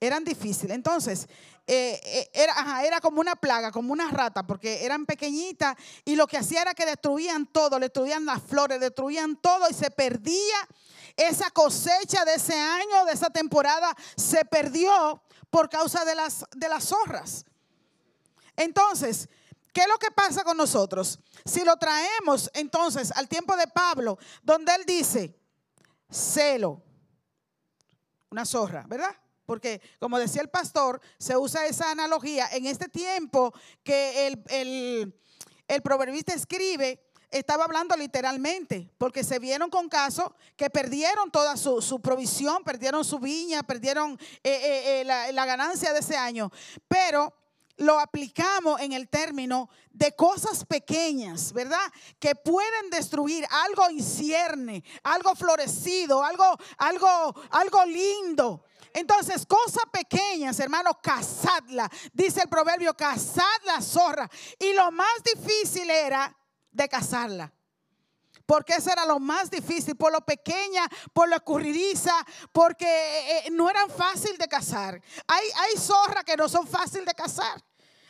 eran 0.00 0.24
difíciles. 0.24 0.74
Entonces, 0.74 1.28
eh, 1.66 2.00
eh, 2.04 2.30
era, 2.32 2.84
era, 2.84 3.00
como 3.00 3.20
una 3.20 3.34
plaga, 3.34 3.72
como 3.72 3.92
una 3.92 4.10
rata, 4.10 4.46
porque 4.46 4.84
eran 4.84 5.04
pequeñitas 5.04 5.76
y 6.04 6.14
lo 6.14 6.26
que 6.26 6.38
hacía 6.38 6.62
era 6.62 6.74
que 6.74 6.86
destruían 6.86 7.46
todo, 7.46 7.78
destruían 7.80 8.24
las 8.24 8.42
flores, 8.42 8.78
destruían 8.78 9.36
todo 9.36 9.68
y 9.68 9.74
se 9.74 9.90
perdía 9.90 10.68
esa 11.16 11.50
cosecha 11.50 12.24
de 12.24 12.34
ese 12.34 12.54
año, 12.54 13.04
de 13.06 13.12
esa 13.12 13.30
temporada, 13.30 13.96
se 14.16 14.44
perdió 14.44 15.22
por 15.50 15.68
causa 15.68 16.04
de 16.04 16.14
las, 16.14 16.44
de 16.54 16.68
las 16.68 16.84
zorras. 16.84 17.44
Entonces, 18.54 19.28
¿qué 19.72 19.80
es 19.80 19.88
lo 19.88 19.98
que 19.98 20.10
pasa 20.10 20.44
con 20.44 20.56
nosotros? 20.56 21.18
Si 21.44 21.64
lo 21.64 21.76
traemos 21.78 22.50
entonces 22.54 23.10
al 23.12 23.28
tiempo 23.28 23.56
de 23.56 23.66
Pablo, 23.66 24.18
donde 24.42 24.74
él 24.74 24.84
dice, 24.86 25.36
celo, 26.10 26.82
una 28.30 28.44
zorra, 28.44 28.84
¿verdad? 28.86 29.16
Porque 29.46 29.80
como 29.98 30.18
decía 30.18 30.42
el 30.42 30.50
pastor, 30.50 31.00
se 31.18 31.36
usa 31.36 31.66
esa 31.66 31.90
analogía 31.90 32.48
en 32.52 32.66
este 32.66 32.88
tiempo 32.88 33.54
que 33.82 34.26
el, 34.26 35.14
el, 35.68 35.82
proverbista 35.82 36.34
escribe, 36.34 37.00
estaba 37.30 37.64
hablando 37.64 37.96
literalmente, 37.96 38.90
porque 38.98 39.24
se 39.24 39.38
vieron 39.38 39.70
con 39.70 39.88
casos 39.88 40.30
que 40.56 40.68
perdieron 40.68 41.30
toda 41.30 41.56
su, 41.56 42.00
provisión, 42.02 42.64
perdieron 42.64 43.04
su 43.04 43.18
viña, 43.18 43.62
perdieron 43.62 44.18
eh, 44.42 44.50
eh, 44.50 45.00
eh, 45.00 45.04
la, 45.04 45.32
la 45.32 45.46
ganancia 45.46 45.92
de 45.92 46.00
ese 46.00 46.16
año. 46.16 46.50
Pero 46.88 47.32
lo 47.78 47.98
aplicamos 47.98 48.80
en 48.80 48.92
el 48.92 49.08
término 49.08 49.68
de 49.90 50.12
cosas 50.12 50.64
pequeñas, 50.64 51.52
¿verdad? 51.52 51.92
Que 52.18 52.34
pueden 52.34 52.90
destruir 52.90 53.46
algo 53.50 53.90
incierne, 53.90 54.82
algo 55.02 55.34
florecido, 55.34 56.22
algo, 56.22 56.44
algo, 56.78 57.34
algo 57.50 57.84
lindo. 57.84 58.64
Entonces, 58.96 59.44
cosas 59.44 59.84
pequeñas, 59.92 60.58
hermano, 60.58 60.98
cazadla. 61.02 61.86
Dice 62.14 62.40
el 62.40 62.48
proverbio, 62.48 62.94
cazad 62.94 63.44
la 63.66 63.82
zorra. 63.82 64.26
Y 64.58 64.72
lo 64.72 64.90
más 64.90 65.22
difícil 65.22 65.90
era 65.90 66.34
de 66.70 66.88
cazarla. 66.88 67.52
Porque 68.46 68.72
eso 68.72 68.90
era 68.90 69.04
lo 69.04 69.18
más 69.18 69.50
difícil, 69.50 69.96
por 69.96 70.12
lo 70.12 70.22
pequeña, 70.22 70.88
por 71.12 71.28
lo 71.28 71.36
escurridiza, 71.36 72.14
porque 72.52 72.86
eh, 72.86 73.38
eh, 73.44 73.50
no 73.50 73.68
eran 73.68 73.90
fácil 73.90 74.38
de 74.38 74.48
cazar. 74.48 74.98
Hay, 75.26 75.46
hay 75.56 75.76
zorras 75.76 76.24
que 76.24 76.34
no 76.34 76.48
son 76.48 76.66
fácil 76.66 77.04
de 77.04 77.12
cazar. 77.12 77.62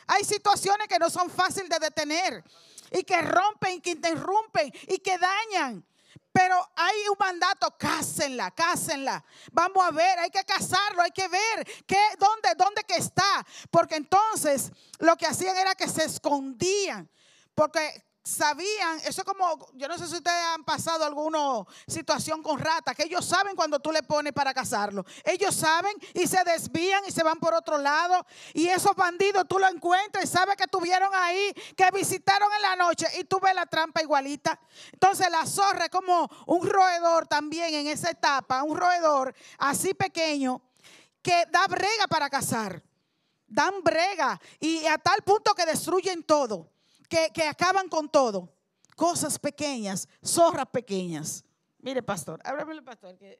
Hay 0.07 0.23
situaciones 0.23 0.87
que 0.87 0.99
no 0.99 1.09
son 1.09 1.29
fácil 1.29 1.67
de 1.67 1.79
detener 1.79 2.45
y 2.91 3.03
que 3.03 3.21
rompen, 3.23 3.81
que 3.81 3.91
interrumpen 3.91 4.71
y 4.87 4.99
que 4.99 5.17
dañan. 5.17 5.85
Pero 6.37 6.69
hay 6.75 7.07
un 7.09 7.15
mandato, 7.19 7.75
cásenla, 7.79 8.51
cásenla. 8.51 9.25
Vamos 9.51 9.83
a 9.83 9.89
ver, 9.89 10.19
hay 10.19 10.29
que 10.29 10.43
casarlo, 10.43 11.01
hay 11.01 11.09
que 11.09 11.27
ver 11.27 11.65
qué, 11.87 11.97
dónde, 12.19 12.49
dónde 12.55 12.83
que 12.83 12.97
está. 12.97 13.43
Porque 13.71 13.95
entonces 13.95 14.71
lo 14.99 15.15
que 15.17 15.25
hacían 15.25 15.57
era 15.57 15.73
que 15.73 15.89
se 15.89 16.03
escondían. 16.03 17.09
Porque 17.55 18.05
sabían, 18.27 18.99
eso 19.05 19.21
es 19.21 19.23
como, 19.23 19.69
yo 19.73 19.87
no 19.87 19.97
sé 19.97 20.05
si 20.05 20.15
ustedes 20.15 20.43
han 20.53 20.63
pasado 20.65 21.05
alguna 21.05 21.65
situación 21.87 22.43
con 22.43 22.59
ratas, 22.59 22.93
que 22.93 23.03
ellos 23.03 23.25
saben 23.25 23.55
cuando 23.55 23.79
tú 23.79 23.89
le 23.89 24.03
pones 24.03 24.33
para 24.33 24.53
cazarlo. 24.53 25.05
Ellos 25.23 25.55
saben 25.55 25.93
y 26.13 26.27
se 26.27 26.43
desvían 26.43 27.03
y 27.07 27.11
se 27.11 27.23
van 27.23 27.39
por 27.39 27.53
otro 27.53 27.77
lado. 27.77 28.25
Y 28.53 28.67
esos 28.67 28.93
bandidos 28.95 29.47
tú 29.47 29.57
lo 29.59 29.67
encuentras 29.67 30.25
y 30.25 30.27
sabes 30.27 30.57
que 30.57 30.63
estuvieron 30.63 31.09
ahí, 31.13 31.53
que 31.75 31.89
visitaron 31.91 32.49
en 32.53 32.61
la 32.63 32.75
noche 32.75 33.07
y 33.17 33.23
tú 33.23 33.39
ves 33.39 33.55
la 33.55 33.65
trampa 33.65 34.01
igualita. 34.01 34.59
Entonces 34.91 35.29
la 35.31 35.45
zorra 35.45 35.85
es 35.85 35.91
como 35.91 36.29
un 36.47 36.67
roedor 36.67 37.27
también 37.27 37.73
en 37.73 37.87
esa 37.87 38.09
etapa, 38.09 38.61
un 38.63 38.77
roedor 38.77 39.33
así 39.57 39.93
pequeño 39.93 40.61
que 41.21 41.45
da 41.49 41.65
brega 41.67 42.07
para 42.09 42.29
cazar. 42.29 42.83
Dan 43.47 43.81
brega 43.81 44.37
y 44.59 44.85
a 44.85 44.97
tal 44.97 45.21
punto 45.21 45.55
que 45.55 45.65
destruyen 45.65 46.23
todo 46.23 46.76
que, 47.07 47.43
acaban 47.43 47.89
con 47.89 48.09
todo. 48.09 48.53
Cosas 48.95 49.37
pequeñas, 49.37 50.07
zorras 50.25 50.67
pequeñas. 50.67 51.43
Mire, 51.79 52.01
pastor, 52.01 52.39
ábrame 52.43 52.81
pastor. 52.81 53.17
Que, 53.17 53.39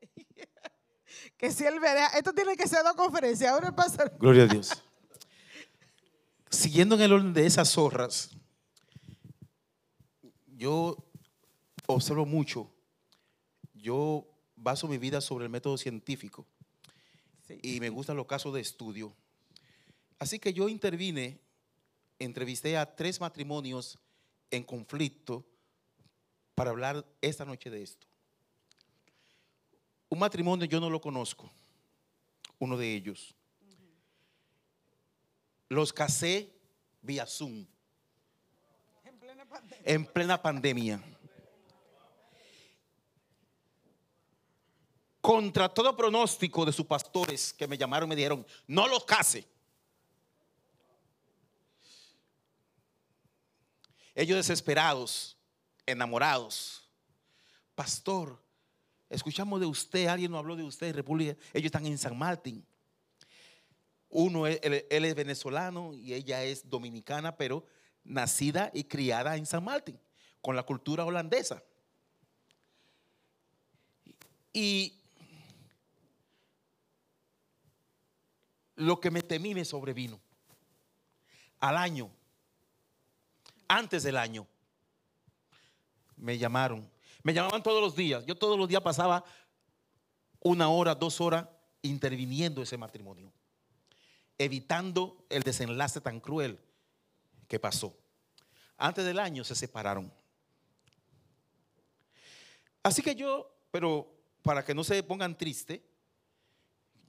que 1.38 1.51
si 1.51 1.65
él 1.65 1.80
vea, 1.80 2.07
esto 2.07 2.34
tiene 2.34 2.55
que 2.55 2.68
ser 2.68 2.84
dos 2.84 2.95
conferencias. 2.95 3.51
Ahora 3.51 3.76
pastor. 3.76 4.15
Gloria 4.20 4.43
a 4.43 4.47
Dios. 4.47 4.84
Siguiendo 6.49 6.95
en 6.95 7.01
el 7.01 7.13
orden 7.13 7.34
de 7.34 7.45
esas 7.45 7.70
zorras, 7.70 8.30
yo 10.45 10.97
observo 11.88 12.26
mucho. 12.26 12.72
Yo 13.74 14.28
baso 14.55 14.88
mi 14.88 14.97
vida 14.97 15.22
sobre 15.22 15.45
el 15.45 15.51
método 15.51 15.78
científico 15.78 16.45
y 17.61 17.80
me 17.80 17.89
gustan 17.89 18.18
los 18.18 18.28
casos 18.28 18.53
de 18.53 18.61
estudio. 18.61 19.15
Así 20.20 20.39
que 20.39 20.53
yo 20.53 20.68
intervine 20.68 21.39
entrevisté 22.20 22.78
a 22.78 22.95
tres 22.95 23.20
matrimonios 23.20 23.97
en 24.51 24.63
conflicto 24.63 25.45
para 26.55 26.72
hablar 26.72 27.05
esta 27.22 27.45
noche 27.45 27.70
de 27.70 27.84
esto. 27.84 28.07
Un 30.09 30.20
matrimonio 30.20 30.65
yo 30.65 30.80
no 30.80 30.89
lo 30.89 31.01
conozco, 31.01 31.51
uno 32.59 32.78
de 32.78 32.93
ellos. 32.93 33.36
Los 35.70 35.91
casé 35.91 36.53
vía 37.01 37.26
Zoom. 37.26 37.65
En 39.03 39.20
plena 39.20 39.45
pandemia. 39.45 39.93
En 39.93 40.05
plena 40.05 40.41
pandemia. 40.41 41.03
Contra 45.20 45.68
todo 45.68 45.95
pronóstico 45.97 46.65
de 46.65 46.72
sus 46.72 46.86
pastores 46.86 47.51
que 47.51 47.68
me 47.68 47.78
llamaron 47.78 48.07
y 48.07 48.11
me 48.11 48.15
dijeron, 48.15 48.47
no 48.65 48.88
los 48.88 49.03
case. 49.03 49.45
Ellos 54.18 54.38
desesperados, 54.38 55.38
enamorados. 55.86 56.89
Pastor, 57.76 58.41
escuchamos 59.11 59.59
de 59.59 59.68
usted, 59.68 60.07
alguien 60.07 60.32
nos 60.32 60.39
habló 60.39 60.55
de 60.55 60.63
usted, 60.63 60.95
República. 60.95 61.38
Ellos 61.53 61.68
están 61.68 61.86
en 61.86 61.99
San 61.99 62.18
Martín. 62.18 62.65
Uno, 64.09 64.47
él, 64.47 64.86
es 64.89 65.15
venezolano 65.15 65.93
y 65.93 66.15
ella 66.15 66.43
es 66.43 66.68
dominicana, 66.68 67.38
pero 67.38 67.63
nacida 68.03 68.72
y 68.74 68.86
criada 68.86 69.38
en 69.38 69.45
San 69.45 69.63
Martín, 69.63 69.99
con 70.41 70.55
la 70.55 70.63
cultura 70.63 71.05
holandesa. 71.05 71.61
Y 74.51 74.99
lo 78.74 78.99
que 78.99 79.11
me 79.11 79.22
temí 79.22 79.53
me 79.53 79.63
sobrevino. 79.63 80.20
Al 81.59 81.78
año 81.78 82.16
antes 83.68 84.03
del 84.03 84.18
año. 84.18 84.47
Me 86.15 86.38
llamaron. 86.38 86.89
Me 87.24 87.34
llamaban 87.34 87.63
todos 87.63 87.82
los 87.82 87.95
días. 87.95 88.26
Yo 88.26 88.36
todos 88.36 88.57
los 88.57 88.68
días 88.68 88.82
pasaba 88.82 89.24
una 90.39 90.70
hora, 90.70 90.95
dos 90.95 91.20
horas 91.22 91.47
interviniendo 91.82 92.61
ese 92.61 92.78
matrimonio, 92.78 93.32
evitando 94.38 95.26
el 95.30 95.43
desenlace 95.43 96.01
tan 96.01 96.20
cruel 96.20 96.59
que 97.47 97.59
pasó. 97.59 97.95
Antes 98.78 99.05
del 99.05 99.20
año 99.20 99.43
se 99.43 99.55
separaron. 99.55 100.11
Así 102.84 103.01
que 103.01 103.15
yo, 103.15 103.51
pero 103.72 104.07
para 104.41 104.63
que 104.63 104.74
no 104.74 104.84
se 104.84 105.01
pongan 105.03 105.38
tristes, 105.38 105.82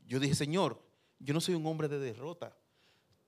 yo 0.07 0.19
dije, 0.19 0.35
Señor, 0.35 0.83
yo 1.19 1.35
no 1.35 1.41
soy 1.41 1.55
un 1.55 1.67
hombre 1.67 1.89
de 1.89 1.99
derrota 1.99 2.57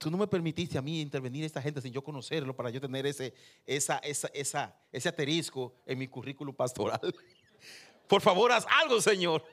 tú 0.01 0.11
no 0.11 0.16
me 0.16 0.26
permitiste 0.26 0.76
a 0.76 0.82
mí 0.82 1.01
intervenir 1.01 1.44
a 1.44 1.46
esta 1.46 1.62
gente 1.62 1.80
sin 1.80 1.92
yo 1.92 2.03
conocerlo 2.03 2.57
para 2.57 2.70
yo 2.70 2.80
tener 2.80 3.07
ese, 3.07 3.32
esa, 3.66 3.98
esa, 3.98 4.74
ese 4.90 5.09
aterisco 5.09 5.74
en 5.86 5.98
mi 5.98 6.09
currículum 6.09 6.55
pastoral. 6.55 7.01
Por 8.09 8.20
favor, 8.20 8.51
haz 8.51 8.66
algo, 8.82 9.01
Señor. 9.01 9.44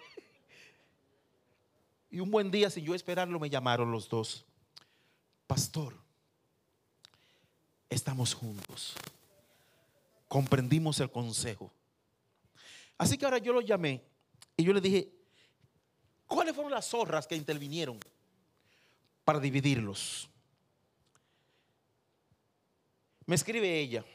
Y 2.10 2.20
un 2.20 2.32
buen 2.32 2.50
día, 2.50 2.70
sin 2.70 2.86
yo 2.86 2.96
esperarlo, 2.96 3.40
me 3.40 3.50
llamaron 3.50 3.92
los 3.92 4.10
dos. 4.10 4.46
Pastor, 5.46 5.94
estamos 7.90 8.34
juntos. 8.34 8.96
Comprendimos 10.28 11.00
el 11.00 11.12
consejo. 11.12 11.72
Así 12.98 13.18
que 13.18 13.26
ahora 13.26 13.38
yo 13.38 13.54
lo 13.54 13.62
llamé 13.62 14.04
y 14.56 14.64
yo 14.64 14.74
le 14.74 14.82
dije, 14.82 15.12
¿Cuáles 16.28 16.54
fueron 16.54 16.72
las 16.72 16.90
zorras 16.90 17.26
que 17.26 17.36
intervinieron 17.36 18.00
para 19.24 19.40
dividirlos? 19.40 20.30
Me 23.28 23.36
escribe 23.36 23.80
ella. 23.80 24.06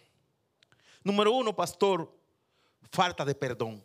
Número 1.04 1.32
uno, 1.32 1.54
pastor, 1.54 2.10
falta 2.90 3.24
de 3.24 3.34
perdón. 3.34 3.84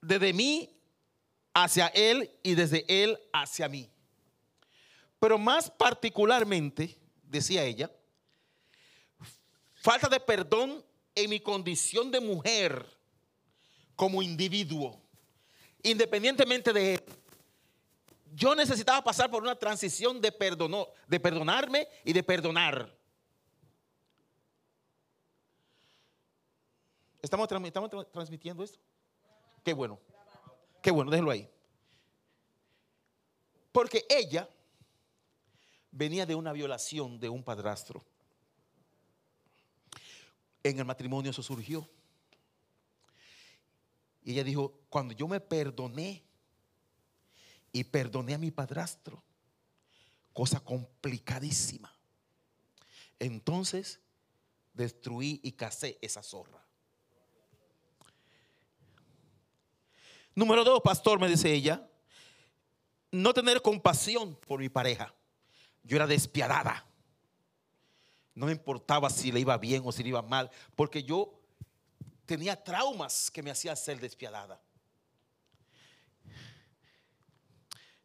Desde 0.00 0.32
mí 0.32 0.74
hacia 1.52 1.88
él 1.88 2.30
y 2.42 2.54
desde 2.54 2.84
él 2.88 3.18
hacia 3.32 3.68
mí. 3.68 3.90
Pero 5.20 5.38
más 5.38 5.70
particularmente, 5.70 6.98
decía 7.24 7.62
ella, 7.62 7.90
falta 9.74 10.08
de 10.08 10.18
perdón 10.18 10.82
en 11.14 11.28
mi 11.28 11.40
condición 11.40 12.10
de 12.10 12.20
mujer 12.20 12.86
como 13.94 14.22
individuo, 14.22 14.98
independientemente 15.82 16.72
de 16.72 16.94
él. 16.94 17.04
Yo 18.34 18.54
necesitaba 18.54 19.04
pasar 19.04 19.30
por 19.30 19.42
una 19.42 19.58
transición 19.58 20.20
de, 20.20 20.32
perdono, 20.32 20.88
de 21.06 21.20
perdonarme 21.20 21.86
y 22.02 22.14
de 22.14 22.22
perdonar. 22.22 22.96
¿Estamos, 27.20 27.46
¿Estamos 27.50 27.90
transmitiendo 28.10 28.64
esto? 28.64 28.78
Qué 29.62 29.74
bueno. 29.74 30.00
Qué 30.80 30.90
bueno, 30.90 31.10
déjenlo 31.10 31.30
ahí. 31.30 31.48
Porque 33.70 34.06
ella 34.08 34.48
venía 35.90 36.24
de 36.24 36.34
una 36.34 36.52
violación 36.52 37.20
de 37.20 37.28
un 37.28 37.44
padrastro. 37.44 38.02
En 40.62 40.78
el 40.78 40.84
matrimonio 40.86 41.30
eso 41.30 41.42
surgió. 41.42 41.86
Y 44.24 44.32
ella 44.32 44.44
dijo, 44.44 44.80
cuando 44.88 45.12
yo 45.12 45.28
me 45.28 45.40
perdoné 45.40 46.24
y 47.72 47.84
perdoné 47.84 48.34
a 48.34 48.38
mi 48.38 48.50
padrastro, 48.50 49.22
cosa 50.32 50.60
complicadísima. 50.60 51.92
Entonces 53.18 54.00
destruí 54.74 55.40
y 55.42 55.52
casé 55.52 55.98
esa 56.00 56.22
zorra. 56.22 56.62
Número 60.34 60.64
dos, 60.64 60.80
pastor, 60.82 61.20
me 61.20 61.28
dice 61.28 61.52
ella, 61.52 61.86
no 63.10 63.34
tener 63.34 63.60
compasión 63.60 64.34
por 64.34 64.60
mi 64.60 64.68
pareja. 64.68 65.14
Yo 65.82 65.96
era 65.96 66.06
despiadada. 66.06 66.86
No 68.34 68.46
me 68.46 68.52
importaba 68.52 69.10
si 69.10 69.30
le 69.30 69.40
iba 69.40 69.58
bien 69.58 69.82
o 69.84 69.92
si 69.92 70.02
le 70.02 70.08
iba 70.08 70.22
mal, 70.22 70.50
porque 70.74 71.02
yo 71.02 71.38
tenía 72.24 72.62
traumas 72.62 73.30
que 73.30 73.42
me 73.42 73.50
hacían 73.50 73.76
ser 73.76 74.00
despiadada. 74.00 74.58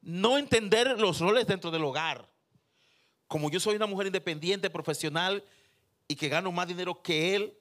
No 0.08 0.38
entender 0.38 0.98
los 0.98 1.20
roles 1.20 1.46
dentro 1.46 1.70
del 1.70 1.84
hogar. 1.84 2.26
Como 3.28 3.52
yo 3.52 3.60
soy 3.60 3.76
una 3.76 3.88
mujer 3.88 4.08
independiente, 4.08 4.70
profesional 4.70 5.44
y 6.08 6.16
que 6.16 6.30
gano 6.30 6.50
más 6.50 6.66
dinero 6.66 7.02
que 7.02 7.36
él, 7.36 7.58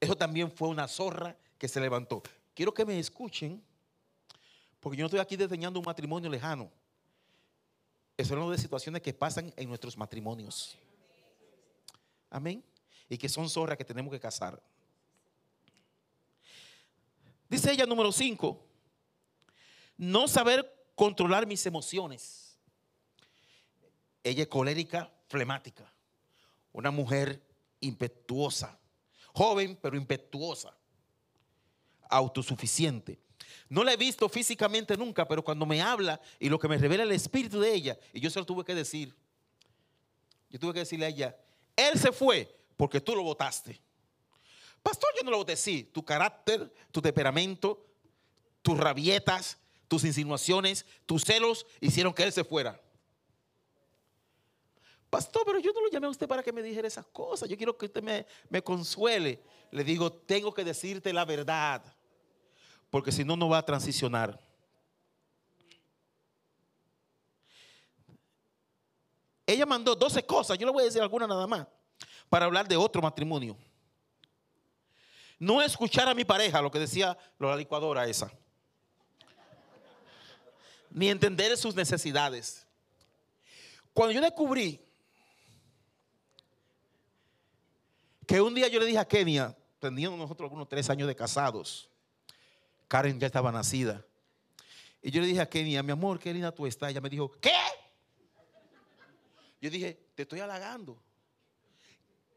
eso 0.00 0.16
también 0.16 0.50
fue 0.50 0.68
una 0.68 0.88
zorra 0.88 1.36
que 1.58 1.68
se 1.68 1.78
levantó. 1.80 2.22
Quiero 2.54 2.72
que 2.72 2.86
me 2.86 2.98
escuchen, 2.98 3.62
porque 4.80 4.96
yo 4.96 5.02
no 5.02 5.08
estoy 5.08 5.20
aquí 5.20 5.36
diseñando 5.36 5.78
un 5.78 5.84
matrimonio 5.84 6.30
lejano. 6.30 6.70
Es 8.16 8.30
una 8.30 8.50
de 8.50 8.56
situaciones 8.56 9.02
que 9.02 9.12
pasan 9.12 9.52
en 9.54 9.68
nuestros 9.68 9.94
matrimonios. 9.94 10.78
Amén. 12.30 12.64
Y 13.10 13.18
que 13.18 13.28
son 13.28 13.46
zorras 13.50 13.76
que 13.76 13.84
tenemos 13.84 14.10
que 14.10 14.20
casar. 14.20 14.58
Dice 17.46 17.72
ella 17.72 17.84
número 17.84 18.10
5, 18.10 18.58
no 19.98 20.26
saber 20.26 20.83
controlar 20.94 21.46
mis 21.46 21.64
emociones. 21.66 22.58
Ella 24.22 24.42
es 24.42 24.48
colérica, 24.48 25.12
flemática, 25.28 25.92
una 26.72 26.90
mujer 26.90 27.42
impetuosa, 27.80 28.78
joven 29.32 29.78
pero 29.80 29.96
impetuosa, 29.96 30.76
autosuficiente. 32.08 33.18
No 33.68 33.84
la 33.84 33.92
he 33.92 33.96
visto 33.96 34.28
físicamente 34.28 34.96
nunca, 34.96 35.26
pero 35.26 35.42
cuando 35.42 35.66
me 35.66 35.82
habla 35.82 36.20
y 36.38 36.48
lo 36.48 36.58
que 36.58 36.68
me 36.68 36.78
revela 36.78 37.02
el 37.02 37.12
espíritu 37.12 37.60
de 37.60 37.72
ella, 37.72 37.98
y 38.12 38.20
yo 38.20 38.30
se 38.30 38.38
lo 38.38 38.46
tuve 38.46 38.64
que 38.64 38.74
decir, 38.74 39.14
yo 40.50 40.58
tuve 40.58 40.72
que 40.72 40.80
decirle 40.80 41.06
a 41.06 41.08
ella, 41.08 41.36
él 41.76 41.98
se 41.98 42.12
fue 42.12 42.56
porque 42.76 43.00
tú 43.00 43.14
lo 43.14 43.22
votaste. 43.22 43.80
Pastor, 44.82 45.10
yo 45.16 45.24
no 45.24 45.30
lo 45.30 45.38
voté, 45.38 45.56
sí, 45.56 45.90
tu 45.92 46.04
carácter, 46.04 46.72
tu 46.92 47.00
temperamento, 47.00 47.86
tus 48.62 48.78
rabietas, 48.78 49.58
tus 49.88 50.04
insinuaciones, 50.04 50.86
tus 51.06 51.24
celos 51.24 51.66
hicieron 51.80 52.12
que 52.12 52.22
él 52.22 52.32
se 52.32 52.44
fuera. 52.44 52.80
Pastor, 55.10 55.42
pero 55.46 55.60
yo 55.60 55.72
no 55.72 55.80
lo 55.80 55.90
llamé 55.90 56.08
a 56.08 56.10
usted 56.10 56.26
para 56.26 56.42
que 56.42 56.52
me 56.52 56.62
dijera 56.62 56.88
esas 56.88 57.06
cosas. 57.06 57.48
Yo 57.48 57.56
quiero 57.56 57.78
que 57.78 57.86
usted 57.86 58.02
me, 58.02 58.62
consuele. 58.62 59.42
Le 59.70 59.84
digo, 59.84 60.12
tengo 60.12 60.52
que 60.52 60.64
decirte 60.64 61.12
la 61.12 61.24
verdad 61.24 61.84
porque 62.94 63.10
si 63.10 63.24
no, 63.24 63.36
no 63.36 63.48
va 63.48 63.58
a 63.58 63.64
transicionar. 63.64 64.40
Ella 69.44 69.66
mandó 69.66 69.96
12 69.96 70.24
cosas, 70.24 70.56
yo 70.56 70.64
le 70.64 70.72
voy 70.72 70.82
a 70.82 70.86
decir 70.86 71.02
alguna 71.02 71.26
nada 71.26 71.44
más, 71.46 71.66
para 72.28 72.46
hablar 72.46 72.68
de 72.68 72.76
otro 72.76 73.02
matrimonio. 73.02 73.56
No 75.40 75.60
escuchar 75.60 76.08
a 76.08 76.14
mi 76.14 76.24
pareja, 76.24 76.62
lo 76.62 76.70
que 76.70 76.78
decía 76.78 77.18
la 77.38 77.56
licuadora 77.56 78.06
esa. 78.06 78.32
Ni 80.94 81.10
entender 81.10 81.54
sus 81.58 81.74
necesidades. 81.74 82.66
Cuando 83.92 84.12
yo 84.12 84.20
descubrí 84.22 84.80
que 88.26 88.40
un 88.40 88.54
día 88.54 88.68
yo 88.68 88.80
le 88.80 88.86
dije 88.86 88.98
a 88.98 89.04
Kenia, 89.04 89.54
teníamos 89.80 90.18
nosotros 90.18 90.46
algunos 90.46 90.68
tres 90.68 90.88
años 90.88 91.08
de 91.08 91.16
casados, 91.16 91.90
Karen 92.88 93.18
ya 93.18 93.26
estaba 93.26 93.52
nacida. 93.52 94.06
Y 95.02 95.10
yo 95.10 95.20
le 95.20 95.26
dije 95.26 95.40
a 95.40 95.48
Kenia, 95.50 95.82
mi 95.82 95.92
amor, 95.92 96.18
qué 96.18 96.32
linda 96.32 96.50
tú 96.52 96.66
estás. 96.66 96.90
Ella 96.90 97.00
me 97.00 97.10
dijo, 97.10 97.30
¿qué? 97.40 97.52
Yo 99.60 99.68
dije, 99.68 100.10
te 100.14 100.22
estoy 100.22 100.40
halagando. 100.40 100.96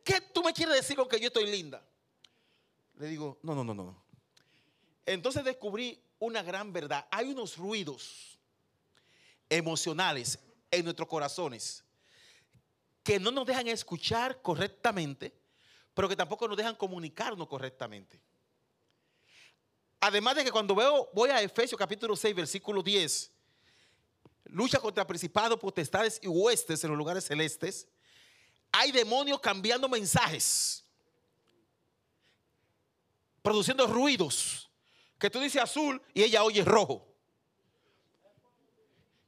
¿Qué 0.03 0.19
tú 0.33 0.43
me 0.43 0.51
quieres 0.51 0.75
decir 0.75 0.95
con 0.95 1.07
que 1.07 1.19
yo 1.19 1.27
estoy 1.27 1.49
linda? 1.49 1.85
Le 2.97 3.07
digo, 3.07 3.37
no, 3.43 3.53
no, 3.53 3.63
no, 3.63 3.73
no. 3.73 4.03
Entonces 5.05 5.43
descubrí 5.43 6.01
una 6.19 6.41
gran 6.41 6.73
verdad. 6.73 7.07
Hay 7.11 7.29
unos 7.29 7.55
ruidos 7.55 8.36
emocionales 9.49 10.39
en 10.71 10.83
nuestros 10.83 11.07
corazones 11.07 11.83
que 13.07 13.21
no 13.21 13.31
nos 13.31 13.45
dejan 13.45 13.69
escuchar 13.69 14.41
correctamente, 14.41 15.33
pero 15.93 16.09
que 16.09 16.15
tampoco 16.17 16.45
nos 16.45 16.57
dejan 16.57 16.75
comunicarnos 16.75 17.47
correctamente. 17.47 18.19
Además 20.01 20.35
de 20.35 20.43
que 20.43 20.51
cuando 20.51 20.75
veo, 20.75 21.09
voy 21.13 21.29
a 21.29 21.41
Efesios 21.41 21.79
capítulo 21.79 22.17
6, 22.17 22.35
versículo 22.35 22.83
10, 22.83 23.31
lucha 24.47 24.79
contra 24.79 25.07
principados, 25.07 25.57
potestades 25.57 26.19
y 26.21 26.27
huestes 26.27 26.83
en 26.83 26.89
los 26.89 26.97
lugares 26.97 27.23
celestes, 27.23 27.87
hay 28.73 28.91
demonios 28.91 29.39
cambiando 29.39 29.87
mensajes, 29.87 30.83
produciendo 33.41 33.87
ruidos, 33.87 34.69
que 35.17 35.29
tú 35.29 35.39
dices 35.39 35.61
azul 35.61 36.01
y 36.13 36.23
ella 36.23 36.43
oye 36.43 36.61
rojo. 36.65 37.06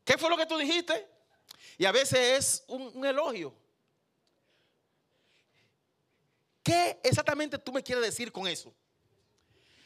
¿Qué 0.09 0.17
fue 0.17 0.27
lo 0.27 0.37
que 0.37 0.47
tú 0.47 0.57
dijiste? 0.57 1.07
Y 1.77 1.85
a 1.85 1.91
veces 1.91 2.19
es 2.19 2.63
un, 2.67 3.05
elogio. 3.05 3.53
¿Qué 6.63 6.99
exactamente 7.03 7.59
tú 7.59 7.71
me 7.71 7.83
quieres 7.83 8.03
decir 8.03 8.31
con 8.31 8.47
eso? 8.47 8.73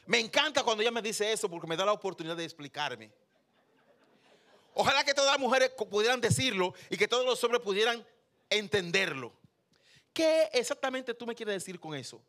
Me 0.06 0.22
encanta 0.22 0.64
cuando 0.64 0.82
ella 0.82 0.92
me 0.92 1.02
dice 1.02 1.30
eso 1.30 1.50
porque 1.50 1.68
me 1.68 1.76
da 1.76 1.84
la 1.84 1.92
oportunidad 1.92 2.38
de 2.38 2.46
explicarme. 2.46 3.12
Ojalá 4.74 5.04
que 5.04 5.14
todas 5.14 5.32
las 5.32 5.42
mujeres 5.42 5.72
pudieran 5.72 6.22
decirlo 6.22 6.74
y 6.90 6.96
que 6.96 7.10
todos 7.10 7.26
los 7.26 7.44
hombres 7.44 7.62
pudieran 7.62 8.02
entenderlo. 8.50 9.34
¿Qué 10.14 10.50
exactamente 10.54 11.14
tú 11.14 11.26
me 11.26 11.36
quieres 11.36 11.56
decir 11.56 11.82
con 11.82 11.96
eso? 11.96 12.24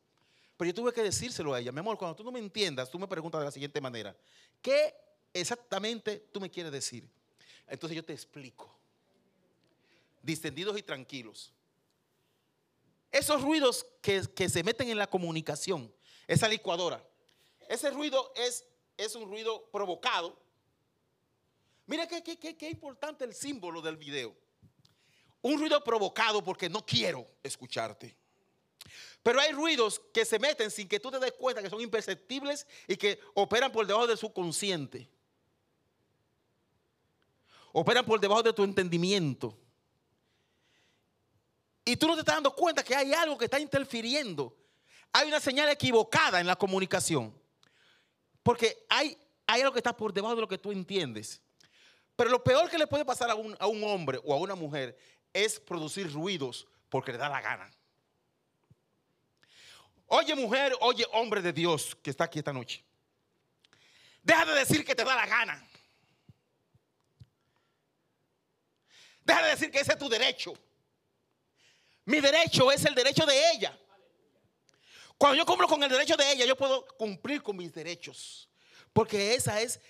Pero 0.57 0.67
yo 0.67 0.75
tuve 0.75 0.93
que 0.93 1.05
decírselo 1.05 1.55
a 1.55 1.61
ella. 1.61 1.71
Mi 1.71 1.79
amor, 1.79 1.97
cuando 1.97 2.17
tú 2.17 2.25
no 2.25 2.33
me 2.33 2.41
entiendas, 2.41 2.91
tú 2.91 2.99
me 2.99 3.07
preguntas 3.07 3.41
de 3.41 3.45
la 3.45 3.53
siguiente 3.53 3.81
manera. 3.81 4.17
¿Qué 4.61 4.97
exactamente 5.33 6.27
tú 6.33 6.41
me 6.41 6.51
quieres 6.51 6.73
decir? 6.73 7.09
Entonces 7.69 7.97
yo 7.97 8.05
te 8.05 8.13
explico. 8.13 8.73
Distendidos 10.23 10.79
y 10.79 10.83
tranquilos. 10.83 11.53
Esos 13.11 13.43
ruidos 13.43 13.87
que, 14.03 14.23
que 14.35 14.49
se 14.49 14.63
meten 14.65 14.89
en 14.89 14.99
la 14.99 15.07
comunicación, 15.07 15.93
esa 16.27 16.49
licuadora, 16.49 17.07
ese 17.69 17.91
ruido 17.91 18.33
es, 18.37 18.65
es 18.97 19.15
un 19.15 19.29
ruido 19.29 19.69
provocado. 19.71 20.39
Mira 21.87 22.07
qué, 22.07 22.23
qué, 22.23 22.69
importante 22.69 23.25
el 23.25 23.35
símbolo 23.35 23.81
del 23.83 23.97
video. 23.97 24.35
Un 25.43 25.59
ruido 25.59 25.83
provocado 25.85 26.43
porque 26.43 26.69
no 26.69 26.85
quiero 26.85 27.27
escucharte. 27.43 28.17
Pero 29.23 29.41
hay 29.41 29.53
ruidos 29.53 30.01
que 30.13 30.25
se 30.25 30.39
meten 30.39 30.71
sin 30.71 30.89
que 30.89 31.01
tú 31.01 31.11
te 31.11 31.19
des 31.19 31.33
cuenta 31.33 31.63
que 31.63 31.71
son 31.71 31.81
imperceptibles 31.81 32.67
y 32.87 32.97
que 32.97 33.21
operan 33.35 33.73
por 33.73 33.87
debajo 33.87 34.07
del 34.07 34.19
subconsciente. 34.19 35.09
Operan 37.77 38.07
por 38.07 38.21
debajo 38.21 38.41
de 38.41 38.53
tu 38.53 38.63
entendimiento. 38.63 39.59
Y 41.85 41.97
tú 41.97 42.07
no 42.07 42.15
te 42.15 42.21
estás 42.21 42.37
dando 42.37 42.55
cuenta 42.55 42.85
que 42.85 42.95
hay 42.95 43.13
algo 43.13 43.37
que 43.37 43.47
está 43.47 43.59
interfiriendo. 43.59 44.57
Hay 45.13 45.27
una 45.27 45.41
señal 45.41 45.69
equivocada 45.69 46.39
en 46.39 46.47
la 46.47 46.55
comunicación. 46.55 47.37
Porque 48.45 48.87
hay, 48.89 49.19
hay 49.45 49.63
algo 49.63 49.73
que 49.73 49.81
está 49.81 49.97
por 49.97 50.13
debajo 50.13 50.37
de 50.37 50.43
lo 50.43 50.47
que 50.47 50.57
tú 50.57 50.71
entiendes. 50.71 51.43
Pero 52.15 52.31
lo 52.31 52.45
peor 52.45 52.71
que 52.71 52.79
le 52.79 52.87
puede 52.87 53.05
pasar 53.05 53.29
a 53.29 53.35
un, 53.35 53.57
a 53.59 53.67
un 53.67 53.83
hombre 53.83 54.21
o 54.23 54.33
a 54.33 54.37
una 54.37 54.55
mujer 54.55 54.97
es 55.33 55.59
producir 55.59 56.13
ruidos 56.13 56.69
porque 56.89 57.11
le 57.11 57.19
da 57.19 57.29
la 57.29 57.41
gana. 57.41 57.69
Oye 60.07 60.37
mujer, 60.37 60.75
oye 60.81 61.05
hombre 61.11 61.43
de 61.43 61.53
Dios 61.53 61.97
que 61.97 62.11
está 62.11 62.23
aquí 62.23 62.39
esta 62.39 62.53
noche. 62.53 62.85
Deja 64.23 64.45
de 64.45 64.55
decir 64.55 64.85
que 64.85 64.95
te 64.95 65.03
da 65.03 65.17
la 65.17 65.27
gana. 65.27 65.69
Deja 69.25 69.43
de 69.43 69.51
decir 69.51 69.71
que 69.71 69.81
ese 69.81 69.93
es 69.93 69.99
tu 69.99 70.09
derecho. 70.09 70.53
Mi 72.05 72.21
derecho 72.21 72.71
es 72.71 72.85
el 72.85 72.95
derecho 72.95 73.25
de 73.25 73.51
ella. 73.53 73.79
Cuando 75.17 75.37
yo 75.37 75.47
cumplo 75.47 75.67
con 75.67 75.83
el 75.83 75.89
derecho 75.89 76.17
de 76.17 76.31
ella, 76.31 76.45
yo 76.45 76.57
puedo 76.57 76.87
cumplir 76.97 77.43
con 77.43 77.57
mis 77.57 77.73
derechos. 77.73 78.49
Porque 78.93 79.35
esa 79.35 79.61
es, 79.61 79.81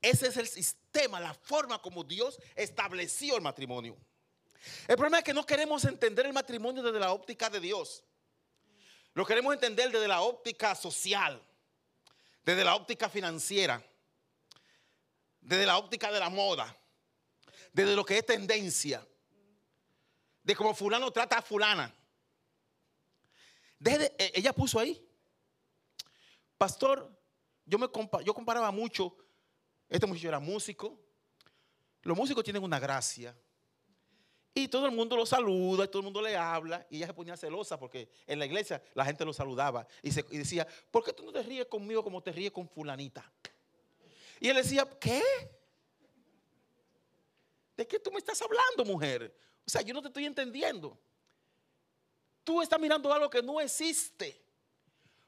ese 0.00 0.28
es 0.28 0.36
el 0.36 0.46
sistema, 0.46 1.18
la 1.20 1.34
forma 1.34 1.80
como 1.80 2.04
Dios 2.04 2.38
estableció 2.54 3.36
el 3.36 3.42
matrimonio. 3.42 3.96
El 4.86 4.96
problema 4.96 5.18
es 5.18 5.24
que 5.24 5.34
no 5.34 5.44
queremos 5.44 5.84
entender 5.84 6.26
el 6.26 6.32
matrimonio 6.32 6.82
desde 6.82 7.00
la 7.00 7.12
óptica 7.12 7.50
de 7.50 7.60
Dios. 7.60 8.04
Lo 9.14 9.26
queremos 9.26 9.52
entender 9.52 9.90
desde 9.90 10.08
la 10.08 10.22
óptica 10.22 10.74
social, 10.74 11.42
desde 12.44 12.64
la 12.64 12.76
óptica 12.76 13.08
financiera, 13.08 13.84
desde 15.40 15.66
la 15.66 15.76
óptica 15.76 16.10
de 16.12 16.20
la 16.20 16.30
moda, 16.30 16.74
desde 17.72 17.96
lo 17.96 18.04
que 18.04 18.18
es 18.18 18.26
tendencia 18.26 19.06
de 20.42 20.56
cómo 20.56 20.74
fulano 20.74 21.10
trata 21.10 21.38
a 21.38 21.42
fulana. 21.42 21.94
Eh, 23.84 24.32
ella 24.34 24.52
puso 24.52 24.78
ahí, 24.78 25.04
pastor, 26.56 27.10
yo, 27.64 27.78
me 27.78 27.88
yo 28.24 28.34
comparaba 28.34 28.70
mucho, 28.70 29.16
este 29.88 30.06
muchacho 30.06 30.28
era 30.28 30.38
músico, 30.38 31.00
los 32.02 32.16
músicos 32.16 32.44
tienen 32.44 32.62
una 32.62 32.78
gracia. 32.78 33.36
Y 34.54 34.68
todo 34.68 34.84
el 34.84 34.92
mundo 34.92 35.16
lo 35.16 35.24
saluda, 35.24 35.84
y 35.84 35.88
todo 35.88 36.00
el 36.00 36.04
mundo 36.04 36.20
le 36.20 36.36
habla, 36.36 36.86
y 36.90 36.98
ella 36.98 37.06
se 37.06 37.14
ponía 37.14 37.38
celosa 37.38 37.78
porque 37.78 38.10
en 38.26 38.38
la 38.38 38.44
iglesia 38.44 38.82
la 38.92 39.06
gente 39.06 39.24
lo 39.24 39.32
saludaba 39.32 39.86
y, 40.02 40.10
y 40.10 40.38
decía, 40.38 40.66
¿por 40.90 41.02
qué 41.02 41.14
tú 41.14 41.24
no 41.24 41.32
te 41.32 41.42
ríes 41.42 41.66
conmigo 41.66 42.04
como 42.04 42.22
te 42.22 42.32
ríes 42.32 42.52
con 42.52 42.68
fulanita? 42.68 43.32
Y 44.40 44.48
él 44.48 44.56
decía, 44.56 44.86
¿qué? 45.00 45.22
¿De 47.76 47.86
qué 47.86 47.98
tú 47.98 48.10
me 48.10 48.18
estás 48.18 48.40
hablando, 48.42 48.84
mujer? 48.84 49.34
O 49.66 49.70
sea, 49.70 49.82
yo 49.82 49.94
no 49.94 50.02
te 50.02 50.08
estoy 50.08 50.26
entendiendo. 50.26 50.98
Tú 52.44 52.60
estás 52.60 52.78
mirando 52.78 53.12
algo 53.12 53.30
que 53.30 53.42
no 53.42 53.60
existe. 53.60 54.42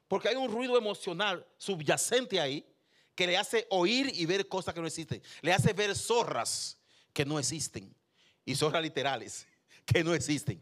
Porque 0.07 0.29
hay 0.29 0.35
un 0.35 0.51
ruido 0.51 0.77
emocional 0.77 1.45
subyacente 1.57 2.39
ahí 2.39 2.65
que 3.15 3.25
le 3.25 3.37
hace 3.37 3.65
oír 3.69 4.11
y 4.13 4.25
ver 4.25 4.47
cosas 4.47 4.73
que 4.73 4.81
no 4.81 4.87
existen. 4.87 5.21
Le 5.41 5.53
hace 5.53 5.73
ver 5.73 5.95
zorras 5.95 6.77
que 7.13 7.25
no 7.25 7.39
existen. 7.39 7.95
Y 8.43 8.55
zorras 8.55 8.83
literales 8.83 9.47
que 9.85 10.03
no 10.03 10.13
existen. 10.13 10.61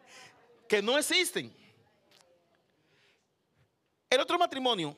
que 0.68 0.80
no 0.80 0.96
existen. 0.96 1.54
El 4.08 4.20
otro 4.20 4.38
matrimonio 4.38 4.96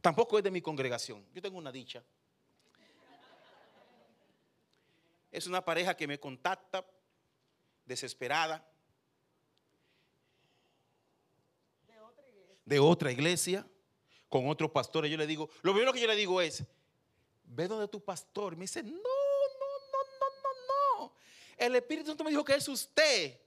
tampoco 0.00 0.38
es 0.38 0.44
de 0.44 0.50
mi 0.50 0.62
congregación. 0.62 1.26
Yo 1.34 1.42
tengo 1.42 1.58
una 1.58 1.72
dicha. 1.72 2.02
Es 5.32 5.46
una 5.46 5.64
pareja 5.64 5.96
que 5.96 6.06
me 6.06 6.20
contacta 6.20 6.86
desesperada. 7.84 8.64
De 12.64 12.78
otra 12.78 13.10
iglesia. 13.10 13.66
con 14.28 14.48
otro 14.48 14.72
pastor. 14.72 15.04
Y 15.04 15.10
yo 15.10 15.18
le 15.18 15.26
digo, 15.26 15.50
lo 15.60 15.72
primero 15.72 15.92
que 15.92 16.00
yo 16.00 16.06
le 16.06 16.16
digo 16.16 16.40
es, 16.40 16.64
ve 17.44 17.68
donde 17.68 17.86
tu 17.86 18.02
pastor. 18.02 18.56
Me 18.56 18.62
dice, 18.62 18.82
no, 18.82 18.90
no, 18.90 18.98
no, 18.98 19.98
no, 20.20 20.26
no, 20.42 21.00
no. 21.00 21.14
El 21.58 21.76
Espíritu 21.76 22.08
Santo 22.08 22.24
me 22.24 22.30
dijo 22.30 22.42
que 22.42 22.54
es 22.54 22.66
usted. 22.66 23.38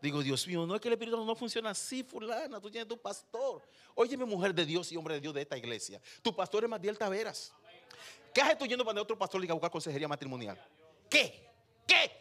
Digo, 0.00 0.22
Dios 0.22 0.46
mío, 0.46 0.66
no 0.66 0.74
es 0.74 0.80
que 0.80 0.88
el 0.88 0.94
Espíritu 0.94 1.18
Santo 1.18 1.26
no 1.26 1.36
funciona 1.36 1.70
así, 1.70 2.02
fulana. 2.02 2.58
Tú 2.58 2.70
tienes 2.70 2.88
tu 2.88 2.96
pastor. 2.96 3.62
Óyeme, 3.94 4.24
mujer 4.24 4.54
de 4.54 4.64
Dios 4.64 4.90
y 4.90 4.96
hombre 4.96 5.14
de 5.14 5.20
Dios 5.20 5.34
de 5.34 5.42
esta 5.42 5.58
iglesia. 5.58 6.00
Tu 6.22 6.34
pastor 6.34 6.64
es 6.64 6.70
Matiel 6.70 6.96
Taveras. 6.96 7.52
¿Qué 8.32 8.40
haces 8.40 8.56
tú 8.56 8.64
yendo 8.64 8.86
para 8.86 9.02
otro 9.02 9.18
pastor 9.18 9.44
y 9.44 9.50
a 9.50 9.52
buscar 9.52 9.70
consejería 9.70 10.08
matrimonial? 10.08 10.58
¿Qué? 11.10 11.50
¿Qué? 11.86 12.20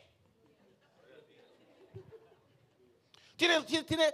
Tiene, 3.38 4.14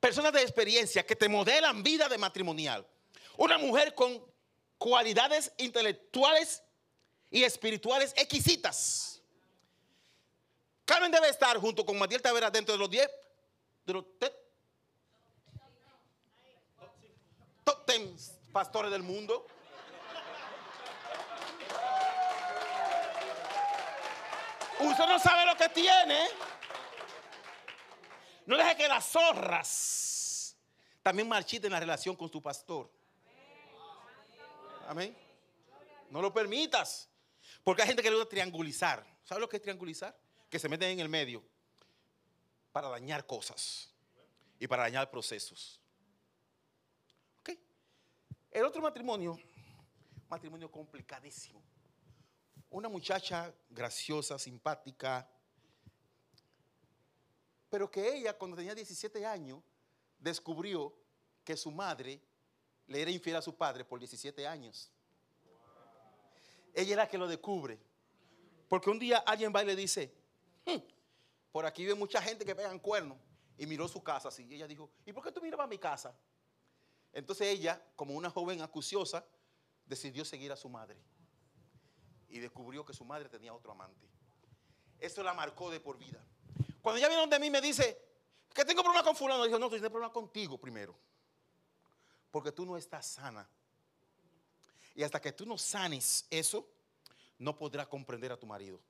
personas 0.00 0.32
de 0.32 0.42
experiencia 0.42 1.06
que 1.06 1.16
te 1.16 1.28
modelan 1.28 1.82
vida 1.82 2.08
de 2.08 2.18
matrimonial. 2.18 2.86
Una 3.36 3.56
mujer 3.56 3.94
con 3.94 4.22
cualidades 4.76 5.52
intelectuales 5.56 6.62
y 7.30 7.44
espirituales 7.44 8.12
exquisitas. 8.16 9.22
Carmen 10.84 11.10
debe 11.10 11.28
estar 11.28 11.56
junto 11.58 11.86
con 11.86 11.98
Matiel 11.98 12.20
Tavera 12.20 12.50
dentro 12.50 12.74
de 12.74 12.78
los 12.78 12.90
10 12.90 13.08
de 13.86 13.92
los 13.92 14.04
top 17.64 17.86
10 17.86 18.38
pastores 18.52 18.90
del 18.90 19.02
mundo. 19.02 19.46
Usted 24.80 25.06
no 25.06 25.18
sabe 25.18 25.44
lo 25.46 25.56
que 25.56 25.68
tiene. 25.70 26.28
No 28.46 28.56
deje 28.56 28.76
que 28.76 28.88
las 28.88 29.04
zorras 29.06 30.56
también 31.02 31.28
marchiten 31.28 31.72
la 31.72 31.80
relación 31.80 32.14
con 32.16 32.30
tu 32.30 32.40
pastor. 32.40 32.90
Amén. 34.86 35.16
No 36.10 36.22
lo 36.22 36.32
permitas. 36.32 37.08
Porque 37.64 37.82
hay 37.82 37.88
gente 37.88 38.02
que 38.02 38.10
le 38.10 38.16
gusta 38.16 38.30
triangulizar. 38.30 39.04
¿Sabe 39.24 39.40
lo 39.40 39.48
que 39.48 39.56
es 39.56 39.62
triangulizar? 39.62 40.16
Que 40.48 40.58
se 40.58 40.68
meten 40.68 40.90
en 40.90 41.00
el 41.00 41.08
medio 41.08 41.44
para 42.72 42.88
dañar 42.88 43.26
cosas 43.26 43.92
y 44.58 44.66
para 44.66 44.84
dañar 44.84 45.10
procesos. 45.10 45.80
¿Ok? 47.40 47.50
El 48.50 48.64
otro 48.64 48.80
matrimonio, 48.80 49.38
matrimonio 50.28 50.70
complicadísimo 50.70 51.62
una 52.70 52.88
muchacha 52.88 53.52
graciosa, 53.70 54.38
simpática, 54.38 55.28
pero 57.70 57.90
que 57.90 58.16
ella 58.16 58.36
cuando 58.36 58.56
tenía 58.56 58.74
17 58.74 59.24
años 59.26 59.62
descubrió 60.18 60.94
que 61.44 61.56
su 61.56 61.70
madre 61.70 62.20
le 62.86 63.02
era 63.02 63.10
infiel 63.10 63.36
a 63.36 63.42
su 63.42 63.54
padre 63.54 63.84
por 63.84 63.98
17 63.98 64.46
años. 64.46 64.90
Ella 66.74 66.94
era 66.94 67.02
la 67.04 67.08
que 67.08 67.18
lo 67.18 67.26
descubre. 67.26 67.78
Porque 68.68 68.90
un 68.90 68.98
día 68.98 69.18
alguien 69.18 69.52
va 69.54 69.62
y 69.62 69.66
le 69.66 69.76
dice, 69.76 70.14
hmm, 70.66 70.76
por 71.50 71.66
aquí 71.66 71.82
vive 71.82 71.94
mucha 71.94 72.20
gente 72.20 72.44
que 72.44 72.54
pegan 72.54 72.78
cuernos. 72.78 73.18
Y 73.56 73.66
miró 73.66 73.88
su 73.88 74.02
casa 74.02 74.28
así. 74.28 74.44
Y 74.44 74.54
ella 74.54 74.68
dijo, 74.68 74.90
¿y 75.04 75.12
por 75.12 75.24
qué 75.24 75.32
tú 75.32 75.40
mirabas 75.40 75.68
mi 75.68 75.78
casa? 75.78 76.14
Entonces 77.12 77.48
ella, 77.48 77.82
como 77.96 78.14
una 78.14 78.30
joven 78.30 78.62
acuciosa, 78.62 79.26
decidió 79.86 80.24
seguir 80.24 80.52
a 80.52 80.56
su 80.56 80.68
madre 80.68 80.96
y 82.28 82.38
descubrió 82.38 82.84
que 82.84 82.92
su 82.92 83.04
madre 83.04 83.28
tenía 83.28 83.52
otro 83.52 83.72
amante. 83.72 84.06
Eso 84.98 85.22
la 85.22 85.34
marcó 85.34 85.70
de 85.70 85.80
por 85.80 85.98
vida. 85.98 86.22
Cuando 86.82 86.98
ella 86.98 87.08
viene 87.08 87.20
donde 87.20 87.38
mí 87.38 87.50
me 87.50 87.60
dice 87.60 88.00
que 88.52 88.64
tengo 88.64 88.82
problemas 88.82 89.06
con 89.06 89.16
fulano, 89.16 89.44
dijo, 89.44 89.58
no, 89.58 89.66
tú 89.66 89.76
tienes 89.76 89.90
problemas 89.90 90.12
contigo 90.12 90.58
primero. 90.58 90.94
Porque 92.30 92.52
tú 92.52 92.66
no 92.66 92.76
estás 92.76 93.06
sana. 93.06 93.48
Y 94.94 95.02
hasta 95.02 95.20
que 95.20 95.32
tú 95.32 95.46
no 95.46 95.56
sanes 95.56 96.26
eso, 96.28 96.68
no 97.38 97.56
podrás 97.56 97.86
comprender 97.86 98.32
a 98.32 98.36
tu 98.36 98.46
marido. 98.46 98.80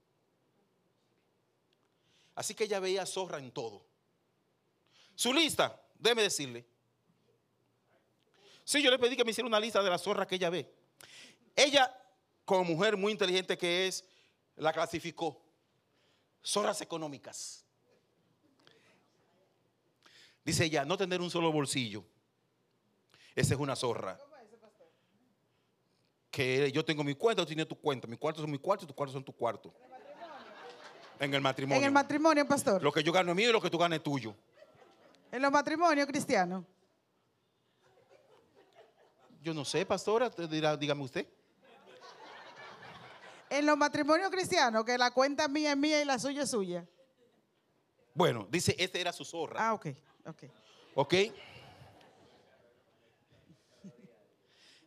Así 2.35 2.55
que 2.55 2.65
ella 2.65 2.81
veía 2.81 3.05
zorra 3.05 3.39
en 3.39 3.51
todo. 3.51 3.85
Su 5.15 5.33
lista, 5.33 5.81
déjeme 5.99 6.23
decirle. 6.23 6.65
Sí, 8.65 8.83
yo 8.83 8.91
le 8.91 8.99
pedí 8.99 9.17
que 9.17 9.25
me 9.25 9.33
hiciera 9.33 9.47
una 9.47 9.61
lista 9.61 9.83
de 9.83 9.91
las 9.91 10.03
zorras 10.03 10.27
que 10.27 10.37
ella 10.37 10.49
ve. 10.49 10.73
Ella 11.57 11.93
como 12.49 12.65
mujer 12.65 12.97
muy 12.97 13.13
inteligente 13.13 13.59
que 13.59 13.87
es, 13.87 14.03
la 14.57 14.73
clasificó. 14.73 15.39
Zorras 16.43 16.81
económicas. 16.81 17.63
Dice 20.43 20.65
ella, 20.65 20.87
no 20.87 20.97
tener 20.97 21.21
un 21.21 21.31
solo 21.31 21.53
bolsillo. 21.53 22.03
Esa 23.37 23.53
es 23.53 23.61
una 23.61 23.77
zorra. 23.77 24.19
Que 26.31 26.73
yo 26.73 26.83
tengo 26.83 27.05
mi 27.05 27.15
cuenta, 27.15 27.43
tú 27.43 27.49
tienes 27.49 27.69
tu 27.69 27.79
cuenta. 27.79 28.07
Mi 28.07 28.17
cuarto 28.17 28.41
son 28.41 28.51
mi 28.51 28.59
cuarto 28.59 28.85
y 28.85 28.87
tus 28.87 28.97
cuartos 28.97 29.13
son 29.13 29.23
tu 29.25 29.33
cuarto. 29.37 29.75
En 31.21 31.35
el 31.35 31.43
matrimonio. 31.43 31.79
En 31.81 31.85
el 31.85 31.93
matrimonio, 31.93 32.49
pastor. 32.49 32.83
Lo 32.83 32.91
que 32.91 33.03
yo 33.03 33.13
gano 33.13 33.31
es 33.33 33.37
mío 33.37 33.51
y 33.51 33.53
lo 33.53 33.61
que 33.61 33.69
tú 33.69 33.77
ganes 33.77 33.99
es 33.99 34.03
tuyo. 34.03 34.35
En 35.31 35.43
los 35.43 35.53
matrimonios 35.53 36.07
cristianos. 36.07 36.65
Yo 39.43 39.53
no 39.53 39.67
sé, 39.67 39.85
pastora, 39.85 40.31
dirá- 40.31 40.79
dígame 40.79 41.03
usted. 41.03 41.27
En 43.51 43.67
los 43.67 43.77
matrimonios 43.77 44.31
cristianos, 44.31 44.85
que 44.85 44.99
la 44.99 45.11
cuenta 45.11 45.49
mía 45.49 45.73
es 45.73 45.77
mía 45.77 46.03
y 46.03 46.05
la 46.05 46.19
suya 46.19 46.43
es 46.43 46.51
suya. 46.51 46.87
Bueno, 48.15 48.47
dice, 48.51 48.75
esta 48.79 48.99
era 48.99 49.13
su 49.13 49.25
zorra. 49.25 49.69
Ah, 49.69 49.75
ok, 49.75 49.87
ok. 50.27 50.45
¿Ok? 50.95 51.15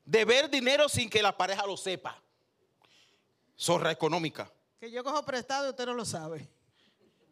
Deber 0.06 0.50
dinero 0.50 0.90
sin 0.90 1.10
que 1.10 1.22
la 1.22 1.36
pareja 1.38 1.66
lo 1.66 1.78
sepa. 1.78 2.22
Zorra 3.58 3.92
económica. 3.92 4.52
Que 4.80 4.92
yo 4.92 5.04
cojo 5.04 5.24
prestado 5.24 5.68
y 5.68 5.70
usted 5.70 5.86
no 5.86 5.94
lo 5.94 6.04
sabe. 6.04 6.50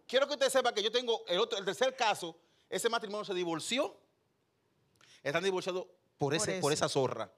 Quiero 0.07 0.27
que 0.27 0.33
usted 0.33 0.49
sepa 0.49 0.73
que 0.73 0.81
yo 0.81 0.91
tengo 0.91 1.25
el, 1.27 1.39
otro, 1.39 1.59
el 1.59 1.65
tercer 1.65 1.95
caso. 1.95 2.39
Ese 2.69 2.87
matrimonio 2.87 3.25
se 3.25 3.33
divorció. 3.33 3.99
Están 5.21 5.43
divorciados 5.43 5.87
por, 6.17 6.33
ese, 6.33 6.59
por 6.59 6.71
esa 6.71 6.87
zorra. 6.87 7.31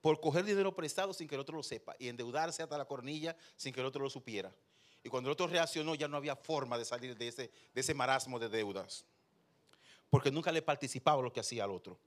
Por 0.00 0.20
coger 0.20 0.44
dinero 0.44 0.74
prestado 0.74 1.12
sin 1.12 1.28
que 1.28 1.34
el 1.34 1.40
otro 1.40 1.56
lo 1.56 1.62
sepa. 1.62 1.94
Y 1.98 2.08
endeudarse 2.08 2.62
hasta 2.62 2.78
la 2.78 2.84
cornilla 2.84 3.36
sin 3.56 3.72
que 3.72 3.80
el 3.80 3.86
otro 3.86 4.02
lo 4.02 4.10
supiera. 4.10 4.52
Y 5.02 5.08
cuando 5.08 5.28
el 5.28 5.32
otro 5.32 5.46
reaccionó 5.46 5.94
ya 5.94 6.08
no 6.08 6.16
había 6.16 6.36
forma 6.36 6.78
de 6.78 6.84
salir 6.84 7.16
de 7.16 7.28
ese, 7.28 7.50
de 7.74 7.80
ese 7.80 7.94
marasmo 7.94 8.38
de 8.38 8.48
deudas. 8.48 9.04
Porque 10.08 10.30
nunca 10.30 10.52
le 10.52 10.62
participaba 10.62 11.22
lo 11.22 11.32
que 11.32 11.40
hacía 11.40 11.64
al 11.64 11.70
otro. 11.70 11.98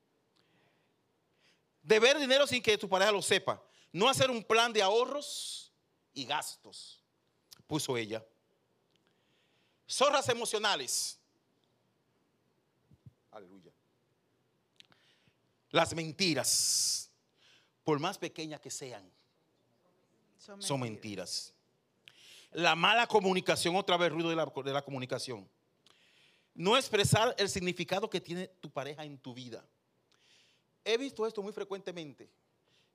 Deber 1.82 2.18
dinero 2.18 2.48
sin 2.48 2.62
que 2.62 2.78
tu 2.78 2.88
pareja 2.88 3.12
lo 3.12 3.22
sepa. 3.22 3.62
No 3.92 4.10
hacer 4.10 4.32
un 4.32 4.44
plan 4.44 4.72
de 4.74 4.82
ahorros 4.82 5.72
y 6.14 6.26
gastos. 6.26 7.02
Puso 7.68 7.98
ella. 7.98 8.24
Zorras 9.88 10.28
emocionales. 10.30 11.20
Aleluya. 13.32 13.72
Las 15.72 15.94
mentiras, 15.96 17.10
por 17.84 18.00
más 18.00 18.18
pequeñas 18.18 18.60
que 18.62 18.72
sean, 18.72 19.10
son 20.60 20.80
mentiras. 20.80 21.54
La 22.52 22.76
mala 22.76 23.08
comunicación, 23.08 23.76
otra 23.76 23.98
vez 23.98 24.12
ruido 24.12 24.30
de 24.30 24.36
la, 24.36 24.46
de 24.46 24.74
la 24.74 24.82
comunicación. 24.84 25.48
No 26.54 26.78
expresar 26.78 27.34
el 27.38 27.50
significado 27.50 28.10
que 28.10 28.22
tiene 28.22 28.48
tu 28.48 28.70
pareja 28.70 29.04
en 29.04 29.18
tu 29.18 29.34
vida. 29.34 29.66
He 30.86 30.98
visto 30.98 31.26
esto 31.26 31.42
muy 31.42 31.54
frecuentemente, 31.54 32.30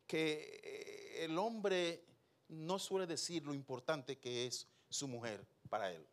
que 0.06 0.60
eh, 0.62 1.24
el 1.24 1.36
hombre 1.38 2.04
no 2.48 2.78
suele 2.78 3.06
decir 3.06 3.44
lo 3.44 3.54
importante 3.54 4.18
que 4.18 4.46
es 4.46 4.66
su 4.88 5.08
mujer 5.08 5.44
para 5.68 5.90
él. 5.90 6.06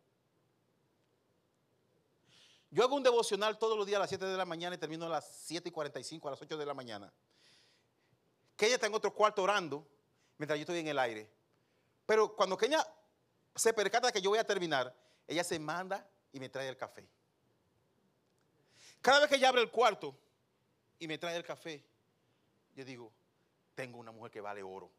Yo 2.70 2.82
hago 2.82 2.96
un 2.96 3.02
devocional 3.02 3.58
todos 3.58 3.76
los 3.78 3.86
días 3.86 3.96
a 3.96 4.00
las 4.00 4.08
7 4.08 4.24
de 4.24 4.36
la 4.36 4.44
mañana 4.44 4.74
y 4.74 4.78
termino 4.78 5.06
a 5.06 5.08
las 5.08 5.26
7 5.44 5.68
y 5.68 5.72
45, 5.72 6.28
a 6.28 6.32
las 6.32 6.42
8 6.42 6.56
de 6.56 6.66
la 6.66 6.74
mañana. 6.74 7.12
Que 8.56 8.66
ella 8.66 8.76
está 8.76 8.86
en 8.86 8.94
otro 8.94 9.12
cuarto 9.12 9.42
orando 9.42 9.86
mientras 10.38 10.58
yo 10.58 10.62
estoy 10.62 10.78
en 10.78 10.88
el 10.88 10.98
aire. 10.98 11.28
Pero 12.06 12.34
cuando 12.34 12.56
Kenia 12.56 12.86
se 13.54 13.72
percata 13.72 14.12
que 14.12 14.20
yo 14.20 14.30
voy 14.30 14.38
a 14.38 14.44
terminar, 14.44 14.94
ella 15.26 15.44
se 15.44 15.58
manda 15.58 16.08
y 16.32 16.40
me 16.40 16.48
trae 16.48 16.68
el 16.68 16.76
café. 16.76 17.06
Cada 19.00 19.20
vez 19.20 19.28
que 19.28 19.36
ella 19.36 19.48
abre 19.48 19.62
el 19.62 19.70
cuarto 19.70 20.16
y 20.98 21.06
me 21.06 21.18
trae 21.18 21.36
el 21.36 21.44
café, 21.44 21.84
yo 22.74 22.84
digo, 22.84 23.12
tengo 23.74 23.98
una 23.98 24.12
mujer 24.12 24.30
que 24.30 24.40
vale 24.40 24.62
oro. 24.62 24.90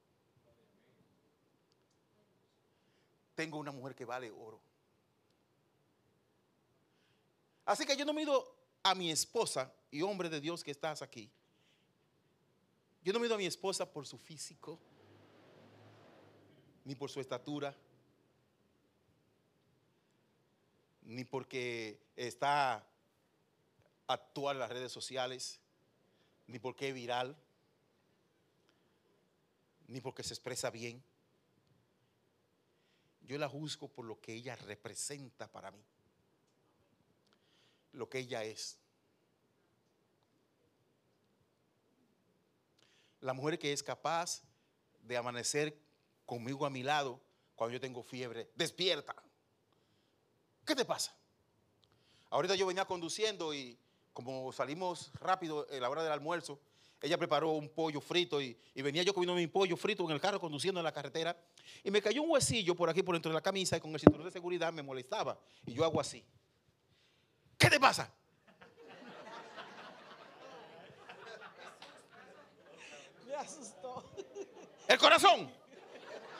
Tengo 3.35 3.57
una 3.57 3.71
mujer 3.71 3.95
que 3.95 4.05
vale 4.05 4.31
oro. 4.31 4.59
Así 7.65 7.85
que 7.85 7.95
yo 7.95 8.05
no 8.05 8.13
mido 8.13 8.55
a 8.81 8.95
mi 8.95 9.11
esposa 9.11 9.71
y 9.91 10.01
hombre 10.01 10.29
de 10.29 10.39
Dios 10.39 10.63
que 10.63 10.71
estás 10.71 11.01
aquí. 11.01 11.29
Yo 13.07 13.13
no 13.13 13.19
mido 13.19 13.35
a 13.35 13.37
mi 13.37 13.45
esposa 13.45 13.89
por 13.89 14.05
su 14.05 14.17
físico, 14.17 14.77
ni 16.83 16.93
por 16.93 17.09
su 17.09 17.21
estatura, 17.21 17.73
ni 21.03 21.23
porque 21.23 22.01
está 22.17 22.85
actual 24.07 24.57
en 24.57 24.59
las 24.59 24.71
redes 24.71 24.91
sociales, 24.91 25.61
ni 26.47 26.59
porque 26.59 26.89
es 26.89 26.93
viral, 26.93 27.37
ni 29.87 30.01
porque 30.01 30.23
se 30.23 30.33
expresa 30.33 30.69
bien. 30.69 31.01
Yo 33.21 33.37
la 33.37 33.47
juzgo 33.47 33.87
por 33.87 34.03
lo 34.03 34.19
que 34.19 34.33
ella 34.33 34.57
representa 34.57 35.49
para 35.49 35.71
mí, 35.71 35.85
lo 37.93 38.09
que 38.09 38.19
ella 38.19 38.43
es. 38.43 38.77
La 43.21 43.33
mujer 43.33 43.57
que 43.57 43.73
es 43.73 43.83
capaz 43.83 44.43
de 45.01 45.17
amanecer 45.17 45.77
conmigo 46.25 46.65
a 46.65 46.69
mi 46.69 46.83
lado 46.83 47.19
cuando 47.55 47.73
yo 47.73 47.81
tengo 47.81 48.03
fiebre, 48.03 48.51
despierta. 48.55 49.15
¿Qué 50.65 50.75
te 50.75 50.85
pasa? 50.85 51.15
Ahorita 52.29 52.55
yo 52.55 52.67
venía 52.67 52.85
conduciendo 52.85 53.53
y 53.53 53.79
como 54.13 54.51
salimos 54.51 55.11
rápido 55.15 55.65
en 55.71 55.81
la 55.81 55.89
hora 55.89 56.03
del 56.03 56.11
almuerzo, 56.11 56.59
ella 57.01 57.17
preparó 57.17 57.51
un 57.51 57.69
pollo 57.69 58.01
frito 58.01 58.41
y, 58.41 58.57
y 58.73 58.81
venía 58.81 59.03
yo 59.03 59.13
comiendo 59.13 59.35
mi 59.35 59.47
pollo 59.47 59.77
frito 59.77 60.03
en 60.03 60.11
el 60.11 60.19
carro 60.19 60.39
conduciendo 60.39 60.79
en 60.79 60.83
la 60.83 60.91
carretera 60.91 61.37
y 61.83 61.91
me 61.91 62.01
cayó 62.01 62.23
un 62.23 62.31
huesillo 62.31 62.75
por 62.75 62.89
aquí 62.89 63.03
por 63.03 63.15
dentro 63.15 63.31
de 63.31 63.35
la 63.35 63.41
camisa 63.41 63.77
y 63.77 63.79
con 63.79 63.93
el 63.93 63.99
cinturón 63.99 64.25
de 64.25 64.31
seguridad 64.31 64.73
me 64.73 64.81
molestaba 64.81 65.39
y 65.65 65.73
yo 65.73 65.83
hago 65.83 66.01
así. 66.01 66.23
¿Qué 67.57 67.69
te 67.69 67.79
pasa? 67.79 68.11
Asustó. 73.37 74.03
El 74.87 74.97
corazón. 74.97 75.51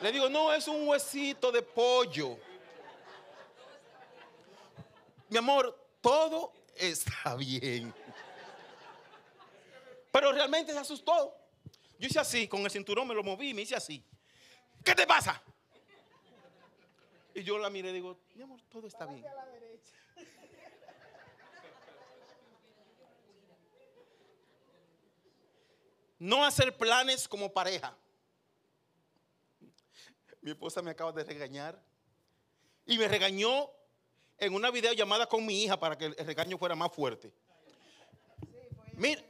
Le 0.00 0.12
digo, 0.12 0.28
no, 0.28 0.52
es 0.52 0.68
un 0.68 0.86
huesito 0.88 1.50
de 1.50 1.62
pollo. 1.62 2.38
Mi 5.28 5.38
amor, 5.38 5.76
todo 6.00 6.52
está 6.76 7.34
bien. 7.36 7.92
Pero 10.12 10.32
realmente 10.32 10.72
se 10.72 10.78
asustó. 10.78 11.36
Yo 11.98 12.06
hice 12.06 12.20
así, 12.20 12.46
con 12.46 12.60
el 12.62 12.70
cinturón 12.70 13.08
me 13.08 13.14
lo 13.14 13.22
moví 13.22 13.50
y 13.50 13.54
me 13.54 13.62
hice 13.62 13.74
así. 13.74 14.04
¿Qué 14.84 14.94
te 14.94 15.06
pasa? 15.06 15.42
Y 17.34 17.42
yo 17.42 17.58
la 17.58 17.70
miré 17.70 17.90
y 17.90 17.94
digo, 17.94 18.18
mi 18.34 18.42
amor, 18.42 18.60
todo 18.68 18.86
está 18.86 19.04
bien. 19.06 19.24
No 26.18 26.44
hacer 26.44 26.76
planes 26.76 27.28
como 27.28 27.52
pareja. 27.52 27.96
Mi 30.40 30.50
esposa 30.50 30.82
me 30.82 30.90
acaba 30.90 31.12
de 31.12 31.24
regañar. 31.24 31.80
Y 32.86 32.98
me 32.98 33.06
regañó 33.06 33.70
en 34.38 34.54
una 34.54 34.70
videollamada 34.70 35.26
con 35.26 35.44
mi 35.44 35.62
hija 35.62 35.78
para 35.78 35.96
que 35.96 36.06
el 36.06 36.16
regaño 36.16 36.58
fuera 36.58 36.74
más 36.74 36.92
fuerte. 36.92 37.32
Mira, 38.94 39.22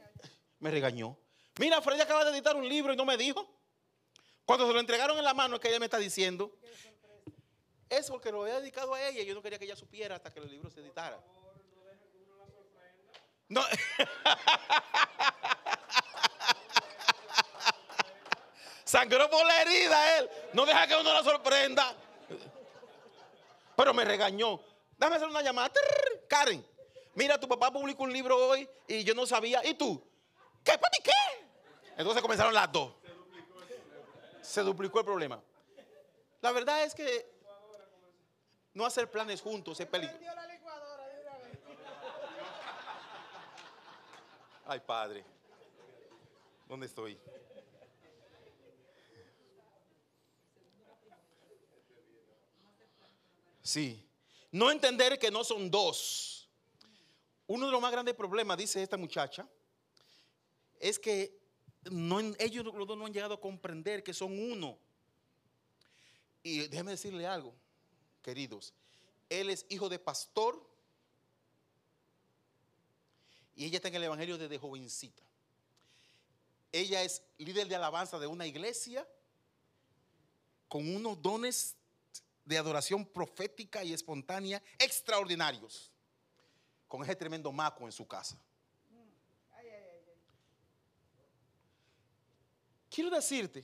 me 0.59 0.71
regañó. 0.71 1.17
Mira, 1.59 1.81
Freddy 1.81 2.01
acaba 2.01 2.23
de 2.25 2.31
editar 2.31 2.55
un 2.55 2.67
libro 2.67 2.93
y 2.93 2.95
no 2.95 3.05
me 3.05 3.17
dijo. 3.17 3.47
Cuando 4.45 4.65
se 4.65 4.73
lo 4.73 4.79
entregaron 4.79 5.17
en 5.17 5.23
la 5.23 5.33
mano 5.33 5.59
que 5.59 5.67
ella 5.67 5.79
me 5.79 5.85
está 5.85 5.97
diciendo. 5.97 6.57
Es 7.87 8.09
porque 8.09 8.31
lo 8.31 8.43
había 8.43 8.59
dedicado 8.59 8.93
a 8.93 9.07
ella 9.07 9.21
y 9.21 9.25
yo 9.25 9.35
no 9.35 9.41
quería 9.41 9.59
que 9.59 9.65
ella 9.65 9.75
supiera 9.75 10.15
hasta 10.15 10.31
que 10.31 10.39
el 10.39 10.49
libro 10.49 10.69
se 10.69 10.79
editara. 10.79 11.21
No. 13.47 13.61
Sangró 18.89 19.29
por 19.29 19.45
la 19.45 19.61
herida 19.61 20.17
él. 20.17 20.29
No 20.51 20.65
deja 20.65 20.87
que 20.87 20.95
uno 20.95 21.13
la 21.13 21.23
sorprenda. 21.23 21.95
Pero 23.75 23.93
me 23.93 24.03
regañó. 24.03 24.59
Déjame 24.97 25.17
hacer 25.17 25.27
una 25.27 25.43
llamada. 25.43 25.71
Karen, 26.27 26.65
mira, 27.13 27.39
tu 27.39 27.47
papá 27.47 27.71
publicó 27.71 28.01
un 28.01 28.11
libro 28.11 28.35
hoy 28.35 28.67
y 28.87 29.03
yo 29.03 29.13
no 29.13 29.27
sabía. 29.27 29.63
¿Y 29.63 29.75
tú? 29.75 30.03
¿Qué, 30.63 30.71
papi, 30.71 30.97
qué? 31.03 31.11
Entonces 31.97 32.19
comenzaron 32.19 32.51
las 32.51 32.71
dos. 32.71 32.95
Se 34.41 34.61
duplicó 34.61 34.97
el 34.97 35.05
problema. 35.05 35.39
La 36.41 36.51
verdad 36.51 36.83
es 36.83 36.95
que 36.95 37.31
no 38.73 38.87
hacer 38.87 39.11
planes 39.11 39.39
juntos 39.39 39.79
es 39.79 39.91
vez. 39.91 40.09
Ay, 44.65 44.79
padre. 44.79 45.23
¿Dónde 46.67 46.87
estoy? 46.87 47.19
Sí. 53.69 54.03
No 54.51 54.71
entender 54.71 55.19
que 55.19 55.29
no 55.29 55.43
son 55.43 55.69
dos. 55.69 56.49
Uno 57.45 57.67
de 57.67 57.71
los 57.71 57.79
más 57.79 57.91
grandes 57.91 58.15
problemas, 58.15 58.57
dice 58.57 58.81
esta 58.81 58.97
muchacha, 58.97 59.47
es 60.79 60.97
que 60.97 61.39
ellos 62.39 62.65
los 62.65 62.87
dos 62.87 62.97
no 62.97 63.05
han 63.05 63.13
llegado 63.13 63.35
a 63.35 63.39
comprender 63.39 64.03
que 64.03 64.11
son 64.11 64.39
uno. 64.39 64.75
Y 66.41 66.67
déjeme 66.67 66.91
decirle 66.91 67.27
algo, 67.27 67.53
queridos. 68.23 68.73
Él 69.29 69.51
es 69.51 69.67
hijo 69.69 69.87
de 69.87 69.99
pastor. 69.99 70.67
Y 73.55 73.65
ella 73.65 73.75
está 73.75 73.89
en 73.89 73.95
el 73.97 74.03
Evangelio 74.05 74.39
desde 74.39 74.57
jovencita. 74.57 75.21
Ella 76.71 77.03
es 77.03 77.21
líder 77.37 77.67
de 77.67 77.75
alabanza 77.75 78.17
de 78.17 78.25
una 78.25 78.47
iglesia 78.47 79.07
con 80.67 80.95
unos 80.95 81.21
dones 81.21 81.75
de 82.49 82.57
adoración 82.57 83.05
profética 83.05 83.83
y 83.83 83.93
espontánea 83.93 84.59
extraordinarios. 84.79 85.91
Con 86.87 87.03
ese 87.03 87.15
tremendo 87.15 87.51
maco 87.51 87.85
en 87.85 87.91
su 87.91 88.07
casa. 88.07 88.41
Quiero 92.89 93.11
decirte 93.11 93.63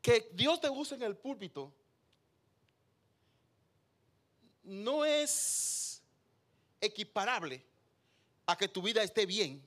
que 0.00 0.30
Dios 0.32 0.58
te 0.58 0.70
usa 0.70 0.96
en 0.96 1.02
el 1.02 1.18
púlpito 1.18 1.70
no 4.62 5.04
es 5.04 6.02
equiparable 6.80 7.62
a 8.46 8.56
que 8.56 8.68
tu 8.68 8.80
vida 8.80 9.02
esté 9.02 9.26
bien. 9.26 9.62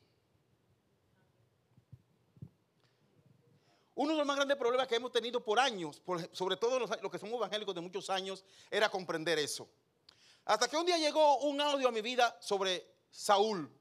Uno 3.95 4.13
de 4.13 4.17
los 4.17 4.25
más 4.25 4.35
grandes 4.35 4.57
problemas 4.57 4.87
que 4.87 4.95
hemos 4.95 5.11
tenido 5.11 5.43
por 5.43 5.59
años, 5.59 6.01
sobre 6.31 6.57
todo 6.57 6.79
los, 6.79 6.89
los, 7.01 7.11
que 7.11 7.19
somos 7.19 7.35
evangélicos 7.35 7.75
de 7.75 7.81
muchos 7.81 8.09
años, 8.09 8.43
era 8.71 8.89
comprender 8.89 9.37
eso. 9.37 9.69
Hasta 10.45 10.67
que 10.67 10.77
un 10.77 10.85
día 10.85 10.97
llegó 10.97 11.39
un 11.39 11.61
audio 11.61 11.87
a 11.87 11.91
mi 11.91 12.01
vida 12.01 12.35
sobre 12.41 12.85
Saúl. 13.11 13.71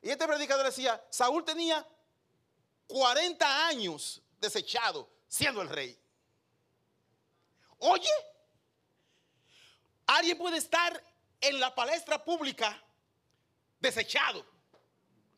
Y 0.00 0.10
este 0.10 0.26
predicador 0.26 0.66
decía, 0.66 1.02
Saúl 1.10 1.44
tenía 1.44 1.86
40 2.86 3.66
años 3.66 4.22
desechado 4.40 5.08
siendo 5.28 5.62
el 5.62 5.68
rey. 5.68 5.98
Oye, 7.78 8.10
alguien 10.06 10.38
puede 10.38 10.56
estar 10.56 11.02
en 11.40 11.60
la 11.60 11.74
palestra 11.74 12.22
pública 12.24 12.82
desechado 13.80 14.44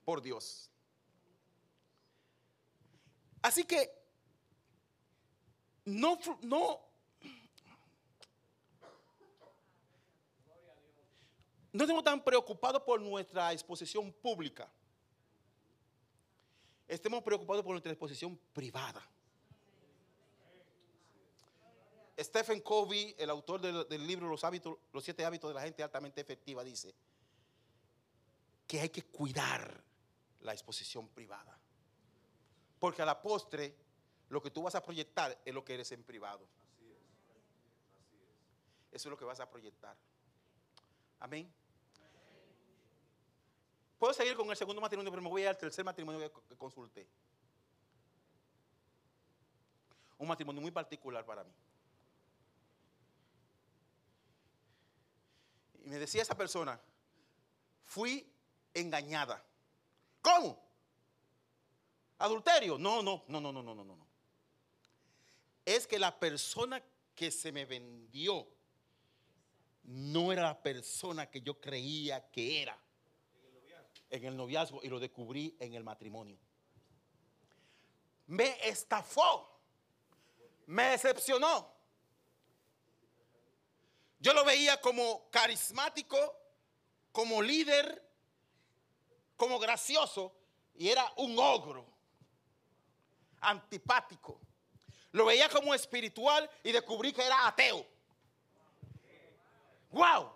por 0.04 0.22
Dios. 0.22 0.70
Así 3.46 3.62
que 3.62 3.88
no, 5.84 6.18
no, 6.42 6.80
no 11.72 11.84
estemos 11.84 12.02
tan 12.02 12.24
preocupados 12.24 12.82
por 12.82 13.00
nuestra 13.00 13.52
exposición 13.52 14.12
pública. 14.14 14.68
Estemos 16.88 17.22
preocupados 17.22 17.62
por 17.62 17.70
nuestra 17.70 17.92
exposición 17.92 18.36
privada. 18.52 19.08
Stephen 22.18 22.60
Covey, 22.62 23.14
el 23.16 23.30
autor 23.30 23.60
del, 23.60 24.06
libro 24.08 24.28
Los, 24.28 24.42
hábitos, 24.42 24.76
Los 24.92 25.04
siete 25.04 25.24
hábitos 25.24 25.50
de 25.50 25.54
la 25.54 25.62
gente 25.62 25.84
altamente 25.84 26.20
efectiva, 26.20 26.64
dice 26.64 26.96
que 28.66 28.80
hay 28.80 28.88
que 28.88 29.04
cuidar 29.04 29.84
la 30.40 30.52
exposición 30.52 31.06
privada. 31.10 31.56
Porque 32.78 33.02
a 33.02 33.06
la 33.06 33.20
postre, 33.20 33.74
lo 34.28 34.42
que 34.42 34.50
tú 34.50 34.62
vas 34.62 34.74
a 34.74 34.82
proyectar 34.82 35.40
es 35.44 35.54
lo 35.54 35.64
que 35.64 35.74
eres 35.74 35.92
en 35.92 36.02
privado. 36.02 36.46
Eso 38.90 39.08
es 39.08 39.10
lo 39.10 39.16
que 39.16 39.24
vas 39.24 39.40
a 39.40 39.48
proyectar. 39.48 39.96
Amén. 41.20 41.52
Puedo 43.98 44.12
seguir 44.12 44.36
con 44.36 44.50
el 44.50 44.56
segundo 44.56 44.80
matrimonio, 44.80 45.10
pero 45.10 45.22
me 45.22 45.28
voy 45.28 45.44
al 45.44 45.56
tercer 45.56 45.84
matrimonio 45.84 46.32
que 46.48 46.56
consulté. 46.56 47.08
Un 50.18 50.28
matrimonio 50.28 50.60
muy 50.60 50.70
particular 50.70 51.24
para 51.24 51.44
mí. 51.44 51.52
Y 55.84 55.88
me 55.88 55.98
decía 55.98 56.22
esa 56.22 56.34
persona, 56.34 56.80
fui 57.84 58.28
engañada. 58.74 59.42
¿Cómo? 60.20 60.65
¿Adulterio? 62.18 62.78
No, 62.78 63.02
no, 63.02 63.24
no, 63.28 63.40
no, 63.40 63.52
no, 63.52 63.62
no, 63.62 63.74
no, 63.74 63.84
no. 63.84 64.06
Es 65.64 65.86
que 65.86 65.98
la 65.98 66.18
persona 66.18 66.82
que 67.14 67.30
se 67.30 67.52
me 67.52 67.64
vendió 67.64 68.46
no 69.84 70.32
era 70.32 70.42
la 70.42 70.62
persona 70.62 71.30
que 71.30 71.40
yo 71.40 71.60
creía 71.60 72.28
que 72.30 72.62
era 72.62 72.78
en 74.10 74.24
el 74.24 74.36
noviazgo 74.36 74.80
y 74.82 74.88
lo 74.88 74.98
descubrí 74.98 75.56
en 75.58 75.74
el 75.74 75.84
matrimonio. 75.84 76.38
Me 78.26 78.56
estafó, 78.68 79.60
me 80.66 80.84
decepcionó. 80.84 81.74
Yo 84.18 84.32
lo 84.32 84.44
veía 84.44 84.80
como 84.80 85.28
carismático, 85.30 86.16
como 87.12 87.42
líder, 87.42 88.02
como 89.36 89.58
gracioso 89.58 90.32
y 90.74 90.88
era 90.88 91.12
un 91.16 91.38
ogro, 91.38 91.86
antipático. 93.40 94.40
Lo 95.12 95.24
veía 95.24 95.48
como 95.48 95.74
espiritual 95.74 96.48
y 96.62 96.72
descubrí 96.72 97.12
que 97.12 97.24
era 97.24 97.46
ateo. 97.46 97.86
¡Wow! 99.90 100.32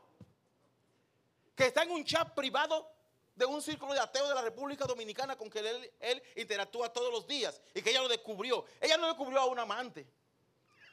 Que 1.54 1.66
está 1.66 1.82
en 1.82 1.90
un 1.90 2.04
chat 2.04 2.34
privado 2.34 2.90
de 3.34 3.44
un 3.44 3.60
círculo 3.60 3.92
de 3.92 4.00
ateos 4.00 4.28
de 4.28 4.34
la 4.34 4.42
República 4.42 4.86
Dominicana 4.86 5.36
con 5.36 5.50
que 5.50 5.60
él, 5.60 5.92
él, 6.00 6.22
interactúa 6.36 6.92
todos 6.92 7.12
los 7.12 7.26
días 7.26 7.60
y 7.74 7.82
que 7.82 7.90
ella 7.90 8.02
lo 8.02 8.08
descubrió. 8.08 8.64
Ella 8.80 8.96
no 8.96 9.06
descubrió 9.06 9.40
a 9.40 9.46
un 9.46 9.58
amante. 9.58 10.06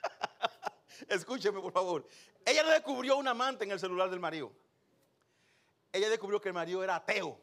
Escúcheme, 1.08 1.60
por 1.62 1.72
favor. 1.72 2.08
Ella 2.46 2.64
no 2.64 2.70
descubrió 2.70 3.14
a 3.14 3.18
un 3.18 3.28
amante 3.28 3.66
en 3.66 3.72
el 3.72 3.80
celular 3.80 4.10
del 4.10 4.20
marido. 4.20 4.52
Ella 5.92 6.10
descubrió 6.10 6.40
que 6.40 6.50
el 6.50 6.54
marido 6.54 6.84
era 6.84 6.96
ateo. 6.96 7.40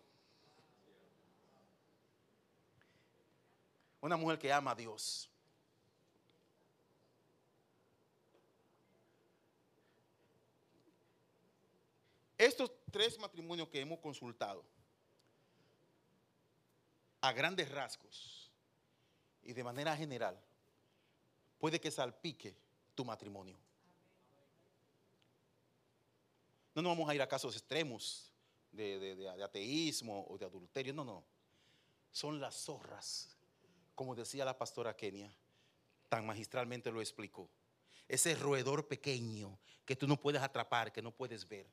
Una 4.04 4.18
mujer 4.18 4.38
que 4.38 4.52
ama 4.52 4.72
a 4.72 4.74
Dios. 4.74 5.30
Estos 12.36 12.70
tres 12.92 13.18
matrimonios 13.18 13.66
que 13.70 13.80
hemos 13.80 13.98
consultado, 14.00 14.62
a 17.22 17.32
grandes 17.32 17.70
rasgos 17.70 18.50
y 19.42 19.54
de 19.54 19.64
manera 19.64 19.96
general, 19.96 20.38
puede 21.58 21.80
que 21.80 21.90
salpique 21.90 22.54
tu 22.94 23.06
matrimonio. 23.06 23.56
No 26.74 26.82
nos 26.82 26.92
vamos 26.92 27.08
a 27.08 27.14
ir 27.14 27.22
a 27.22 27.26
casos 27.26 27.56
extremos 27.56 28.30
de, 28.70 29.16
de 29.16 29.42
ateísmo 29.42 30.26
o 30.28 30.36
de 30.36 30.44
adulterio, 30.44 30.92
no, 30.92 31.06
no. 31.06 31.24
Son 32.12 32.38
las 32.38 32.54
zorras 32.54 33.33
como 33.94 34.14
decía 34.14 34.44
la 34.44 34.58
pastora 34.58 34.96
Kenia, 34.96 35.34
tan 36.08 36.26
magistralmente 36.26 36.90
lo 36.90 37.00
explicó. 37.00 37.48
Ese 38.08 38.34
roedor 38.34 38.86
pequeño 38.86 39.58
que 39.84 39.96
tú 39.96 40.06
no 40.06 40.20
puedes 40.20 40.42
atrapar, 40.42 40.92
que 40.92 41.02
no 41.02 41.10
puedes 41.10 41.48
ver. 41.48 41.66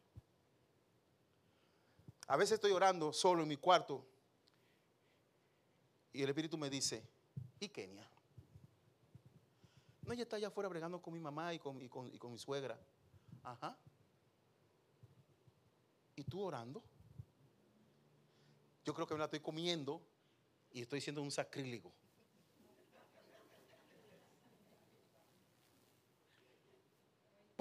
A 2.28 2.38
veces 2.38 2.54
estoy 2.54 2.72
orando 2.72 3.12
solo 3.12 3.44
en 3.44 3.50
mi 3.50 3.58
cuarto 3.58 4.06
y 6.14 6.24
el 6.24 6.30
Espíritu 6.30 6.58
me 6.58 6.70
dice, 6.70 7.04
¿y 7.60 7.70
Kenia? 7.70 8.10
No, 10.04 10.14
ella 10.14 10.24
está 10.24 10.38
allá 10.38 10.48
afuera 10.48 10.70
bregando 10.70 11.02
con 11.02 11.14
mi 11.14 11.20
mamá 11.20 11.54
y 11.54 11.60
con, 11.60 11.88
con 11.90 12.32
mi 12.32 12.38
suegra. 12.38 12.80
Ajá. 13.44 13.78
¿Y 16.16 16.24
tú 16.24 16.42
orando? 16.42 16.84
Yo 18.84 18.94
creo 18.94 19.08
que 19.08 19.14
me 19.14 19.20
la 19.20 19.26
estoy 19.26 19.40
comiendo 19.40 20.02
y 20.72 20.82
estoy 20.82 21.02
siendo 21.02 21.22
un 21.22 21.32
sacrílego. 21.32 21.92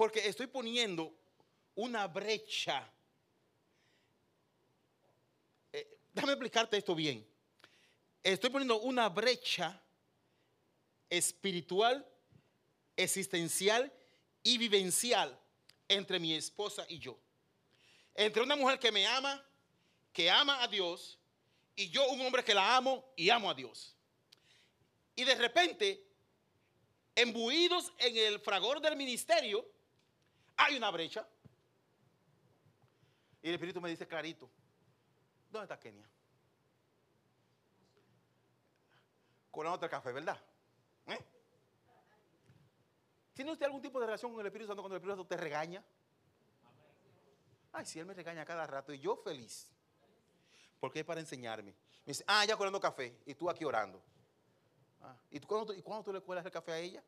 Porque 0.01 0.27
estoy 0.27 0.47
poniendo 0.47 1.15
una 1.75 2.07
brecha. 2.07 2.91
Eh, 5.71 5.99
déjame 6.11 6.33
explicarte 6.33 6.75
esto 6.75 6.95
bien. 6.95 7.23
Estoy 8.23 8.49
poniendo 8.49 8.79
una 8.79 9.09
brecha 9.09 9.79
espiritual, 11.07 12.03
existencial 12.97 13.93
y 14.41 14.57
vivencial 14.57 15.39
entre 15.87 16.17
mi 16.17 16.33
esposa 16.33 16.83
y 16.89 16.97
yo. 16.97 17.19
Entre 18.15 18.41
una 18.41 18.55
mujer 18.55 18.79
que 18.79 18.91
me 18.91 19.05
ama, 19.05 19.45
que 20.11 20.31
ama 20.31 20.63
a 20.63 20.67
Dios, 20.67 21.19
y 21.75 21.91
yo 21.91 22.09
un 22.09 22.21
hombre 22.21 22.43
que 22.43 22.55
la 22.55 22.75
amo 22.75 23.13
y 23.15 23.29
amo 23.29 23.51
a 23.51 23.53
Dios. 23.53 23.95
Y 25.15 25.25
de 25.25 25.35
repente, 25.35 26.03
embuidos 27.13 27.93
en 27.99 28.17
el 28.17 28.39
fragor 28.39 28.81
del 28.81 28.95
ministerio, 28.95 29.63
hay 30.61 30.77
una 30.77 30.91
brecha. 30.91 31.27
Y 33.41 33.49
el 33.49 33.55
Espíritu 33.55 33.81
me 33.81 33.89
dice 33.89 34.07
clarito, 34.07 34.49
¿dónde 35.49 35.65
está 35.65 35.79
Kenia? 35.79 36.07
Con 39.49 39.65
la 39.65 39.73
otra 39.73 39.89
café, 39.89 40.11
¿verdad? 40.11 40.39
¿Eh? 41.07 41.19
¿Tiene 43.33 43.51
usted 43.51 43.65
algún 43.65 43.81
tipo 43.81 43.99
de 43.99 44.05
relación 44.05 44.31
con 44.31 44.41
el 44.41 44.47
Espíritu 44.47 44.67
Santo 44.67 44.83
cuando 44.83 44.95
el 44.95 44.99
Espíritu 44.99 45.17
Santo 45.17 45.27
te 45.27 45.41
regaña? 45.41 45.83
Ay, 47.73 47.85
si 47.85 47.99
él 47.99 48.05
me 48.05 48.13
regaña 48.13 48.45
cada 48.45 48.67
rato 48.67 48.93
y 48.93 48.99
yo 48.99 49.15
feliz. 49.15 49.71
Porque 50.79 50.99
es 50.99 51.05
para 51.05 51.19
enseñarme. 51.19 51.71
Me 52.05 52.11
dice, 52.13 52.23
ah, 52.27 52.45
ya 52.45 52.55
colando 52.55 52.79
café 52.79 53.17
y 53.25 53.33
tú 53.33 53.49
aquí 53.49 53.65
orando. 53.65 54.01
Ah, 55.01 55.15
¿y, 55.31 55.39
cuándo, 55.39 55.73
¿Y 55.73 55.81
cuándo 55.81 56.03
tú 56.03 56.13
le 56.13 56.21
cuelas 56.21 56.45
el 56.45 56.51
café 56.51 56.71
a 56.71 56.77
ella? 56.77 57.03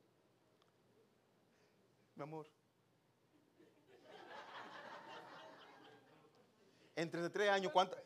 Mi 2.16 2.24
amor. 2.24 2.48
En 6.96 7.10
33 7.10 7.50
años, 7.50 7.72
¿cuántas? 7.72 8.00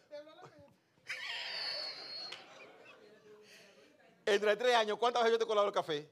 En 4.26 4.42
33 4.42 4.76
años, 4.76 4.98
¿cuántas 4.98 5.24
veces 5.24 5.34
yo 5.34 5.38
te 5.38 5.44
he 5.44 5.48
colado 5.48 5.68
el 5.68 5.74
café? 5.74 6.10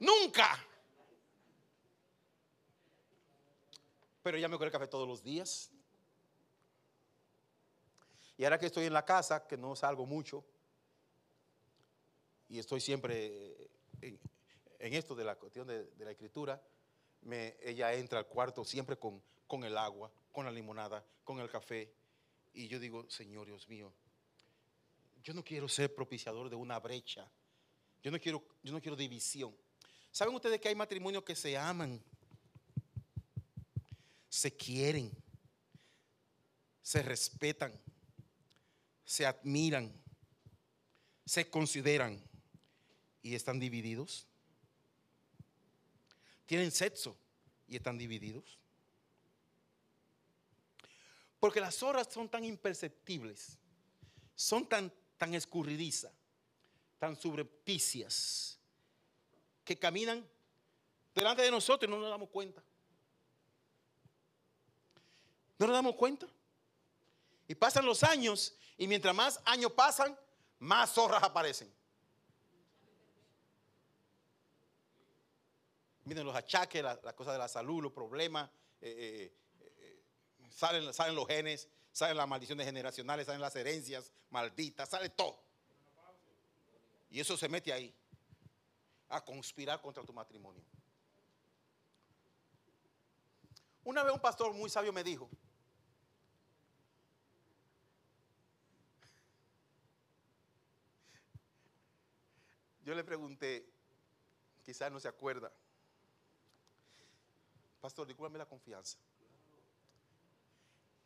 Nunca. 0.00 0.64
Pero 4.22 4.36
ella 4.36 4.48
me 4.48 4.56
coge 4.56 4.66
el 4.66 4.72
café 4.72 4.86
todos 4.86 5.08
los 5.08 5.22
días. 5.22 5.70
Y 8.36 8.44
ahora 8.44 8.58
que 8.58 8.66
estoy 8.66 8.84
en 8.84 8.92
la 8.92 9.04
casa, 9.04 9.46
que 9.46 9.56
no 9.56 9.74
salgo 9.74 10.06
mucho, 10.06 10.44
y 12.48 12.58
estoy 12.58 12.80
siempre 12.80 13.70
en, 14.00 14.18
esto 14.78 15.16
de 15.16 15.24
la 15.24 15.36
cuestión 15.36 15.66
de 15.66 16.04
la 16.04 16.12
escritura, 16.12 16.62
me- 17.22 17.56
ella 17.62 17.92
entra 17.94 18.18
al 18.18 18.26
cuarto 18.26 18.64
siempre 18.64 18.96
con, 18.98 19.22
con 19.46 19.64
el 19.64 19.76
agua, 19.76 20.10
con 20.32 20.44
la 20.44 20.50
limonada, 20.50 21.04
con 21.24 21.40
el 21.40 21.50
café. 21.50 21.92
Y 22.54 22.68
yo 22.68 22.78
digo, 22.78 23.08
Señor 23.10 23.46
Dios 23.46 23.68
mío, 23.68 23.92
yo 25.22 25.34
no 25.34 25.44
quiero 25.44 25.68
ser 25.68 25.94
propiciador 25.94 26.48
de 26.48 26.56
una 26.56 26.78
brecha. 26.78 27.30
Yo 28.02 28.10
no 28.10 28.18
quiero, 28.20 28.42
yo 28.62 28.72
no 28.72 28.80
quiero 28.80 28.96
división. 28.96 29.54
¿Saben 30.10 30.34
ustedes 30.34 30.60
que 30.60 30.68
hay 30.68 30.74
matrimonios 30.74 31.24
que 31.24 31.34
se 31.34 31.56
aman? 31.56 32.02
Se 34.28 34.56
quieren, 34.56 35.10
se 36.82 37.02
respetan, 37.02 37.72
se 39.04 39.26
admiran, 39.26 39.92
se 41.24 41.50
consideran 41.50 42.22
y 43.20 43.34
están 43.34 43.58
divididos. 43.58 44.27
Tienen 46.48 46.70
sexo 46.70 47.14
y 47.66 47.76
están 47.76 47.98
divididos. 47.98 48.58
Porque 51.38 51.60
las 51.60 51.82
horas 51.82 52.08
son 52.10 52.26
tan 52.26 52.42
imperceptibles, 52.42 53.58
son 54.34 54.66
tan, 54.66 54.90
tan 55.18 55.34
escurridizas, 55.34 56.10
tan 56.98 57.20
subrepticias, 57.20 58.58
que 59.62 59.78
caminan 59.78 60.26
delante 61.14 61.42
de 61.42 61.50
nosotros 61.50 61.86
y 61.86 61.92
no 61.92 62.00
nos 62.00 62.08
damos 62.08 62.30
cuenta. 62.30 62.64
No 65.58 65.66
nos 65.66 65.76
damos 65.76 65.96
cuenta. 65.96 66.26
Y 67.46 67.54
pasan 67.56 67.84
los 67.84 68.02
años 68.02 68.56
y 68.78 68.86
mientras 68.86 69.14
más 69.14 69.38
años 69.44 69.72
pasan, 69.72 70.18
más 70.58 70.94
zorras 70.94 71.22
aparecen. 71.22 71.70
Miren 76.08 76.24
los 76.24 76.34
achaques, 76.34 76.82
las 76.82 77.04
la 77.04 77.12
cosas 77.14 77.34
de 77.34 77.38
la 77.38 77.48
salud, 77.48 77.82
los 77.82 77.92
problemas, 77.92 78.48
eh, 78.80 79.30
eh, 79.60 79.70
eh, 79.78 80.02
salen, 80.48 80.90
salen 80.94 81.14
los 81.14 81.26
genes, 81.26 81.68
salen 81.92 82.16
las 82.16 82.26
maldiciones 82.26 82.64
generacionales, 82.64 83.26
salen 83.26 83.42
las 83.42 83.54
herencias 83.54 84.10
malditas, 84.30 84.88
sale 84.88 85.10
todo. 85.10 85.38
Y 87.10 87.20
eso 87.20 87.36
se 87.36 87.46
mete 87.50 87.74
ahí 87.74 87.94
a 89.10 89.22
conspirar 89.22 89.82
contra 89.82 90.02
tu 90.02 90.14
matrimonio. 90.14 90.62
Una 93.84 94.02
vez 94.02 94.14
un 94.14 94.20
pastor 94.20 94.54
muy 94.54 94.70
sabio 94.70 94.94
me 94.94 95.04
dijo, 95.04 95.28
yo 102.82 102.94
le 102.94 103.04
pregunté, 103.04 103.68
quizás 104.64 104.90
no 104.90 105.00
se 105.00 105.08
acuerda, 105.08 105.52
pastor, 107.80 108.06
discúlpame 108.06 108.38
la 108.38 108.46
confianza. 108.46 108.98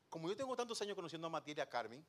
Como 0.09 0.29
yo 0.29 0.37
tengo 0.37 0.55
tantos 0.57 0.81
años 0.83 0.95
conociendo 0.95 1.27
a 1.27 1.31
Matilde 1.31 1.61
y 1.61 1.63
a 1.63 1.69
Carmen, 1.69 2.05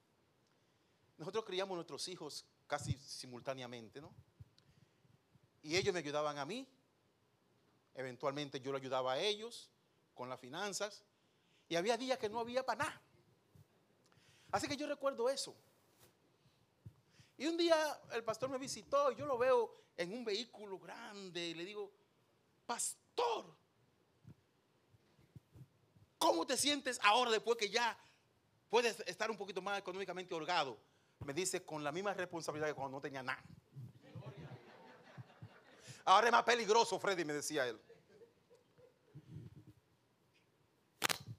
nosotros 1.17 1.45
criamos 1.45 1.75
nuestros 1.75 2.07
hijos 2.07 2.45
casi 2.67 2.93
simultáneamente, 2.93 4.01
¿no? 4.01 4.13
Y 5.61 5.77
ellos 5.77 5.93
me 5.93 5.99
ayudaban 5.99 6.37
a 6.37 6.45
mí, 6.45 6.67
eventualmente 7.93 8.59
yo 8.59 8.71
lo 8.71 8.77
ayudaba 8.77 9.13
a 9.13 9.19
ellos 9.19 9.69
con 10.13 10.27
las 10.27 10.39
finanzas, 10.39 11.03
y 11.69 11.75
había 11.75 11.97
días 11.97 12.17
que 12.17 12.29
no 12.29 12.39
había 12.39 12.65
para 12.65 12.85
nada. 12.85 13.01
Así 14.51 14.67
que 14.67 14.77
yo 14.77 14.85
recuerdo 14.87 15.29
eso. 15.29 15.55
Y 17.37 17.47
un 17.47 17.57
día 17.57 17.75
el 18.11 18.23
pastor 18.23 18.49
me 18.49 18.57
visitó 18.57 19.11
y 19.11 19.15
yo 19.15 19.25
lo 19.25 19.37
veo 19.37 19.83
en 19.97 20.13
un 20.13 20.23
vehículo 20.23 20.77
grande 20.77 21.47
y 21.47 21.53
le 21.53 21.65
digo, 21.65 21.91
pastor, 22.65 23.55
¿cómo 26.23 26.47
te 26.47 26.55
sientes 26.55 26.97
ahora 27.03 27.31
después 27.31 27.57
que 27.57 27.69
ya 27.69 27.97
puedes 28.69 28.97
estar 29.01 29.29
un 29.29 29.35
poquito 29.35 29.61
más 29.61 29.77
económicamente 29.77 30.33
holgado? 30.33 30.79
Me 31.25 31.33
dice, 31.33 31.65
con 31.65 31.83
la 31.83 31.91
misma 31.91 32.13
responsabilidad 32.13 32.69
que 32.69 32.73
cuando 32.73 32.95
no 32.95 33.01
tenía 33.01 33.21
nada. 33.21 33.43
Ahora 36.05 36.27
es 36.27 36.31
más 36.31 36.43
peligroso, 36.43 36.97
Freddy, 36.97 37.25
me 37.25 37.33
decía 37.33 37.67
él. 37.67 37.77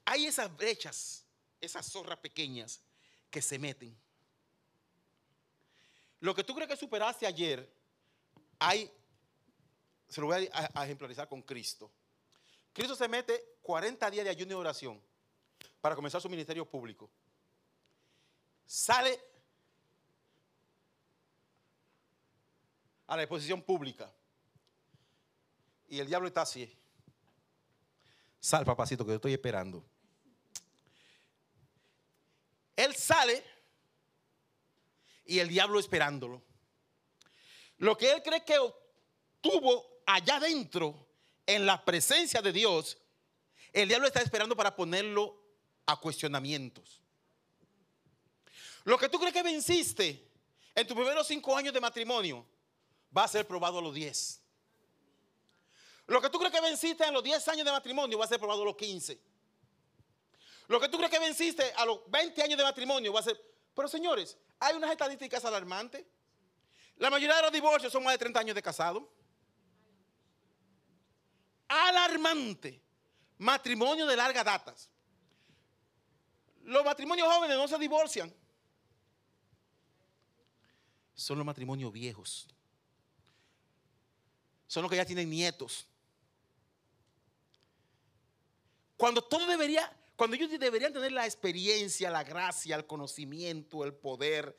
Hay 0.04 0.26
esas 0.26 0.54
brechas, 0.54 1.24
esas 1.62 1.90
zorras 1.90 2.18
pequeñas 2.18 2.82
que 3.30 3.40
se 3.40 3.58
meten. 3.58 3.96
Lo 6.20 6.34
que 6.34 6.44
tú 6.44 6.54
crees 6.54 6.68
que 6.68 6.76
superaste 6.76 7.26
ayer, 7.26 7.74
hay, 8.58 8.90
se 10.10 10.20
lo 10.20 10.26
voy 10.26 10.50
a, 10.52 10.84
ejemplarizar 10.84 11.26
con 11.26 11.40
Cristo. 11.40 11.90
Cristo 12.74 12.96
se 12.96 13.06
mete 13.08 13.58
40 13.62 14.10
días 14.10 14.24
de 14.24 14.30
ayuno 14.30 14.50
y 14.50 14.54
oración 14.56 15.00
para 15.80 15.94
comenzar 15.94 16.20
su 16.20 16.28
ministerio 16.28 16.68
público. 16.68 17.08
Sale 18.66 19.18
a 23.06 23.16
la 23.16 23.22
exposición 23.22 23.62
pública. 23.62 24.12
Y 25.88 26.00
el 26.00 26.08
diablo 26.08 26.26
está 26.26 26.42
así. 26.42 26.76
Sal, 28.40 28.64
papacito, 28.64 29.04
que 29.04 29.12
yo 29.12 29.16
estoy 29.16 29.34
esperando. 29.34 29.84
Él 32.74 32.94
sale 32.96 33.44
y 35.26 35.38
el 35.38 35.48
diablo 35.48 35.78
esperándolo. 35.78 36.42
Lo 37.78 37.96
que 37.96 38.10
él 38.10 38.22
cree 38.22 38.44
que 38.44 38.58
obtuvo 38.58 40.02
allá 40.06 40.36
adentro, 40.36 41.03
en 41.46 41.66
la 41.66 41.84
presencia 41.84 42.40
de 42.40 42.52
Dios, 42.52 42.98
el 43.72 43.88
diablo 43.88 44.06
está 44.06 44.20
esperando 44.20 44.56
para 44.56 44.74
ponerlo 44.74 45.36
a 45.86 45.98
cuestionamientos. 45.98 47.00
Lo 48.84 48.98
que 48.98 49.08
tú 49.08 49.18
crees 49.18 49.32
que 49.32 49.42
venciste 49.42 50.28
en 50.74 50.86
tus 50.86 50.96
primeros 50.96 51.26
cinco 51.26 51.56
años 51.56 51.72
de 51.72 51.80
matrimonio 51.80 52.46
va 53.16 53.24
a 53.24 53.28
ser 53.28 53.46
probado 53.46 53.78
a 53.78 53.82
los 53.82 53.94
diez. 53.94 54.40
Lo 56.06 56.20
que 56.20 56.28
tú 56.28 56.38
crees 56.38 56.52
que 56.52 56.60
venciste 56.60 57.04
en 57.04 57.14
los 57.14 57.22
10 57.22 57.48
años 57.48 57.64
de 57.64 57.72
matrimonio 57.72 58.18
va 58.18 58.26
a 58.26 58.28
ser 58.28 58.38
probado 58.38 58.62
a 58.62 58.64
los 58.66 58.76
15. 58.76 59.18
Lo 60.68 60.80
que 60.80 60.88
tú 60.88 60.98
crees 60.98 61.10
que 61.10 61.18
venciste 61.18 61.72
a 61.76 61.84
los 61.84 62.00
20 62.10 62.42
años 62.42 62.58
de 62.58 62.64
matrimonio 62.64 63.12
va 63.12 63.20
a 63.20 63.22
ser... 63.22 63.40
Pero 63.74 63.88
señores, 63.88 64.36
hay 64.60 64.76
unas 64.76 64.90
estadísticas 64.90 65.44
alarmantes. 65.44 66.04
La 66.96 67.10
mayoría 67.10 67.36
de 67.36 67.42
los 67.42 67.52
divorcios 67.52 67.92
son 67.92 68.04
más 68.04 68.14
de 68.14 68.18
30 68.18 68.40
años 68.40 68.54
de 68.54 68.62
casado. 68.62 69.08
Alarmante. 71.74 72.80
Matrimonio 73.38 74.06
de 74.06 74.16
larga 74.16 74.44
datas. 74.44 74.88
Los 76.62 76.84
matrimonios 76.84 77.26
jóvenes 77.28 77.56
no 77.56 77.66
se 77.66 77.78
divorcian. 77.78 78.32
Son 81.14 81.36
los 81.36 81.44
matrimonios 81.44 81.92
viejos. 81.92 82.46
Son 84.66 84.82
los 84.82 84.90
que 84.90 84.96
ya 84.96 85.04
tienen 85.04 85.28
nietos. 85.28 85.86
Cuando 88.96 89.22
todo 89.22 89.46
debería, 89.46 89.92
cuando 90.16 90.36
ellos 90.36 90.50
deberían 90.58 90.92
tener 90.92 91.12
la 91.12 91.26
experiencia, 91.26 92.10
la 92.10 92.24
gracia, 92.24 92.76
el 92.76 92.86
conocimiento, 92.86 93.84
el 93.84 93.94
poder, 93.94 94.56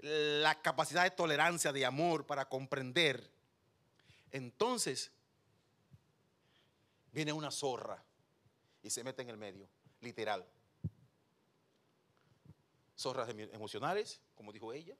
la 0.00 0.60
capacidad 0.60 1.02
de 1.02 1.10
tolerancia, 1.10 1.72
de 1.72 1.84
amor 1.84 2.26
para 2.26 2.48
comprender, 2.48 3.32
entonces 4.30 5.10
viene 7.18 7.32
una 7.32 7.50
zorra 7.50 8.00
y 8.80 8.90
se 8.90 9.02
mete 9.02 9.22
en 9.22 9.30
el 9.30 9.36
medio, 9.36 9.68
literal. 10.00 10.46
Zorras 12.96 13.28
emo- 13.28 13.52
emocionales, 13.52 14.20
como 14.36 14.52
dijo 14.52 14.72
ella, 14.72 14.96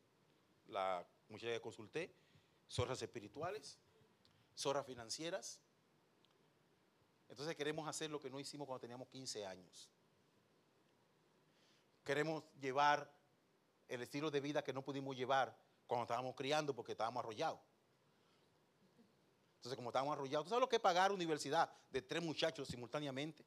la 0.67 1.07
muchacha 1.29 1.53
que 1.53 1.61
consulté, 1.61 2.13
zorras 2.69 3.01
espirituales, 3.03 3.79
zorras 4.57 4.85
financieras. 4.85 5.61
Entonces 7.29 7.55
queremos 7.55 7.87
hacer 7.89 8.11
lo 8.11 8.19
que 8.21 8.31
no 8.31 8.41
hicimos 8.41 8.67
cuando 8.67 8.81
teníamos 8.81 9.07
15 9.09 9.47
años. 9.47 9.89
queremos 12.05 12.43
llevar 12.59 13.13
el 13.87 14.01
estilo 14.03 14.31
de 14.31 14.41
vida 14.41 14.65
que 14.65 14.73
no 14.73 14.83
pudimos 14.83 15.15
llevar 15.15 15.55
cuando 15.87 16.05
estábamos 16.05 16.35
criando 16.35 16.75
porque 16.75 16.93
estábamos 16.93 17.21
arrollados. 17.23 17.61
Entonces, 19.59 19.77
como 19.77 19.91
estábamos 19.91 20.13
arrollados, 20.13 20.45
¿tú 20.47 20.51
sabes 20.51 20.61
lo 20.61 20.69
que 20.69 20.77
es 20.77 20.83
pagar 20.83 21.11
universidad 21.11 21.69
de 21.91 22.01
tres 22.01 22.23
muchachos 22.23 22.69
simultáneamente? 22.69 23.45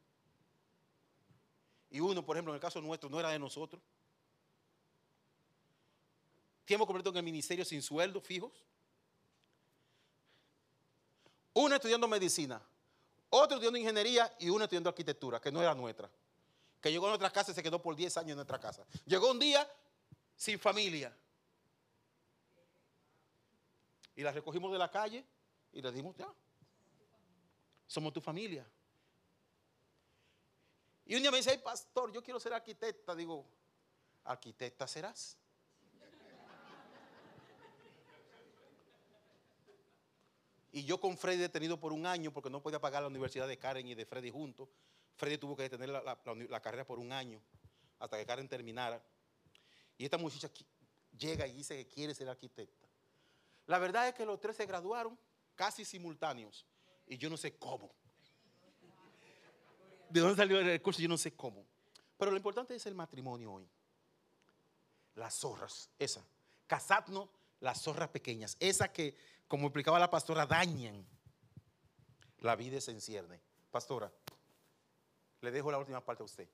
Y 1.90 2.02
uno, 2.02 2.26
por 2.26 2.36
ejemplo, 2.36 2.52
en 2.54 2.56
el 2.56 2.62
caso 2.62 2.82
nuestro, 2.82 3.10
no 3.10 3.18
era 3.18 3.30
de 3.30 3.40
nosotros. 3.40 3.82
Tiempo 6.66 6.86
completo 6.86 7.10
en 7.12 7.18
el 7.18 7.24
ministerio 7.24 7.64
sin 7.64 7.82
sueldo 7.82 8.20
fijos. 8.20 8.52
Uno 11.54 11.76
estudiando 11.76 12.08
medicina, 12.08 12.62
otro 13.30 13.56
estudiando 13.56 13.78
ingeniería 13.78 14.34
y 14.40 14.50
uno 14.50 14.66
estudiando 14.66 14.90
arquitectura, 14.90 15.40
que 15.40 15.52
no 15.52 15.62
era 15.62 15.74
nuestra. 15.74 16.10
Que 16.82 16.92
llegó 16.92 17.06
a 17.06 17.10
nuestra 17.10 17.30
casa 17.30 17.52
y 17.52 17.56
se 17.56 17.64
quedó 17.64 17.82
por 17.82 17.96
10 17.96 18.18
años 18.18 18.32
en 18.32 18.36
nuestra 18.38 18.60
casa. 18.60 18.86
Llegó 19.06 19.32
un 19.32 19.40
día 19.40 19.70
sin 20.36 20.60
familia. 20.60 21.16
Y 24.16 24.24
la 24.24 24.32
recogimos 24.32 24.72
de 24.74 24.78
la 24.78 24.92
calle 24.92 25.26
y 25.74 25.82
le 25.82 25.92
dimos, 25.92 26.16
ya, 26.16 26.32
somos 27.88 28.14
tu 28.14 28.22
familia. 28.22 28.66
Y 31.06 31.16
un 31.16 31.22
día 31.22 31.32
me 31.32 31.38
dice, 31.38 31.52
ay 31.52 31.58
pastor, 31.58 32.12
yo 32.12 32.24
quiero 32.24 32.40
ser 32.40 32.54
arquitecta. 32.54 33.16
Digo, 33.16 33.46
arquitecta 34.24 34.88
serás. 34.88 35.38
Y 40.74 40.86
yo 40.86 41.02
con 41.02 41.18
Freddy 41.18 41.38
detenido 41.38 41.78
por 41.78 41.92
un 41.92 42.06
año 42.06 42.32
porque 42.32 42.50
no 42.50 42.62
podía 42.62 42.80
pagar 42.80 43.02
la 43.02 43.10
universidad 43.10 43.46
de 43.48 43.58
Karen 43.58 43.88
y 43.88 43.94
de 43.94 44.06
Freddy 44.06 44.32
juntos. 44.32 44.70
Freddy 45.16 45.38
tuvo 45.38 45.56
que 45.56 45.64
detener 45.64 45.90
la, 45.90 46.62
carrera 46.62 46.86
por 46.86 46.98
un 46.98 47.12
año 47.12 47.42
hasta 48.00 48.18
que 48.18 48.26
Karen 48.26 48.48
terminara. 48.48 49.04
Y 49.98 50.06
esta 50.06 50.18
muchacha 50.18 50.50
llega 51.18 51.46
y 51.46 51.52
dice 51.52 51.76
que 51.76 51.88
quiere 51.94 52.16
ser 52.16 52.30
arquitecta. 52.30 52.88
La 53.68 53.80
verdad 53.80 54.08
es 54.08 54.14
que 54.14 54.26
los 54.26 54.40
tres 54.40 54.56
se 54.56 54.66
graduaron 54.66 55.20
casi 55.56 55.86
simultáneos. 55.86 56.66
Y 57.08 57.18
yo 57.18 57.30
no 57.30 57.38
sé 57.38 57.56
cómo. 57.58 57.92
¿De 60.10 60.20
dónde 60.20 60.36
salió 60.36 60.60
el 60.60 60.66
recurso? 60.66 61.02
Yo 61.02 61.08
no 61.08 61.18
sé 61.18 61.34
cómo. 61.34 61.66
Pero 62.18 62.32
lo 62.32 62.38
importante 62.38 62.76
es 62.76 62.86
el 62.86 62.96
matrimonio 62.96 63.54
hoy. 63.54 63.70
Las 65.16 65.36
zorras, 65.36 65.90
esa. 66.00 66.26
Casarnos, 66.68 67.30
las 67.60 67.82
zorras 67.82 68.10
pequeñas. 68.10 68.58
Esa 68.60 68.92
que, 68.92 69.16
como 69.48 69.68
explicaba 69.68 70.00
la 70.00 70.10
pastora, 70.10 70.46
dañan 70.46 71.06
la 72.42 72.56
vida 72.56 72.82
se 72.82 72.92
encierne. 72.92 73.40
Pastora, 73.72 74.12
le 75.42 75.52
dejo 75.52 75.72
la 75.72 75.78
última 75.78 76.04
parte 76.04 76.24
a 76.24 76.26
usted. 76.26 76.50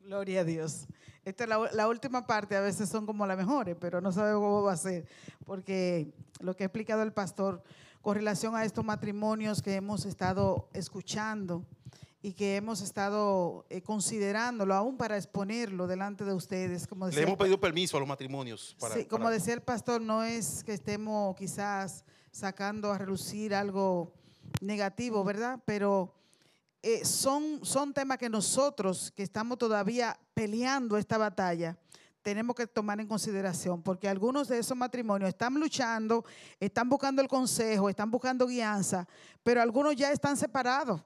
Gloria 0.00 0.40
a 0.40 0.44
Dios. 0.44 0.86
Esta 1.24 1.44
es 1.44 1.50
la, 1.50 1.70
la 1.72 1.88
última 1.88 2.26
parte, 2.26 2.56
a 2.56 2.60
veces 2.60 2.88
son 2.88 3.04
como 3.04 3.26
las 3.26 3.36
mejores, 3.36 3.76
pero 3.78 4.00
no 4.00 4.12
sabemos 4.12 4.40
cómo 4.40 4.62
va 4.62 4.72
a 4.72 4.76
ser, 4.76 5.06
porque 5.44 6.14
lo 6.40 6.56
que 6.56 6.64
ha 6.64 6.66
explicado 6.66 7.02
el 7.02 7.12
pastor 7.12 7.62
con 8.00 8.14
relación 8.16 8.56
a 8.56 8.64
estos 8.64 8.84
matrimonios 8.84 9.60
que 9.62 9.74
hemos 9.74 10.04
estado 10.04 10.68
escuchando 10.72 11.64
y 12.22 12.32
que 12.34 12.56
hemos 12.56 12.80
estado 12.82 13.64
eh, 13.70 13.80
considerándolo 13.82 14.74
aún 14.74 14.96
para 14.96 15.16
exponerlo 15.16 15.86
delante 15.86 16.24
de 16.24 16.34
ustedes, 16.34 16.86
como 16.86 17.06
Le 17.06 17.10
decía, 17.12 17.26
hemos 17.26 17.38
pedido 17.38 17.58
permiso 17.60 17.96
a 17.96 18.00
los 18.00 18.08
matrimonios. 18.08 18.76
Para, 18.78 18.94
sí, 18.94 19.04
como 19.06 19.24
para- 19.24 19.36
decía 19.36 19.54
el 19.54 19.62
pastor, 19.62 20.00
no 20.00 20.22
es 20.22 20.62
que 20.64 20.74
estemos 20.74 21.34
quizás 21.36 22.04
sacando 22.30 22.92
a 22.92 22.98
relucir 22.98 23.54
algo 23.54 24.12
negativo, 24.60 25.24
¿verdad? 25.24 25.60
Pero 25.64 26.14
eh, 26.82 27.04
son, 27.04 27.60
son 27.62 27.92
temas 27.94 28.18
que 28.18 28.28
nosotros, 28.28 29.12
que 29.14 29.22
estamos 29.22 29.58
todavía 29.58 30.18
peleando 30.34 30.96
esta 30.98 31.16
batalla, 31.18 31.78
tenemos 32.22 32.54
que 32.54 32.66
tomar 32.66 33.00
en 33.00 33.06
consideración, 33.06 33.82
porque 33.82 34.08
algunos 34.08 34.48
de 34.48 34.58
esos 34.58 34.76
matrimonios 34.76 35.28
están 35.28 35.54
luchando, 35.54 36.24
están 36.58 36.88
buscando 36.88 37.22
el 37.22 37.28
consejo, 37.28 37.88
están 37.88 38.10
buscando 38.10 38.46
guianza, 38.46 39.06
pero 39.42 39.62
algunos 39.62 39.96
ya 39.96 40.12
están 40.12 40.36
separados 40.36 41.02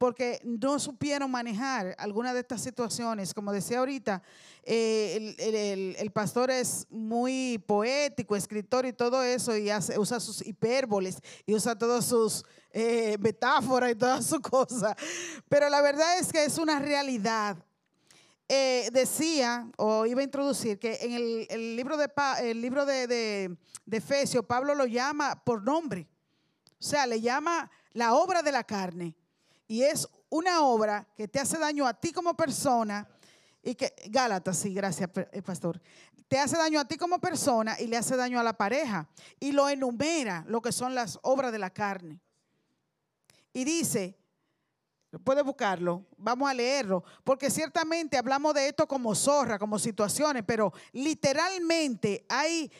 porque 0.00 0.40
no 0.44 0.78
supieron 0.78 1.30
manejar 1.30 1.94
alguna 1.98 2.32
de 2.32 2.40
estas 2.40 2.62
situaciones. 2.62 3.34
Como 3.34 3.52
decía 3.52 3.80
ahorita, 3.80 4.22
eh, 4.62 5.94
el, 5.98 6.10
pastor 6.10 6.50
es 6.50 6.86
muy 6.88 7.62
poético, 7.66 8.34
escritor 8.34 8.86
y 8.86 8.94
todo 8.94 9.22
eso, 9.22 9.54
y 9.54 9.68
hace- 9.68 9.98
usa 9.98 10.18
sus 10.18 10.40
hipérboles 10.46 11.18
y 11.44 11.54
usa 11.54 11.78
todas 11.78 12.06
sus 12.06 12.46
eh, 12.70 13.18
metáforas 13.20 13.90
y 13.90 13.94
todas 13.94 14.24
sus 14.24 14.40
cosas. 14.40 14.94
Pero 15.50 15.68
la 15.68 15.82
verdad 15.82 16.18
es 16.18 16.32
que 16.32 16.44
es 16.44 16.56
una 16.56 16.78
realidad. 16.78 17.58
Eh, 18.52 18.90
decía, 18.92 19.70
o 19.76 20.06
iba 20.06 20.22
a 20.22 20.24
introducir, 20.24 20.76
que 20.80 20.98
en 21.02 21.46
el, 21.48 21.76
libro, 21.76 21.96
de, 21.96 22.10
el 22.40 22.60
libro 22.60 22.84
de, 22.84 23.06
de, 23.06 23.56
de 23.86 23.96
Efesios, 23.96 24.44
Pablo 24.44 24.74
lo 24.74 24.86
llama 24.86 25.40
por 25.44 25.62
nombre. 25.62 26.08
O 26.72 26.82
sea, 26.82 27.06
le 27.06 27.20
llama 27.20 27.70
la 27.92 28.14
obra 28.14 28.42
de 28.42 28.50
la 28.50 28.64
carne. 28.64 29.14
Y 29.68 29.84
es 29.84 30.08
una 30.30 30.62
obra 30.62 31.06
que 31.16 31.28
te 31.28 31.38
hace 31.38 31.58
daño 31.58 31.86
a 31.86 31.94
ti 31.94 32.12
como 32.12 32.34
persona 32.34 33.08
y 33.62 33.76
que, 33.76 33.94
Gálatas, 34.06 34.58
sí, 34.58 34.74
gracias, 34.74 35.08
eh, 35.30 35.42
pastor. 35.42 35.80
Te 36.26 36.36
hace 36.36 36.56
daño 36.56 36.80
a 36.80 36.84
ti 36.84 36.96
como 36.96 37.20
persona 37.20 37.78
y 37.78 37.86
le 37.86 37.98
hace 37.98 38.16
daño 38.16 38.40
a 38.40 38.42
la 38.42 38.56
pareja. 38.56 39.08
Y 39.38 39.52
lo 39.52 39.68
enumera 39.68 40.44
lo 40.48 40.60
que 40.60 40.72
son 40.72 40.96
las 40.96 41.20
obras 41.22 41.52
de 41.52 41.58
la 41.60 41.70
carne. 41.70 42.20
Y 43.52 43.62
dice, 43.62 44.19
puede 45.18 45.42
buscarlo, 45.42 46.06
vamos 46.16 46.48
a 46.48 46.54
leerlo, 46.54 47.02
porque 47.24 47.50
ciertamente 47.50 48.16
hablamos 48.16 48.54
de 48.54 48.68
esto 48.68 48.86
como 48.86 49.14
zorra, 49.14 49.58
como 49.58 49.78
situaciones, 49.78 50.44
pero 50.46 50.72
literalmente 50.92 52.24
hay 52.28 52.70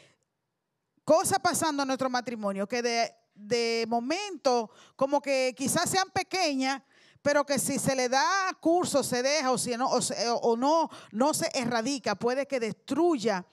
cosas 1.05 1.41
pasando 1.41 1.83
en 1.83 1.89
nuestro 1.89 2.09
matrimonio 2.09 2.69
que 2.69 2.83
de, 2.83 3.13
de 3.35 3.85
momento 3.89 4.71
como 4.95 5.21
que 5.21 5.55
quizás 5.57 5.91
sean 5.91 6.09
pequeñas, 6.11 6.83
pero 7.23 7.45
que 7.45 7.59
si 7.59 7.79
se 7.79 7.95
le 7.97 8.09
da 8.09 8.57
curso, 8.61 9.03
se 9.03 9.23
deja 9.23 9.51
o, 9.51 9.59
si 9.59 9.77
no, 9.77 9.89
o, 9.89 10.57
no, 10.57 10.89
no 11.13 11.35
se 11.35 11.51
erradica, 11.55 12.15
puede 12.15 12.47
que 12.47 12.61
destruya 12.61 13.45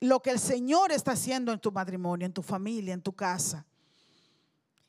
lo 0.00 0.20
que 0.20 0.30
el 0.30 0.38
Señor 0.38 0.92
está 0.92 1.12
haciendo 1.12 1.52
en 1.52 1.60
tu 1.60 1.70
matrimonio, 1.70 2.26
en 2.26 2.32
tu 2.32 2.42
familia, 2.42 2.94
en 2.94 3.02
tu 3.02 3.12
casa. 3.12 3.66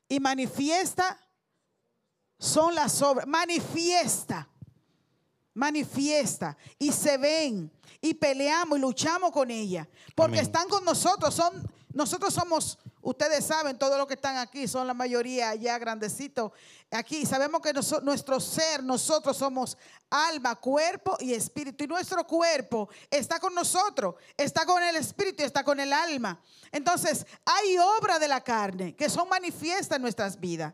Y 0.08 0.20
manifiesta, 0.20 1.20
son 2.40 2.74
las 2.74 3.02
obras, 3.04 3.28
manifiesta 3.28 4.50
manifiesta. 5.60 6.58
Y 6.80 6.92
se 6.92 7.18
ven 7.18 7.72
y 8.02 8.14
peleamos 8.14 8.78
y 8.78 8.82
luchamos 8.82 9.32
con 9.32 9.52
ella. 9.52 9.88
Porque 10.16 10.40
Amén. 10.40 10.46
están 10.46 10.68
con 10.68 10.84
nosotros 10.84 11.36
son 11.36 11.70
nosotros 11.92 12.34
somos 12.34 12.78
ustedes 13.02 13.44
saben 13.46 13.78
todos 13.78 13.98
los 13.98 14.06
que 14.06 14.14
están 14.14 14.38
aquí 14.38 14.68
son 14.68 14.86
la 14.88 14.94
mayoría 14.94 15.54
ya 15.56 15.78
grandecitos. 15.78 16.52
Aquí 16.92 17.26
sabemos 17.26 17.62
que 17.62 17.74
nuestro 18.04 18.40
ser 18.40 18.84
nosotros 18.84 19.36
somos 19.36 19.78
alma 20.10 20.56
cuerpo 20.56 21.18
y 21.20 21.34
espíritu. 21.34 21.84
Y 21.84 21.88
nuestro 21.88 22.26
cuerpo 22.26 22.90
está 23.10 23.40
con 23.40 23.54
nosotros 23.54 24.16
está 24.38 24.66
con 24.66 24.82
el 24.82 24.96
espíritu 24.96 25.44
y 25.44 25.46
está 25.46 25.64
con 25.64 25.80
el 25.80 25.92
alma. 25.92 26.40
Entonces 26.72 27.26
hay 27.44 27.78
obra 27.78 28.18
de 28.18 28.28
la 28.28 28.42
carne 28.42 28.96
que 28.96 29.10
son 29.10 29.28
manifiestas 29.28 29.98
en 29.98 30.04
nuestras 30.04 30.40
vidas 30.40 30.74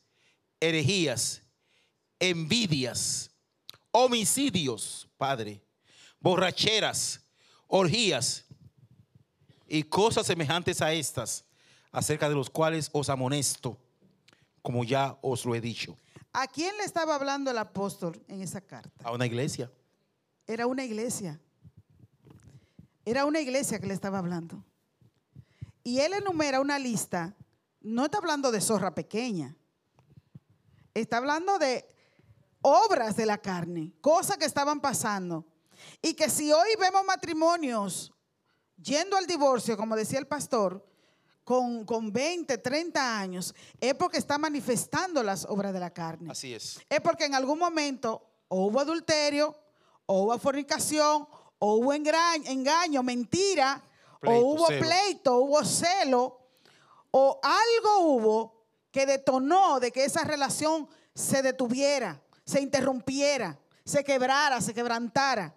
herejías, 0.61 1.41
envidias, 2.19 3.31
homicidios, 3.91 5.09
Padre, 5.17 5.61
borracheras, 6.19 7.19
orgías 7.67 8.45
y 9.67 9.83
cosas 9.83 10.25
semejantes 10.27 10.81
a 10.81 10.93
estas, 10.93 11.43
acerca 11.91 12.29
de 12.29 12.35
los 12.35 12.49
cuales 12.49 12.89
os 12.93 13.09
amonesto, 13.09 13.77
como 14.61 14.83
ya 14.83 15.17
os 15.21 15.43
lo 15.45 15.55
he 15.55 15.61
dicho, 15.61 15.97
¿a 16.31 16.47
quién 16.47 16.77
le 16.77 16.83
estaba 16.83 17.15
hablando 17.15 17.51
el 17.51 17.57
apóstol 17.57 18.23
en 18.27 18.41
esa 18.41 18.61
carta? 18.61 19.03
a 19.03 19.11
una 19.11 19.25
iglesia. 19.25 19.69
Era 20.47 20.67
una 20.67 20.83
iglesia. 20.83 21.39
Era 23.05 23.25
una 23.25 23.39
iglesia 23.39 23.79
que 23.79 23.87
le 23.87 23.93
estaba 23.93 24.19
hablando. 24.19 24.63
Y 25.83 25.99
él 25.99 26.13
enumera 26.13 26.59
una 26.59 26.77
lista. 26.77 27.35
No 27.79 28.05
está 28.05 28.19
hablando 28.19 28.51
de 28.51 28.61
zorra 28.61 28.93
pequeña. 28.93 29.55
Está 30.93 31.17
hablando 31.17 31.57
de 31.57 31.87
obras 32.61 33.15
de 33.15 33.25
la 33.25 33.37
carne, 33.37 33.93
cosas 34.01 34.37
que 34.37 34.45
estaban 34.45 34.81
pasando. 34.81 35.45
Y 36.01 36.13
que 36.13 36.29
si 36.29 36.51
hoy 36.51 36.69
vemos 36.79 37.03
matrimonios 37.05 38.13
yendo 38.81 39.17
al 39.17 39.25
divorcio, 39.25 39.77
como 39.77 39.95
decía 39.95 40.19
el 40.19 40.27
pastor, 40.27 40.85
con, 41.43 41.85
con 41.85 42.13
20, 42.13 42.57
30 42.57 43.19
años, 43.19 43.55
es 43.79 43.95
porque 43.95 44.17
está 44.17 44.37
manifestando 44.37 45.23
las 45.23 45.45
obras 45.45 45.73
de 45.73 45.79
la 45.79 45.91
carne. 45.91 46.31
Así 46.31 46.53
es. 46.53 46.79
Es 46.87 47.01
porque 47.01 47.25
en 47.25 47.35
algún 47.35 47.57
momento 47.57 48.27
o 48.47 48.65
hubo 48.65 48.79
adulterio, 48.81 49.55
o 50.05 50.23
hubo 50.23 50.37
fornicación, 50.37 51.27
o 51.57 51.75
hubo 51.75 51.93
engaño, 51.93 52.43
engaño 52.47 53.01
mentira, 53.01 53.81
Pleito, 54.19 54.37
o 54.39 54.51
hubo 54.51 54.67
celo. 54.67 54.85
pleito, 54.85 55.37
hubo 55.37 55.63
celo, 55.63 56.39
o 57.11 57.39
algo 57.41 57.99
hubo 58.05 58.60
que 58.91 59.05
detonó 59.05 59.79
de 59.79 59.91
que 59.91 60.05
esa 60.05 60.23
relación 60.23 60.87
se 61.13 61.41
detuviera, 61.41 62.21
se 62.45 62.61
interrumpiera, 62.61 63.57
se 63.83 64.03
quebrara, 64.03 64.61
se 64.61 64.73
quebrantara. 64.73 65.55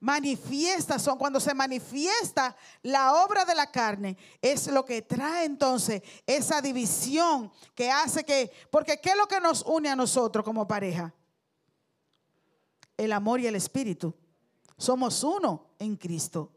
Manifiesta 0.00 0.98
son 0.98 1.18
cuando 1.18 1.40
se 1.40 1.52
manifiesta 1.52 2.56
la 2.82 3.22
obra 3.22 3.44
de 3.44 3.54
la 3.54 3.70
carne, 3.70 4.16
es 4.40 4.66
lo 4.68 4.84
que 4.84 5.02
trae 5.02 5.44
entonces 5.44 6.02
esa 6.26 6.62
división 6.62 7.52
que 7.74 7.90
hace 7.90 8.24
que, 8.24 8.50
porque 8.70 8.98
¿qué 8.98 9.10
es 9.10 9.16
lo 9.16 9.28
que 9.28 9.40
nos 9.40 9.62
une 9.62 9.90
a 9.90 9.96
nosotros 9.96 10.42
como 10.42 10.66
pareja? 10.66 11.14
El 12.96 13.12
amor 13.12 13.40
y 13.40 13.46
el 13.46 13.56
espíritu. 13.56 14.14
Somos 14.78 15.22
uno 15.22 15.66
en 15.78 15.96
Cristo. 15.96 16.50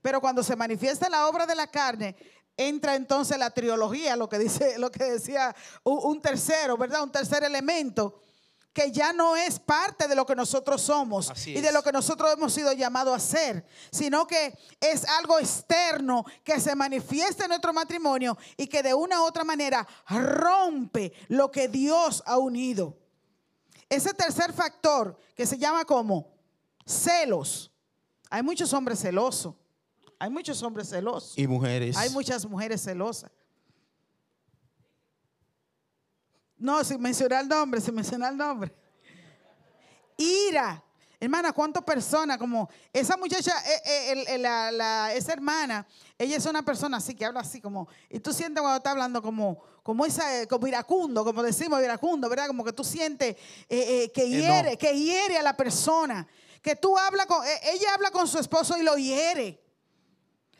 Pero 0.00 0.20
cuando 0.20 0.44
se 0.44 0.54
manifiesta 0.54 1.08
la 1.08 1.26
obra 1.26 1.44
de 1.44 1.56
la 1.56 1.66
carne, 1.66 2.14
entra 2.58 2.96
entonces 2.96 3.38
la 3.38 3.50
trilogía, 3.50 4.16
lo 4.16 4.28
que 4.28 4.38
dice, 4.38 4.76
lo 4.78 4.90
que 4.90 5.04
decía 5.04 5.56
un, 5.84 6.20
tercero, 6.20 6.76
¿verdad? 6.76 7.02
Un 7.02 7.12
tercer 7.12 7.44
elemento 7.44 8.20
que 8.74 8.92
ya 8.92 9.12
no 9.12 9.34
es 9.34 9.58
parte 9.58 10.06
de 10.06 10.14
lo 10.14 10.26
que 10.26 10.36
nosotros 10.36 10.82
somos 10.82 11.30
Así 11.30 11.56
y 11.56 11.60
de 11.60 11.72
lo 11.72 11.82
que 11.82 11.90
nosotros 11.90 12.30
hemos 12.32 12.52
sido 12.52 12.72
llamados 12.72 13.16
a 13.16 13.18
ser, 13.18 13.66
sino 13.90 14.26
que 14.26 14.56
es 14.78 15.04
algo 15.08 15.38
externo 15.38 16.24
que 16.44 16.60
se 16.60 16.76
manifiesta 16.76 17.44
en 17.44 17.48
nuestro 17.48 17.72
matrimonio 17.72 18.36
y 18.56 18.66
que 18.66 18.82
de 18.82 18.94
una 18.94 19.22
u 19.22 19.24
otra 19.24 19.42
manera 19.42 19.86
rompe 20.08 21.12
lo 21.28 21.50
que 21.50 21.68
Dios 21.68 22.22
ha 22.26 22.38
unido. 22.38 22.96
Ese 23.88 24.12
tercer 24.12 24.52
factor 24.52 25.18
que 25.34 25.46
se 25.46 25.58
llama 25.58 25.84
como 25.84 26.28
celos. 26.84 27.70
Hay 28.30 28.42
muchos 28.42 28.72
hombres 28.72 29.00
celosos. 29.00 29.54
Hay 30.18 30.30
muchos 30.30 30.62
hombres 30.62 30.88
celosos. 30.90 31.38
Y 31.38 31.46
mujeres. 31.46 31.96
Hay 31.96 32.10
muchas 32.10 32.44
mujeres 32.46 32.82
celosas. 32.82 33.30
No, 36.56 36.82
sin 36.82 37.00
mencionar 37.00 37.42
el 37.42 37.48
nombre, 37.48 37.80
sin 37.80 37.94
mencionar 37.94 38.32
el 38.32 38.38
nombre. 38.38 38.74
Ira. 40.16 40.82
Hermana, 41.20 41.52
¿cuántas 41.52 41.82
personas 41.82 42.38
como 42.38 42.68
esa 42.92 43.16
muchacha, 43.16 43.52
eh, 43.66 43.82
eh, 43.84 44.12
el- 44.12 44.28
el- 44.28 44.42
la- 44.42 44.70
la- 44.70 45.14
esa 45.14 45.32
hermana, 45.32 45.84
ella 46.16 46.36
es 46.36 46.46
una 46.46 46.64
persona 46.64 46.98
así 46.98 47.12
que 47.14 47.24
habla 47.24 47.40
así 47.40 47.60
como, 47.60 47.88
y 48.08 48.20
tú 48.20 48.32
sientes 48.32 48.60
cuando 48.60 48.76
está 48.76 48.92
hablando 48.92 49.20
como, 49.20 49.60
como 49.82 50.06
esa, 50.06 50.42
eh, 50.42 50.46
como 50.46 50.68
iracundo, 50.68 51.24
como 51.24 51.42
decimos 51.42 51.82
iracundo, 51.82 52.28
¿verdad? 52.28 52.46
Como 52.46 52.64
que 52.64 52.72
tú 52.72 52.84
sientes 52.84 53.34
eh, 53.34 54.04
eh, 54.04 54.12
que 54.12 54.22
Eh, 54.26 54.28
no. 54.30 54.38
hiere, 54.38 54.78
que 54.78 54.96
hiere 54.96 55.38
a 55.38 55.42
la 55.42 55.56
persona, 55.56 56.24
que 56.62 56.76
tú 56.76 56.96
hablas 56.96 57.26
con, 57.26 57.44
ella 57.64 57.94
habla 57.94 58.12
con 58.12 58.28
su 58.28 58.38
esposo 58.38 58.76
y 58.78 58.82
lo 58.84 58.96
hiere. 58.96 59.60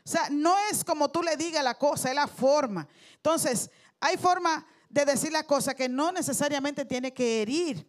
O 0.09 0.11
sea, 0.11 0.29
no 0.31 0.57
es 0.71 0.83
como 0.85 1.11
tú 1.11 1.23
le 1.23 1.37
digas 1.37 1.63
la 1.63 1.75
cosa, 1.75 2.09
es 2.09 2.15
la 2.15 2.27
forma. 2.27 2.89
Entonces, 3.17 3.71
hay 4.01 4.17
forma 4.17 4.67
de 4.89 5.05
decir 5.05 5.31
la 5.31 5.43
cosa 5.43 5.75
que 5.75 5.87
no 5.87 6.11
necesariamente 6.13 6.87
tiene 6.87 7.13
que 7.13 7.43
herir. 7.43 7.87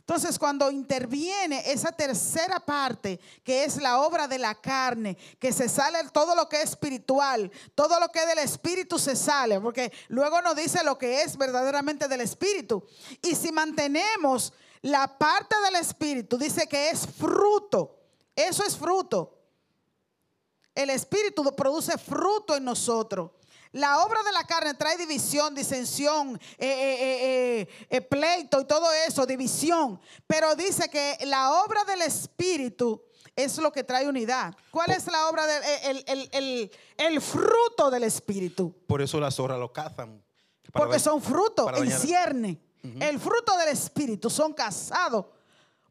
Entonces, 0.00 0.40
cuando 0.40 0.72
interviene 0.72 1.62
esa 1.70 1.92
tercera 1.92 2.58
parte, 2.58 3.20
que 3.44 3.62
es 3.62 3.76
la 3.80 4.00
obra 4.00 4.26
de 4.26 4.40
la 4.40 4.56
carne, 4.56 5.16
que 5.38 5.52
se 5.52 5.68
sale 5.68 6.00
todo 6.12 6.34
lo 6.34 6.48
que 6.48 6.62
es 6.62 6.70
espiritual, 6.70 7.48
todo 7.76 8.00
lo 8.00 8.08
que 8.08 8.18
es 8.18 8.26
del 8.26 8.40
espíritu 8.40 8.98
se 8.98 9.14
sale, 9.14 9.60
porque 9.60 9.92
luego 10.08 10.42
nos 10.42 10.56
dice 10.56 10.82
lo 10.82 10.98
que 10.98 11.22
es 11.22 11.36
verdaderamente 11.36 12.08
del 12.08 12.22
espíritu. 12.22 12.84
Y 13.22 13.36
si 13.36 13.52
mantenemos 13.52 14.52
la 14.80 15.16
parte 15.16 15.54
del 15.64 15.76
espíritu, 15.76 16.36
dice 16.36 16.66
que 16.66 16.90
es 16.90 17.06
fruto, 17.06 18.00
eso 18.34 18.64
es 18.64 18.76
fruto. 18.76 19.41
El 20.74 20.90
Espíritu 20.90 21.42
produce 21.54 21.98
fruto 21.98 22.56
en 22.56 22.64
nosotros. 22.64 23.30
La 23.72 24.04
obra 24.04 24.22
de 24.22 24.32
la 24.32 24.44
carne 24.44 24.74
trae 24.74 24.98
división, 24.98 25.54
disensión, 25.54 26.38
eh, 26.58 26.66
eh, 26.66 26.96
eh, 27.00 27.60
eh, 27.70 27.86
eh, 27.88 28.00
pleito 28.02 28.60
y 28.60 28.66
todo 28.66 28.86
eso, 29.06 29.24
división. 29.24 29.98
Pero 30.26 30.54
dice 30.54 30.90
que 30.90 31.16
la 31.24 31.62
obra 31.64 31.82
del 31.84 32.02
Espíritu 32.02 33.02
es 33.34 33.56
lo 33.56 33.72
que 33.72 33.82
trae 33.82 34.06
unidad. 34.06 34.54
¿Cuál 34.70 34.90
es 34.90 35.06
la 35.06 35.28
obra 35.30 35.46
del 35.46 35.62
el, 35.84 36.04
el- 36.06 36.28
el- 36.32 36.70
el 36.98 37.20
fruto 37.22 37.90
del 37.90 38.04
Espíritu? 38.04 38.74
Por 38.86 39.00
eso 39.00 39.18
las 39.18 39.36
zorras 39.36 39.58
lo 39.58 39.72
cazan. 39.72 40.22
Porque 40.70 40.92
ver- 40.92 41.00
son 41.00 41.22
frutos 41.22 41.64
para 41.64 41.78
en 41.78 41.90
cierne. 41.92 42.60
El 43.00 43.18
fruto 43.20 43.56
del 43.56 43.68
Espíritu 43.68 44.28
son 44.28 44.52
casados. 44.52 45.26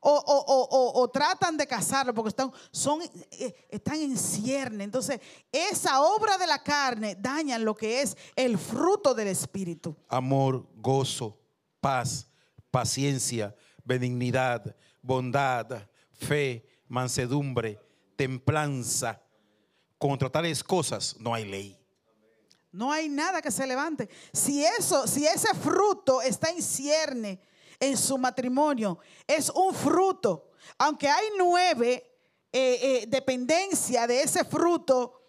O, 0.03 0.11
o- 0.15 0.45
o- 0.45 1.01
o- 1.01 1.07
tratan 1.09 1.55
de 1.57 1.67
casarlo 1.67 2.11
porque 2.13 2.29
están, 2.29 2.51
son, 2.71 3.01
eh, 3.03 3.67
están 3.69 3.97
en 4.01 4.17
cierne. 4.17 4.83
Entonces, 4.83 5.19
esa 5.51 6.01
obra 6.01 6.39
de 6.39 6.47
la 6.47 6.61
carne 6.63 7.15
daña 7.15 7.59
lo 7.59 7.75
que 7.75 8.01
es 8.01 8.17
el 8.35 8.57
fruto 8.57 9.13
del 9.13 9.27
Espíritu. 9.27 9.95
Amor, 10.09 10.67
gozo, 10.75 11.37
paz, 11.79 12.27
paciencia, 12.71 13.55
benignidad, 13.85 14.75
bondad, 15.03 15.87
fe, 16.13 16.65
mansedumbre, 16.87 17.79
templanza. 18.15 19.21
Contra 19.99 20.31
tales 20.31 20.63
cosas 20.63 21.15
no 21.19 21.33
hay 21.35 21.45
ley. 21.45 21.77
No 22.71 22.91
hay 22.91 23.07
nada 23.07 23.39
que 23.41 23.51
se 23.51 23.67
levante. 23.67 24.09
Si 24.33 24.65
eso, 24.65 25.05
si 25.05 25.27
ese 25.27 25.53
fruto 25.53 26.21
está 26.23 26.49
en 26.49 26.63
cierne 26.63 27.39
en 27.81 27.97
su 27.97 28.17
matrimonio, 28.17 28.99
es 29.27 29.49
un 29.49 29.73
fruto. 29.73 30.51
Aunque 30.77 31.09
hay 31.09 31.25
nueve 31.37 32.15
eh, 32.53 32.79
eh, 32.81 33.05
dependencia 33.07 34.05
de 34.07 34.21
ese 34.21 34.45
fruto, 34.45 35.19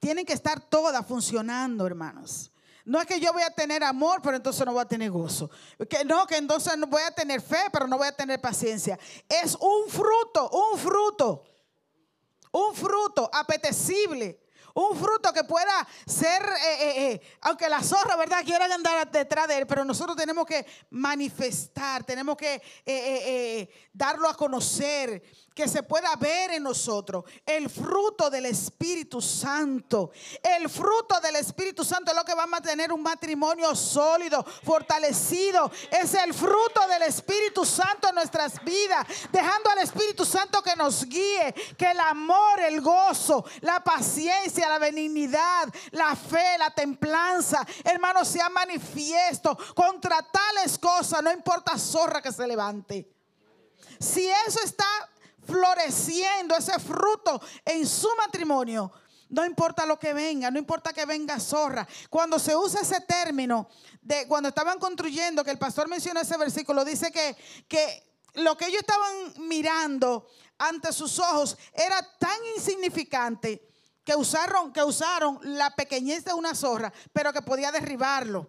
tienen 0.00 0.24
que 0.24 0.32
estar 0.32 0.58
todas 0.68 1.06
funcionando, 1.06 1.86
hermanos. 1.86 2.50
No 2.86 3.00
es 3.00 3.06
que 3.06 3.20
yo 3.20 3.32
voy 3.32 3.42
a 3.42 3.50
tener 3.50 3.84
amor, 3.84 4.20
pero 4.22 4.36
entonces 4.36 4.64
no 4.64 4.72
voy 4.72 4.82
a 4.82 4.86
tener 4.86 5.10
gozo. 5.10 5.50
Que 5.90 6.04
no, 6.04 6.26
que 6.26 6.36
entonces 6.36 6.78
no 6.78 6.86
voy 6.86 7.02
a 7.02 7.10
tener 7.10 7.42
fe, 7.42 7.64
pero 7.72 7.86
no 7.86 7.98
voy 7.98 8.06
a 8.06 8.12
tener 8.12 8.40
paciencia. 8.40 8.98
Es 9.28 9.56
un 9.56 9.90
fruto, 9.90 10.48
un 10.50 10.78
fruto. 10.78 11.44
Un 12.52 12.74
fruto 12.74 13.28
apetecible. 13.32 14.40
Un 14.78 14.94
fruto 14.94 15.32
que 15.32 15.42
pueda 15.42 15.88
ser, 16.04 16.42
eh, 16.42 16.82
eh, 16.82 17.12
eh, 17.12 17.20
aunque 17.40 17.66
la 17.66 17.82
zorra, 17.82 18.14
¿verdad? 18.14 18.44
Quieran 18.44 18.70
andar 18.70 19.10
detrás 19.10 19.48
de 19.48 19.56
él, 19.56 19.66
pero 19.66 19.86
nosotros 19.86 20.14
tenemos 20.14 20.44
que 20.44 20.66
manifestar, 20.90 22.04
tenemos 22.04 22.36
que 22.36 22.60
darlo 23.94 24.28
a 24.28 24.36
conocer, 24.36 25.22
que 25.56 25.66
se 25.68 25.82
pueda 25.82 26.14
ver 26.16 26.50
en 26.50 26.64
nosotros 26.64 27.24
el 27.46 27.70
fruto 27.70 28.28
del 28.28 28.44
Espíritu 28.44 29.22
Santo. 29.22 30.10
El 30.42 30.68
fruto 30.68 31.18
del 31.18 31.36
Espíritu 31.36 31.82
Santo 31.82 32.10
es 32.10 32.16
lo 32.16 32.26
que 32.26 32.34
va 32.34 32.42
a 32.42 32.46
mantener 32.46 32.92
un 32.92 33.02
matrimonio 33.02 33.74
sólido, 33.74 34.44
fortalecido. 34.44 35.72
Es 35.90 36.12
el 36.12 36.34
fruto 36.34 36.86
del 36.88 37.04
Espíritu 37.04 37.64
Santo 37.64 38.10
en 38.10 38.16
nuestras 38.16 38.62
vidas, 38.64 39.06
dejando 39.32 39.70
al 39.70 39.78
Espíritu 39.78 40.26
Santo 40.26 40.60
que 40.60 40.76
nos 40.76 41.06
guíe, 41.06 41.54
que 41.78 41.90
el 41.90 42.00
amor, 42.00 42.60
el 42.60 42.82
gozo, 42.82 43.42
la 43.62 43.82
paciencia, 43.82 44.68
la 44.68 44.78
benignidad, 44.78 45.72
la 45.92 46.14
fe, 46.14 46.58
la 46.58 46.70
templanza, 46.70 47.66
hermanos, 47.82 48.28
sea 48.28 48.50
manifiesto 48.50 49.56
contra 49.74 50.20
tales 50.20 50.76
cosas, 50.76 51.22
no 51.22 51.32
importa 51.32 51.78
zorra 51.78 52.20
que 52.20 52.30
se 52.30 52.46
levante. 52.46 53.10
Si 53.98 54.28
eso 54.28 54.60
está 54.62 54.84
floreciendo, 55.46 56.56
ese 56.56 56.78
fruto 56.78 57.40
en 57.64 57.86
su 57.86 58.08
matrimonio, 58.16 58.92
no 59.28 59.44
importa 59.44 59.86
lo 59.86 59.98
que 59.98 60.12
venga, 60.12 60.50
no 60.50 60.58
importa 60.58 60.92
que 60.92 61.04
venga 61.04 61.40
zorra. 61.40 61.86
Cuando 62.10 62.38
se 62.38 62.54
usa 62.54 62.82
ese 62.82 63.00
término, 63.00 63.68
de 64.00 64.26
cuando 64.28 64.48
estaban 64.48 64.78
construyendo, 64.78 65.42
que 65.44 65.50
el 65.50 65.58
pastor 65.58 65.88
mencionó 65.88 66.20
ese 66.20 66.36
versículo, 66.36 66.84
dice 66.84 67.10
que, 67.10 67.36
que 67.66 68.06
lo 68.34 68.56
que 68.56 68.66
ellos 68.66 68.80
estaban 68.80 69.48
mirando 69.48 70.28
ante 70.58 70.92
sus 70.92 71.18
ojos 71.18 71.56
era 71.72 72.00
tan 72.18 72.38
insignificante 72.56 73.66
que 74.04 74.14
usaron, 74.14 74.72
que 74.72 74.84
usaron 74.84 75.40
la 75.42 75.74
pequeñez 75.74 76.24
de 76.24 76.32
una 76.32 76.54
zorra, 76.54 76.92
pero 77.12 77.32
que 77.32 77.42
podía 77.42 77.72
derribarlo. 77.72 78.48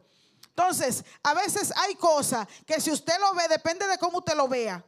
Entonces, 0.49 1.03
a 1.23 1.33
veces 1.33 1.73
hay 1.75 1.95
cosas 1.95 2.47
que 2.65 2.79
si 2.79 2.91
usted 2.91 3.13
lo 3.19 3.33
ve, 3.33 3.47
depende 3.47 3.87
de 3.87 3.97
cómo 3.97 4.19
usted 4.19 4.35
lo 4.35 4.47
vea. 4.47 4.83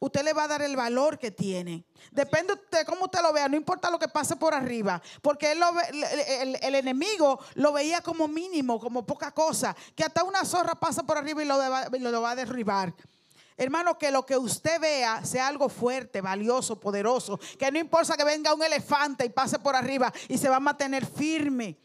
Usted 0.00 0.22
le 0.22 0.32
va 0.32 0.44
a 0.44 0.48
dar 0.48 0.62
el 0.62 0.76
valor 0.76 1.18
que 1.18 1.32
tiene. 1.32 1.84
Depende 2.12 2.54
de 2.70 2.84
cómo 2.84 3.06
usted 3.06 3.20
lo 3.20 3.32
vea, 3.32 3.48
no 3.48 3.56
importa 3.56 3.90
lo 3.90 3.98
que 3.98 4.06
pase 4.06 4.36
por 4.36 4.54
arriba, 4.54 5.02
porque 5.22 5.52
el, 5.52 6.74
enemigo 6.74 7.40
lo 7.54 7.72
veía 7.72 8.00
como 8.00 8.28
mínimo, 8.28 8.78
como 8.78 9.04
poca 9.04 9.32
cosa, 9.32 9.74
que 9.96 10.04
hasta 10.04 10.22
una 10.22 10.44
zorra 10.44 10.76
pasa 10.76 11.02
por 11.02 11.18
arriba 11.18 11.42
y 11.42 11.46
lo, 11.46 12.22
va 12.22 12.30
a 12.30 12.36
derribar. 12.36 12.94
Hermano, 13.56 13.98
que 13.98 14.12
lo 14.12 14.24
que 14.24 14.36
usted 14.36 14.80
vea 14.80 15.24
sea 15.24 15.48
algo 15.48 15.68
fuerte, 15.68 16.20
valioso, 16.20 16.78
poderoso. 16.78 17.40
Que 17.58 17.72
no 17.72 17.78
importa 17.80 18.16
que 18.16 18.22
venga 18.22 18.54
un 18.54 18.62
elefante 18.62 19.24
y 19.24 19.30
pase 19.30 19.58
por 19.58 19.74
arriba 19.74 20.12
y 20.28 20.38
se 20.38 20.48
va 20.48 20.56
a 20.56 20.60
mantener 20.60 21.04
firme 21.04 21.76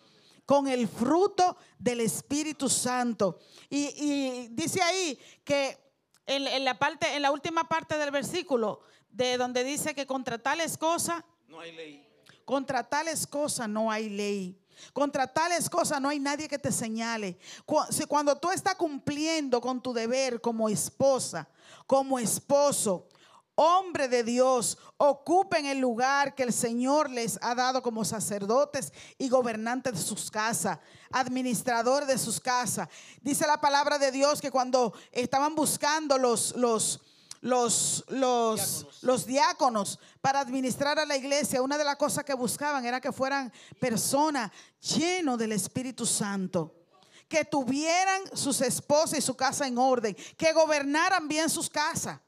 con 0.45 0.67
el 0.67 0.87
fruto 0.87 1.57
del 1.79 2.01
Espíritu 2.01 2.69
Santo. 2.69 3.39
Y 3.71 4.49
dice 4.49 4.83
ahí 4.83 5.17
que 5.43 5.82
en, 6.25 6.47
en 6.47 6.65
la 6.65 6.77
parte, 6.79 7.15
en 7.15 7.21
la 7.21 7.31
última 7.31 7.63
parte 7.67 7.97
del 7.97 8.11
versículo, 8.11 8.81
de 9.11 9.37
donde 9.37 9.63
dice 9.63 9.93
que 9.93 10.05
contra 10.07 10.37
tales 10.37 10.77
cosas 10.77 11.23
No 11.47 11.59
hay 11.59 11.71
ley. 11.73 12.07
contra 12.45 12.83
tales 12.83 13.27
cosas 13.27 13.69
no 13.69 13.91
hay 13.91 14.09
ley. 14.09 14.59
Contra 14.91 15.27
tales 15.31 15.69
cosas 15.69 16.01
no 16.01 16.09
hay 16.09 16.19
nadie 16.19 16.47
que 16.49 16.57
te 16.57 16.71
señale. 16.71 17.37
Cuando 18.07 18.35
tú 18.37 18.51
estás 18.51 18.75
cumpliendo 18.75 19.61
con 19.61 19.81
tu 19.81 19.93
deber 19.93 20.41
como 20.41 20.67
esposa, 20.67 21.47
como 21.85 22.19
esposo, 22.19 23.07
hombre 23.55 24.07
de 24.07 24.23
Dios, 24.23 24.77
ocupen 24.97 25.65
el 25.65 25.79
lugar 25.79 26.35
que 26.35 26.43
el 26.43 26.53
Señor 26.53 27.09
les 27.09 27.37
ha 27.41 27.55
dado 27.55 27.81
como 27.81 28.05
sacerdotes 28.05 28.91
y 29.17 29.29
gobernantes 29.29 29.93
de 29.93 29.99
sus 29.99 30.31
casas, 30.31 30.79
administradores 31.11 32.07
de 32.07 32.17
sus 32.17 32.39
casas. 32.39 32.89
Dice 33.21 33.45
la 33.45 33.61
palabra 33.61 33.97
de 33.99 34.11
Dios 34.11 34.41
que 34.41 34.51
cuando 34.51 34.93
estaban 35.11 35.55
buscando 35.55 36.17
los, 36.17 36.55
los, 36.55 37.01
los, 37.41 38.05
los, 38.07 38.87
los 39.01 39.25
diáconos 39.25 39.99
para 40.21 40.39
administrar 40.39 40.97
a 40.97 41.05
la 41.05 41.17
iglesia, 41.17 41.61
una 41.61 41.77
de 41.77 41.83
las 41.83 41.97
cosas 41.97 42.23
que 42.23 42.33
buscaban 42.33 42.85
era 42.85 43.01
que 43.01 43.11
fueran 43.11 43.51
personas 43.79 44.51
llenos 44.79 45.37
del 45.37 45.51
Espíritu 45.51 46.05
Santo. 46.05 46.75
Que 47.29 47.45
tuvieran 47.45 48.21
sus 48.33 48.61
esposas 48.61 49.17
y 49.17 49.21
su 49.21 49.35
casa 49.35 49.65
en 49.65 49.77
orden, 49.77 50.15
que 50.37 50.53
gobernaran 50.53 51.27
bien 51.27 51.49
sus 51.49 51.67
casas. 51.67 52.19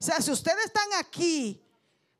O 0.00 0.04
sea, 0.04 0.20
si 0.20 0.30
ustedes 0.30 0.66
están 0.66 0.88
aquí, 0.98 1.64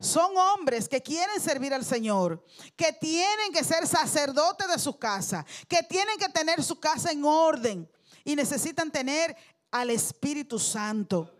son 0.01 0.37
hombres 0.37 0.89
que 0.89 1.03
quieren 1.03 1.41
servir 1.41 1.75
al 1.75 1.85
Señor, 1.85 2.45
que 2.77 2.93
tienen 2.93 3.53
que 3.53 3.65
ser 3.65 3.87
sacerdotes 3.87 4.69
de 4.69 4.79
su 4.79 4.99
casa, 4.99 5.45
que 5.67 5.83
tienen 5.83 6.19
que 6.19 6.29
tener 6.29 6.63
su 6.63 6.79
casa 6.79 7.11
en 7.11 7.25
orden 7.25 7.91
y 8.25 8.37
necesitan 8.37 8.91
tener 8.91 9.37
al 9.71 9.91
Espíritu 9.91 10.59
Santo. 10.59 11.35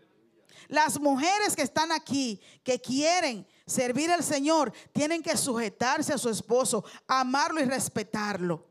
Las 0.67 0.99
mujeres 0.99 1.55
que 1.55 1.63
están 1.63 1.91
aquí, 1.91 2.39
que 2.63 2.79
quieren 2.79 3.47
servir 3.65 4.11
al 4.11 4.23
Señor, 4.23 4.71
tienen 4.93 5.23
que 5.23 5.35
sujetarse 5.35 6.13
a 6.13 6.17
su 6.17 6.29
esposo, 6.29 6.83
amarlo 7.07 7.61
y 7.61 7.65
respetarlo. 7.65 8.68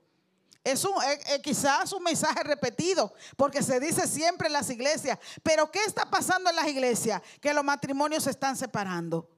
Es 0.64 0.84
un, 0.84 0.92
eh, 1.02 1.20
eh, 1.34 1.42
quizás 1.42 1.92
un 1.92 2.02
mensaje 2.02 2.42
repetido, 2.42 3.12
porque 3.36 3.62
se 3.62 3.80
dice 3.80 4.06
siempre 4.06 4.48
en 4.48 4.52
las 4.52 4.68
iglesias. 4.70 5.18
Pero 5.42 5.70
¿qué 5.70 5.84
está 5.84 6.10
pasando 6.10 6.50
en 6.50 6.56
las 6.56 6.68
iglesias? 6.68 7.22
Que 7.40 7.54
los 7.54 7.64
matrimonios 7.64 8.24
se 8.24 8.30
están 8.30 8.56
separando. 8.56 9.28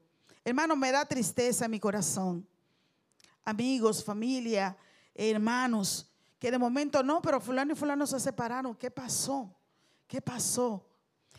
Hermano, 0.43 0.75
me 0.75 0.91
da 0.91 1.05
tristeza 1.05 1.65
en 1.65 1.71
mi 1.71 1.79
corazón. 1.79 2.47
Amigos, 3.43 4.03
familia, 4.03 4.75
hermanos, 5.13 6.11
que 6.39 6.51
de 6.51 6.57
momento 6.57 7.03
no, 7.03 7.21
pero 7.21 7.39
fulano 7.39 7.73
y 7.73 7.75
fulano 7.75 8.05
se 8.07 8.19
separaron. 8.19 8.75
¿Qué 8.75 8.89
pasó? 8.89 9.55
¿Qué 10.07 10.21
pasó? 10.21 10.85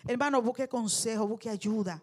Hermano, 0.07 0.41
busque 0.41 0.69
consejo, 0.69 1.27
busque 1.27 1.51
ayuda. 1.51 2.03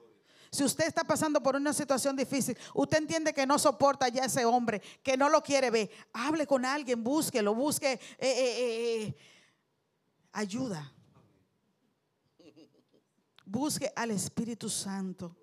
Si 0.51 0.63
usted 0.63 0.87
está 0.87 1.03
pasando 1.03 1.41
por 1.43 1.55
una 1.55 1.73
situación 1.73 2.15
difícil, 2.15 2.57
usted 2.73 2.97
entiende 2.97 3.33
que 3.33 3.45
no 3.45 3.59
soporta 3.59 4.07
ya 4.09 4.25
ese 4.25 4.45
hombre, 4.45 4.81
que 5.03 5.15
no 5.15 5.29
lo 5.29 5.43
quiere 5.43 5.69
ver, 5.69 5.91
hable 6.11 6.47
con 6.47 6.65
alguien, 6.65 7.03
búsquelo, 7.03 7.53
busque 7.53 7.93
eh, 7.93 7.99
eh, 8.19 8.55
eh, 8.57 9.03
eh, 9.03 9.15
ayuda. 10.31 10.91
Busque 13.45 13.91
al 13.95 14.11
Espíritu 14.11 14.69
Santo. 14.69 15.35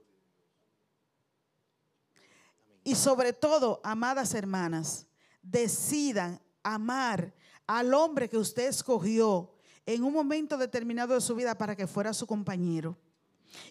Y 2.83 2.95
sobre 2.95 3.33
todo, 3.33 3.81
amadas 3.83 4.35
hermanas, 4.35 5.07
decidan 5.43 6.41
amar 6.62 7.35
al 7.66 7.95
hombre 7.95 8.28
que 8.28 8.39
usted 8.39 8.69
escogió 8.69 9.53
en 9.85 10.05
un 10.05 10.12
momento 10.12 10.57
determinado 10.57 11.15
de 11.15 11.20
su 11.20 11.35
vida 11.35 11.57
para 11.57 11.77
que 11.77 11.87
fuera 11.87 12.12
su 12.12 12.27
compañero. 12.27 12.97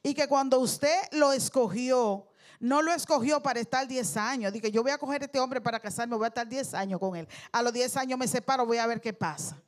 Y 0.04 0.14
que 0.14 0.28
cuando 0.28 0.60
usted 0.60 0.98
lo 1.12 1.32
escogió, 1.32 2.28
no 2.60 2.82
lo 2.82 2.94
escogió 2.94 3.42
para 3.42 3.60
estar 3.60 3.88
10 3.88 4.18
años. 4.18 4.54
Dije, 4.54 4.72
yo 4.72 4.82
voy 4.84 4.92
a 4.92 4.98
coger 4.98 5.22
a 5.22 5.26
este 5.26 5.40
hombre 5.40 5.62
para 5.62 5.80
casarme, 5.80 6.16
voy 6.16 6.26
a 6.26 6.30
estar 6.30 6.48
10 6.48 6.74
años 6.74 7.00
con 7.00 7.16
él. 7.16 7.28
A 7.52 7.62
los 7.62 7.74
10 7.74 7.98
años 7.98 8.20
me 8.20 8.28
separo, 8.28 8.66
voy 8.66 8.78
a 8.78 8.88
ver 8.88 9.02
qué 9.02 9.14
pasa. 9.14 9.62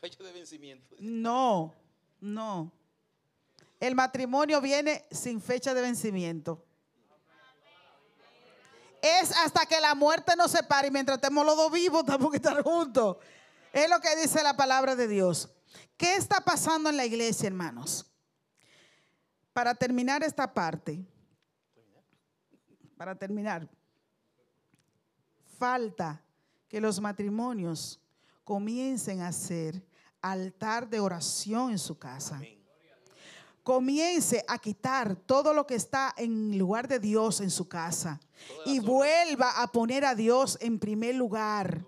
Fecha 0.00 0.22
de 0.22 0.32
vencimiento. 0.32 0.96
No, 0.98 1.74
no. 2.20 2.72
El 3.80 3.94
matrimonio 3.94 4.60
viene 4.60 5.06
sin 5.10 5.40
fecha 5.40 5.74
de 5.74 5.80
vencimiento. 5.80 6.64
Es 9.02 9.32
hasta 9.36 9.66
que 9.66 9.78
la 9.80 9.94
muerte 9.94 10.34
nos 10.36 10.50
separe 10.50 10.88
y 10.88 10.90
mientras 10.90 11.18
estemos 11.18 11.44
los 11.44 11.56
dos 11.56 11.70
vivos, 11.70 12.04
tenemos 12.06 12.30
que 12.30 12.38
estar 12.38 12.62
juntos. 12.62 13.18
Es 13.70 13.90
lo 13.90 14.00
que 14.00 14.16
dice 14.16 14.42
la 14.42 14.56
palabra 14.56 14.96
de 14.96 15.08
Dios. 15.08 15.50
¿Qué 15.96 16.16
está 16.16 16.40
pasando 16.40 16.90
en 16.90 16.96
la 16.96 17.06
iglesia, 17.06 17.46
hermanos? 17.46 18.10
Para 19.52 19.74
terminar 19.74 20.22
esta 20.22 20.52
parte, 20.52 21.04
para 22.96 23.14
terminar, 23.14 23.68
falta 25.58 26.22
que 26.68 26.80
los 26.80 27.00
matrimonios 27.00 28.00
comiencen 28.42 29.20
a 29.20 29.28
hacer 29.28 29.82
altar 30.20 30.88
de 30.88 31.00
oración 31.00 31.70
en 31.70 31.78
su 31.78 31.98
casa. 31.98 32.40
Comience 33.62 34.44
a 34.46 34.58
quitar 34.58 35.16
todo 35.16 35.54
lo 35.54 35.66
que 35.66 35.74
está 35.74 36.12
en 36.16 36.58
lugar 36.58 36.86
de 36.86 36.98
Dios 36.98 37.40
en 37.40 37.50
su 37.50 37.66
casa 37.68 38.20
y 38.66 38.78
vuelva 38.78 39.62
a 39.62 39.72
poner 39.72 40.04
a 40.04 40.14
Dios 40.14 40.58
en 40.60 40.78
primer 40.78 41.14
lugar. 41.14 41.86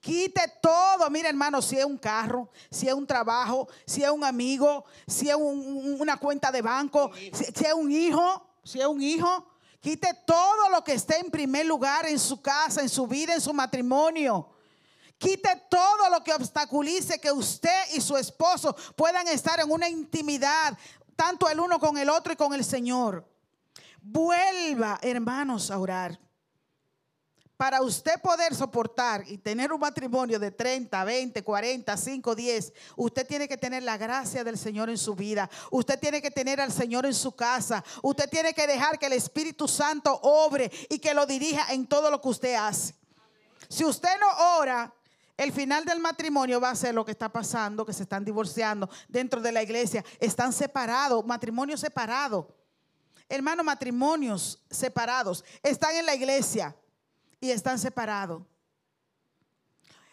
Quite 0.00 0.40
todo, 0.62 1.08
mira 1.10 1.28
hermano, 1.28 1.60
si 1.62 1.76
es 1.78 1.84
un 1.84 1.98
carro, 1.98 2.50
si 2.70 2.88
es 2.88 2.94
un 2.94 3.06
trabajo, 3.06 3.68
si 3.86 4.02
es 4.02 4.10
un 4.10 4.24
amigo, 4.24 4.84
si 5.06 5.28
es 5.28 5.34
un- 5.34 5.58
un- 5.58 6.00
una 6.00 6.16
cuenta 6.16 6.50
de 6.52 6.62
banco, 6.62 7.10
si, 7.32 7.44
si 7.44 7.64
es 7.64 7.72
un 7.74 7.90
hijo, 7.90 8.46
si 8.64 8.80
es 8.80 8.86
un 8.86 9.02
hijo, 9.02 9.46
quite 9.80 10.08
todo 10.26 10.68
lo 10.70 10.82
que 10.82 10.94
esté 10.94 11.18
en 11.18 11.30
primer 11.30 11.66
lugar 11.66 12.06
en 12.06 12.18
su 12.18 12.40
casa, 12.42 12.80
en 12.82 12.88
su 12.88 13.06
vida, 13.06 13.34
en 13.34 13.40
su 13.40 13.52
matrimonio. 13.52 14.48
Quite 15.18 15.62
todo 15.70 16.10
lo 16.10 16.22
que 16.22 16.34
obstaculice 16.34 17.18
que 17.18 17.32
usted 17.32 17.84
y 17.94 18.00
su 18.00 18.16
esposo 18.16 18.76
puedan 18.96 19.26
estar 19.28 19.58
en 19.60 19.70
una 19.70 19.88
intimidad, 19.88 20.76
tanto 21.14 21.48
el 21.48 21.58
uno 21.58 21.78
con 21.78 21.96
el 21.96 22.10
otro 22.10 22.32
y 22.32 22.36
con 22.36 22.52
el 22.52 22.64
Señor. 22.64 23.26
Vuelva, 24.02 24.98
hermanos, 25.02 25.70
a 25.70 25.78
orar. 25.78 26.18
Para 27.56 27.80
usted 27.80 28.20
poder 28.20 28.54
soportar 28.54 29.24
y 29.26 29.38
tener 29.38 29.72
un 29.72 29.80
matrimonio 29.80 30.38
de 30.38 30.50
30, 30.50 31.02
20, 31.04 31.42
40, 31.42 31.96
5, 31.96 32.34
10, 32.34 32.72
usted 32.96 33.26
tiene 33.26 33.48
que 33.48 33.56
tener 33.56 33.82
la 33.82 33.96
gracia 33.96 34.44
del 34.44 34.58
Señor 34.58 34.90
en 34.90 34.98
su 34.98 35.14
vida. 35.14 35.48
Usted 35.70 35.98
tiene 35.98 36.20
que 36.20 36.30
tener 36.30 36.60
al 36.60 36.70
Señor 36.70 37.06
en 37.06 37.14
su 37.14 37.32
casa. 37.32 37.82
Usted 38.02 38.28
tiene 38.28 38.52
que 38.52 38.66
dejar 38.66 38.98
que 38.98 39.06
el 39.06 39.14
Espíritu 39.14 39.66
Santo 39.68 40.20
obre 40.22 40.70
y 40.90 40.98
que 40.98 41.14
lo 41.14 41.24
dirija 41.24 41.72
en 41.72 41.86
todo 41.86 42.10
lo 42.10 42.20
que 42.20 42.28
usted 42.28 42.54
hace. 42.56 42.94
Si 43.68 43.86
usted 43.86 44.20
no 44.20 44.58
ora, 44.58 44.92
el 45.38 45.50
final 45.50 45.86
del 45.86 45.98
matrimonio 45.98 46.60
va 46.60 46.70
a 46.70 46.76
ser 46.76 46.94
lo 46.94 47.06
que 47.06 47.12
está 47.12 47.30
pasando, 47.32 47.86
que 47.86 47.94
se 47.94 48.02
están 48.02 48.22
divorciando 48.22 48.90
dentro 49.08 49.40
de 49.40 49.52
la 49.52 49.62
iglesia. 49.62 50.04
Están 50.20 50.52
separados, 50.52 51.24
matrimonios 51.24 51.80
separados. 51.80 52.44
Hermanos, 53.30 53.64
matrimonios 53.64 54.62
separados. 54.70 55.42
Están 55.62 55.94
en 55.96 56.04
la 56.04 56.14
iglesia 56.14 56.76
y 57.40 57.50
están 57.50 57.78
separados. 57.78 58.42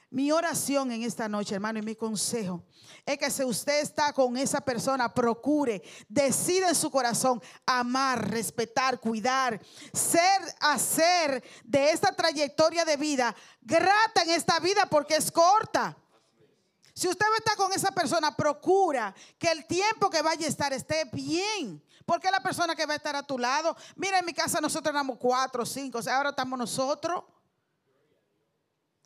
Mi 0.10 0.32
oración 0.32 0.92
en 0.92 1.02
esta 1.02 1.28
noche, 1.28 1.56
hermano, 1.56 1.80
y 1.80 1.82
mi 1.82 1.96
consejo 1.96 2.64
es 3.04 3.18
que 3.18 3.32
si 3.32 3.44
usted 3.44 3.82
está 3.82 4.14
con 4.14 4.38
esa 4.38 4.62
persona, 4.62 5.12
procure, 5.12 5.82
decida 6.08 6.70
en 6.70 6.76
su 6.76 6.92
corazón 6.92 7.42
amar, 7.66 8.30
respetar, 8.30 9.00
cuidar, 9.00 9.60
ser, 9.92 10.42
hacer 10.60 11.44
de 11.64 11.90
esta 11.90 12.16
trayectoria 12.16 12.86
de 12.86 12.96
vida 12.96 13.36
grata 13.60 14.22
en 14.22 14.30
esta 14.30 14.60
vida 14.60 14.86
porque 14.86 15.16
es 15.16 15.32
corta. 15.32 15.98
Si 16.94 17.08
usted 17.08 17.26
estar 17.40 17.58
con 17.58 17.74
esa 17.74 17.92
persona, 17.92 18.36
procura 18.36 19.16
que 19.40 19.50
el 19.50 19.66
tiempo 19.66 20.12
que 20.12 20.22
vaya 20.22 20.46
a 20.46 20.50
estar 20.50 20.72
esté 20.74 21.06
bien. 21.12 21.84
Porque 22.06 22.30
la 22.32 22.42
persona 22.42 22.76
que 22.76 22.86
va 22.86 22.94
a 22.94 22.98
estar 22.98 23.16
a 23.16 23.24
tu 23.24 23.38
lado, 23.38 23.76
mira, 23.96 24.20
en 24.20 24.26
mi 24.26 24.34
casa 24.34 24.60
nosotros 24.60 24.94
éramos 24.94 25.18
cuatro, 25.18 25.66
cinco, 25.66 26.00
o 26.00 26.02
sea, 26.02 26.18
ahora 26.18 26.30
estamos 26.30 26.58
nosotros. 26.60 27.24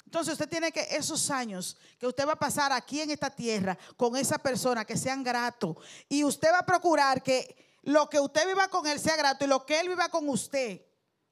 Entonces 0.06 0.34
usted 0.34 0.48
tiene 0.48 0.72
que 0.72 0.88
esos 0.92 1.30
años 1.30 1.78
que 2.00 2.08
usted 2.08 2.26
va 2.26 2.34
a 2.34 2.40
pasar 2.40 2.72
aquí 2.72 3.02
en 3.02 3.12
esta 3.12 3.30
tierra 3.30 3.78
con 3.98 4.16
esa 4.16 4.38
persona 4.38 4.86
que 4.86 4.96
sean 4.96 5.22
gratos 5.22 5.76
y 6.08 6.24
usted 6.24 6.50
va 6.50 6.60
a 6.60 6.66
procurar 6.66 7.22
que 7.22 7.78
lo 7.84 8.10
que 8.10 8.20
usted 8.20 8.48
viva 8.48 8.70
con 8.70 8.88
él 8.88 9.02
sea 9.02 9.18
grato 9.18 9.44
y 9.44 9.50
lo 9.50 9.66
que 9.66 9.80
él 9.80 9.90
viva 9.90 10.08
con 10.08 10.30
usted, 10.30 10.82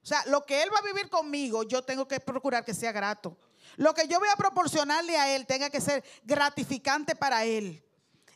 o 0.02 0.06
sea, 0.06 0.22
lo 0.26 0.44
que 0.44 0.62
él 0.62 0.68
va 0.72 0.78
a 0.78 0.82
vivir 0.82 1.08
conmigo, 1.08 1.62
yo 1.62 1.82
tengo 1.82 2.06
que 2.06 2.20
procurar 2.20 2.64
que 2.64 2.74
sea 2.74 2.92
grato. 2.92 3.38
Lo 3.76 3.92
que 3.92 4.06
yo 4.08 4.18
voy 4.20 4.28
a 4.28 4.36
proporcionarle 4.36 5.16
a 5.16 5.34
él 5.34 5.46
tenga 5.46 5.70
que 5.70 5.80
ser 5.80 6.04
gratificante 6.22 7.16
para 7.16 7.44
él. 7.44 7.82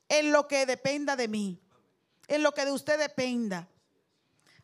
en 0.09 0.33
lo 0.33 0.49
que 0.49 0.67
dependa 0.67 1.15
de 1.15 1.29
mí, 1.29 1.63
en 2.31 2.43
lo 2.45 2.55
que 2.55 2.65
de 2.65 2.73
usted 2.73 2.99
dependa. 2.99 3.69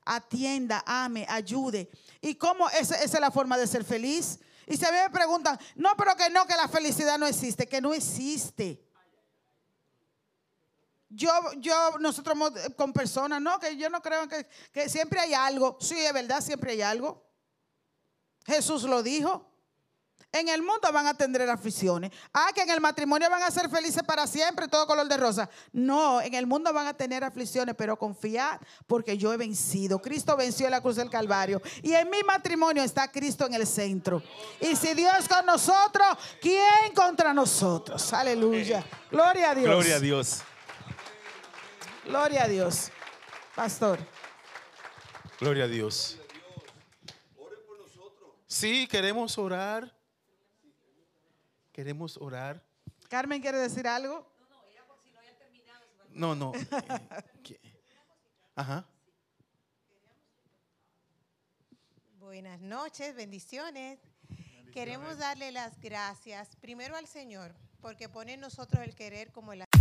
Atienda, 0.05 0.85
ame, 0.87 1.27
ayude. 1.29 1.91
¿Y 2.21 2.37
cómo 2.37 2.69
esa, 2.71 2.95
esa 2.95 3.17
es 3.17 3.21
la 3.21 3.33
forma 3.33 3.59
de 3.59 3.67
ser 3.67 3.85
feliz? 3.85 4.39
Y 4.69 4.77
si 4.77 4.85
a 4.85 4.93
mí 4.93 4.99
me 4.99 5.11
preguntan, 5.11 5.59
no, 5.75 5.97
pero 5.97 6.15
que 6.15 6.31
no, 6.31 6.47
que 6.47 6.55
la 6.55 6.69
felicidad 6.69 7.19
no 7.19 7.27
existe, 7.27 7.69
que 7.69 7.81
no 7.81 7.93
existe. 7.93 8.81
Yo, 11.09 11.31
yo, 11.59 11.99
nosotros 11.99 12.37
eh, 12.57 12.73
con 12.77 12.93
personas, 12.93 13.43
no, 13.43 13.59
que 13.59 13.77
yo 13.77 13.91
no 13.91 14.01
creo 14.01 14.29
que, 14.29 14.47
que 14.73 14.89
siempre 14.89 15.19
hay 15.19 15.35
algo. 15.35 15.77
Sí, 15.81 15.99
es 15.99 16.13
verdad, 16.13 16.41
siempre 16.41 16.73
hay 16.73 16.83
algo. 16.83 17.27
Jesús 18.45 18.85
lo 18.85 19.03
dijo. 19.03 19.56
En 20.39 20.51
el 20.51 20.61
mundo 20.61 20.93
van 20.93 21.07
a 21.07 21.15
tener 21.15 21.49
aflicciones. 21.49 22.13
Ah, 22.31 22.51
que 22.55 22.61
en 22.61 22.69
el 22.69 22.79
matrimonio 22.79 23.31
van 23.31 23.43
a 23.43 23.51
ser 23.51 23.71
felices 23.71 24.03
para 24.03 24.27
siempre, 24.27 24.69
todo 24.69 24.87
color 24.87 25.09
de 25.09 25.17
rosa. 25.17 25.49
No, 25.73 26.21
en 26.21 26.35
el 26.35 26.47
mundo 26.47 26.75
van 26.75 26.87
a 26.87 26.93
tener 26.93 27.25
aflicciones, 27.25 27.75
pero 27.75 27.99
confiad 27.99 28.61
porque 28.87 29.17
yo 29.17 29.33
he 29.33 29.39
vencido. 29.39 29.99
Cristo 29.99 30.37
venció 30.37 30.67
en 30.67 30.73
la 30.73 30.83
cruz 30.83 30.97
del 30.97 31.09
Calvario. 31.09 31.63
Y 31.83 31.95
en 31.95 32.11
mi 32.11 32.23
matrimonio 32.23 32.83
está 32.83 33.11
Cristo 33.11 33.47
en 33.47 33.55
el 33.55 33.67
centro. 33.67 34.23
Y 34.61 34.77
si 34.77 34.93
Dios 34.93 35.27
con 35.27 35.47
nosotros, 35.47 36.07
¿quién 36.43 36.93
contra 36.95 37.33
nosotros? 37.33 38.13
Aleluya. 38.13 38.85
Gloria 39.11 39.53
a 39.53 39.55
Dios. 39.55 39.67
Gloria 39.71 39.97
a 39.97 40.01
Dios. 40.01 40.43
Gloria 42.05 42.45
a 42.45 42.49
Dios. 42.49 42.91
Pastor. 43.55 43.99
Gloria 45.41 45.65
a 45.65 45.69
Dios. 45.69 46.19
Sí, 48.47 48.87
queremos 48.87 49.39
orar. 49.39 49.96
Queremos 51.77 52.17
orar. 52.17 52.65
Carmen 53.11 53.43
quiere 53.43 53.59
decir 53.59 53.87
algo. 53.87 54.27
No, 56.15 56.35
no. 56.35 56.55
eh, 56.55 56.67
¿qué? 57.45 57.61
Ajá. 58.55 58.87
Buenas 62.19 62.63
noches, 62.63 63.15
bendiciones. 63.15 63.99
Queremos 64.73 65.19
darle 65.19 65.53
las 65.53 65.79
gracias 65.79 66.57
primero 66.57 66.97
al 66.97 67.07
Señor 67.07 67.55
porque 67.83 68.09
pone 68.09 68.33
en 68.33 68.41
nosotros 68.41 68.83
el 68.83 68.95
querer 68.95 69.31
como 69.31 69.53
el 69.53 69.61
hacer. 69.61 69.77